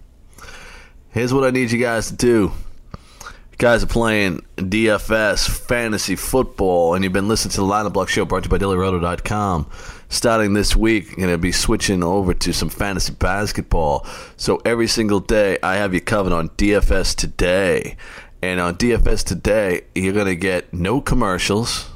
Here's 1.11 1.35
what 1.35 1.45
I 1.45 1.51
need 1.51 1.71
you 1.71 1.79
guys 1.79 2.09
to 2.09 2.17
do. 2.17 2.53
You 3.23 3.57
guys 3.59 3.83
are 3.83 3.89
playing 3.89 4.47
DFS 4.57 5.51
fantasy 5.51 6.17
football, 6.17 6.95
and 6.95 7.05
you've 7.05 7.13
been 7.13 7.29
listening 7.29 7.53
to 7.53 7.61
the 7.61 7.67
Lineup 7.67 7.93
Block 7.93 8.09
Show 8.09 8.25
brought 8.25 8.45
to 8.45 8.47
you 8.47 8.51
by 8.51 8.59
DailyRoto.com. 8.59 9.69
Starting 10.09 10.55
this 10.55 10.75
week, 10.75 11.11
I'm 11.11 11.17
going 11.17 11.31
to 11.31 11.39
be 11.39 11.53
switching 11.53 12.03
over 12.03 12.33
to 12.33 12.53
some 12.55 12.71
fantasy 12.71 13.13
basketball. 13.13 14.07
So 14.37 14.63
every 14.65 14.87
single 14.87 15.21
day, 15.21 15.59
I 15.63 15.75
have 15.75 15.93
you 15.93 16.01
covered 16.01 16.33
on 16.33 16.49
DFS 16.51 17.15
Today. 17.15 17.97
And 18.41 18.59
on 18.59 18.77
DFS 18.77 19.25
Today, 19.25 19.83
you're 19.95 20.15
going 20.15 20.27
to 20.27 20.37
get 20.37 20.73
no 20.73 21.01
commercials 21.03 21.91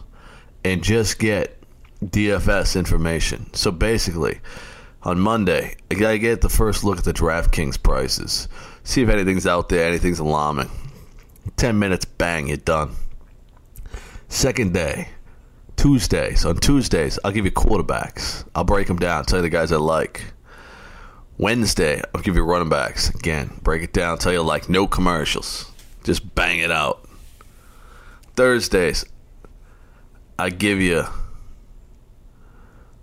and 0.65 0.83
just 0.83 1.19
get 1.19 1.62
DFS 2.03 2.77
information. 2.77 3.53
So 3.55 3.71
basically, 3.71 4.41
on 5.03 5.19
Monday, 5.19 5.77
I 5.91 5.95
gotta 5.95 6.19
get 6.19 6.41
the 6.41 6.49
first 6.49 6.85
look 6.85 6.99
at 6.99 7.05
the 7.05 7.13
DraftKings 7.13 7.83
prices. 7.83 8.49
See 8.85 9.03
if 9.03 9.09
anything's 9.09 9.47
out 9.47 9.69
there, 9.69 9.87
anything's 9.89 10.19
alarming. 10.19 10.71
Ten 11.57 11.79
minutes, 11.79 12.05
bang, 12.05 12.49
you're 12.49 12.57
done. 12.57 12.95
Second 14.29 14.73
day, 14.73 15.09
Tuesdays. 15.77 16.45
On 16.45 16.57
Tuesdays, 16.57 17.19
I'll 17.25 17.33
give 17.33 17.45
you 17.45 17.51
quarterbacks. 17.51 18.45
I'll 18.55 18.65
break 18.65 18.87
them 18.89 18.99
down, 18.99 19.25
tell 19.25 19.39
you 19.39 19.43
the 19.43 19.51
guys 19.51 19.73
I 19.73 19.77
like. 19.77 20.25
Wednesday, 21.39 22.01
I'll 22.15 22.23
give 22.23 22.37
you 22.37 22.43
running 22.43 22.69
backs. 22.69 23.11
Again, 23.11 23.51
break 23.63 23.83
it 23.83 23.93
down, 23.93 24.19
tell 24.19 24.33
you 24.33 24.43
like 24.43 24.69
no 24.69 24.87
commercials. 24.87 25.71
Just 26.05 26.35
bang 26.35 26.61
it 26.61 26.71
out. 26.71 27.09
Thursdays, 28.37 29.05
I 30.39 30.51
give 30.51 30.81
you 30.81 31.05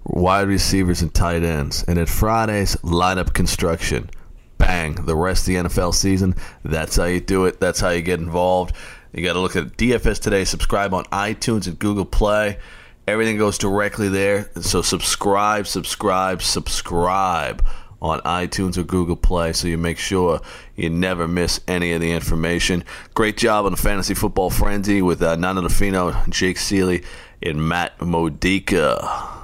wide 0.10 0.47
receivers 0.47 1.01
and 1.01 1.14
tight 1.14 1.43
ends. 1.43 1.84
And 1.88 1.97
at 1.99 2.10
Fridays, 2.10 2.76
lineup 2.78 3.34
construction. 3.34 4.10
Bang. 4.57 4.95
The 4.95 5.16
rest 5.16 5.43
of 5.43 5.45
the 5.47 5.70
NFL 5.70 5.93
season, 5.93 6.36
that's 6.64 6.97
how 6.97 7.05
you 7.05 7.22
do 7.22 7.45
it. 7.45 7.60
That's 7.60 7.80
how 7.80 7.89
you 7.89 8.01
get 8.01 8.20
involved. 8.20 8.76
You 9.14 9.24
got 9.24 9.34
to 9.34 9.39
look 9.39 9.55
at 9.55 9.78
DFS 9.78 10.20
today. 10.20 10.43
Subscribe 10.43 10.93
on 10.93 11.05
iTunes 11.05 11.68
and 11.68 11.80
Google 11.80 12.05
Play. 12.05 12.60
Everything 13.07 13.38
goes 13.38 13.57
directly 13.57 14.10
there. 14.10 14.51
So 14.62 14.82
subscribe, 14.82 15.66
subscribe, 15.66 16.41
subscribe 16.41 17.66
on 18.01 18.20
iTunes 18.22 18.78
or 18.78 18.84
Google 18.84 19.16
Play 19.16 19.51
so 19.53 19.68
you 19.68 19.78
make 19.78 19.97
sure 19.97 20.41
you 20.76 20.89
never 20.89 21.28
miss 21.28 21.60
any 21.68 21.93
of 21.93 22.01
the 22.01 22.12
information. 22.12 22.84
Great 23.14 23.38
job 23.38 23.66
on 23.66 23.72
the 23.72 23.78
Fantasy 23.78 24.14
Football 24.14 24.49
Frenzy 24.51 25.01
with 25.01 25.22
uh, 25.22 25.36
Nando 25.36 25.62
DeFino, 25.62 26.30
Jake 26.30 26.57
Ciely, 26.57 27.03
and 27.41 27.68
Matt 27.68 27.99
Modica 27.99 29.38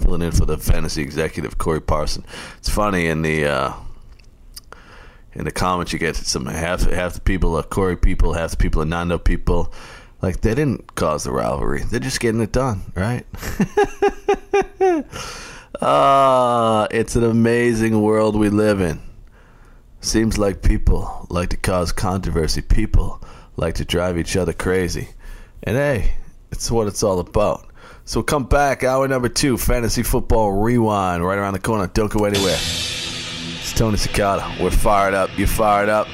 filling 0.00 0.22
in 0.22 0.32
for 0.32 0.46
the 0.46 0.58
fantasy 0.58 1.02
executive 1.02 1.58
Corey 1.58 1.80
Parson. 1.80 2.24
It's 2.58 2.68
funny 2.68 3.06
in 3.06 3.22
the 3.22 3.46
uh, 3.46 3.72
in 5.32 5.44
the 5.44 5.50
comments 5.50 5.92
you 5.92 5.98
get 5.98 6.16
some 6.16 6.46
half 6.46 6.82
half 6.82 7.14
the 7.14 7.20
people 7.20 7.56
are 7.56 7.62
Corey 7.62 7.96
people, 7.96 8.32
half 8.32 8.52
the 8.52 8.56
people 8.56 8.82
are 8.82 8.86
Nando 8.86 9.18
people. 9.18 9.72
Like 10.22 10.40
they 10.42 10.54
didn't 10.54 10.94
cause 10.94 11.24
the 11.24 11.32
rivalry; 11.32 11.82
they're 11.82 12.00
just 12.00 12.20
getting 12.20 12.40
it 12.42 12.52
done, 12.52 12.92
right? 12.94 13.24
Ah, 15.80 16.82
uh, 16.82 16.88
it's 16.90 17.16
an 17.16 17.24
amazing 17.24 18.02
world 18.02 18.36
we 18.36 18.50
live 18.50 18.80
in. 18.80 19.00
Seems 20.00 20.38
like 20.38 20.62
people 20.62 21.26
like 21.30 21.50
to 21.50 21.56
cause 21.56 21.92
controversy. 21.92 22.60
People 22.62 23.22
like 23.56 23.74
to 23.76 23.84
drive 23.84 24.18
each 24.18 24.36
other 24.36 24.52
crazy. 24.52 25.10
And 25.62 25.76
hey, 25.76 26.14
it's 26.50 26.70
what 26.70 26.86
it's 26.86 27.02
all 27.02 27.18
about. 27.18 27.66
So 28.04 28.22
come 28.22 28.44
back, 28.44 28.82
hour 28.82 29.06
number 29.06 29.28
two, 29.28 29.56
Fantasy 29.56 30.02
Football 30.02 30.52
Rewind, 30.52 31.24
right 31.24 31.38
around 31.38 31.52
the 31.52 31.60
corner. 31.60 31.86
Don't 31.86 32.10
go 32.10 32.24
anywhere. 32.24 32.56
It's 32.56 33.72
Tony 33.72 33.96
Cicada. 33.96 34.52
We're 34.60 34.70
fired 34.70 35.14
up. 35.14 35.30
You're 35.36 35.46
fired 35.46 35.88
up. 35.88 36.08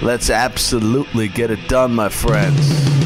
Let's 0.00 0.30
absolutely 0.30 1.28
get 1.28 1.50
it 1.50 1.68
done, 1.68 1.94
my 1.94 2.08
friends. 2.08 3.01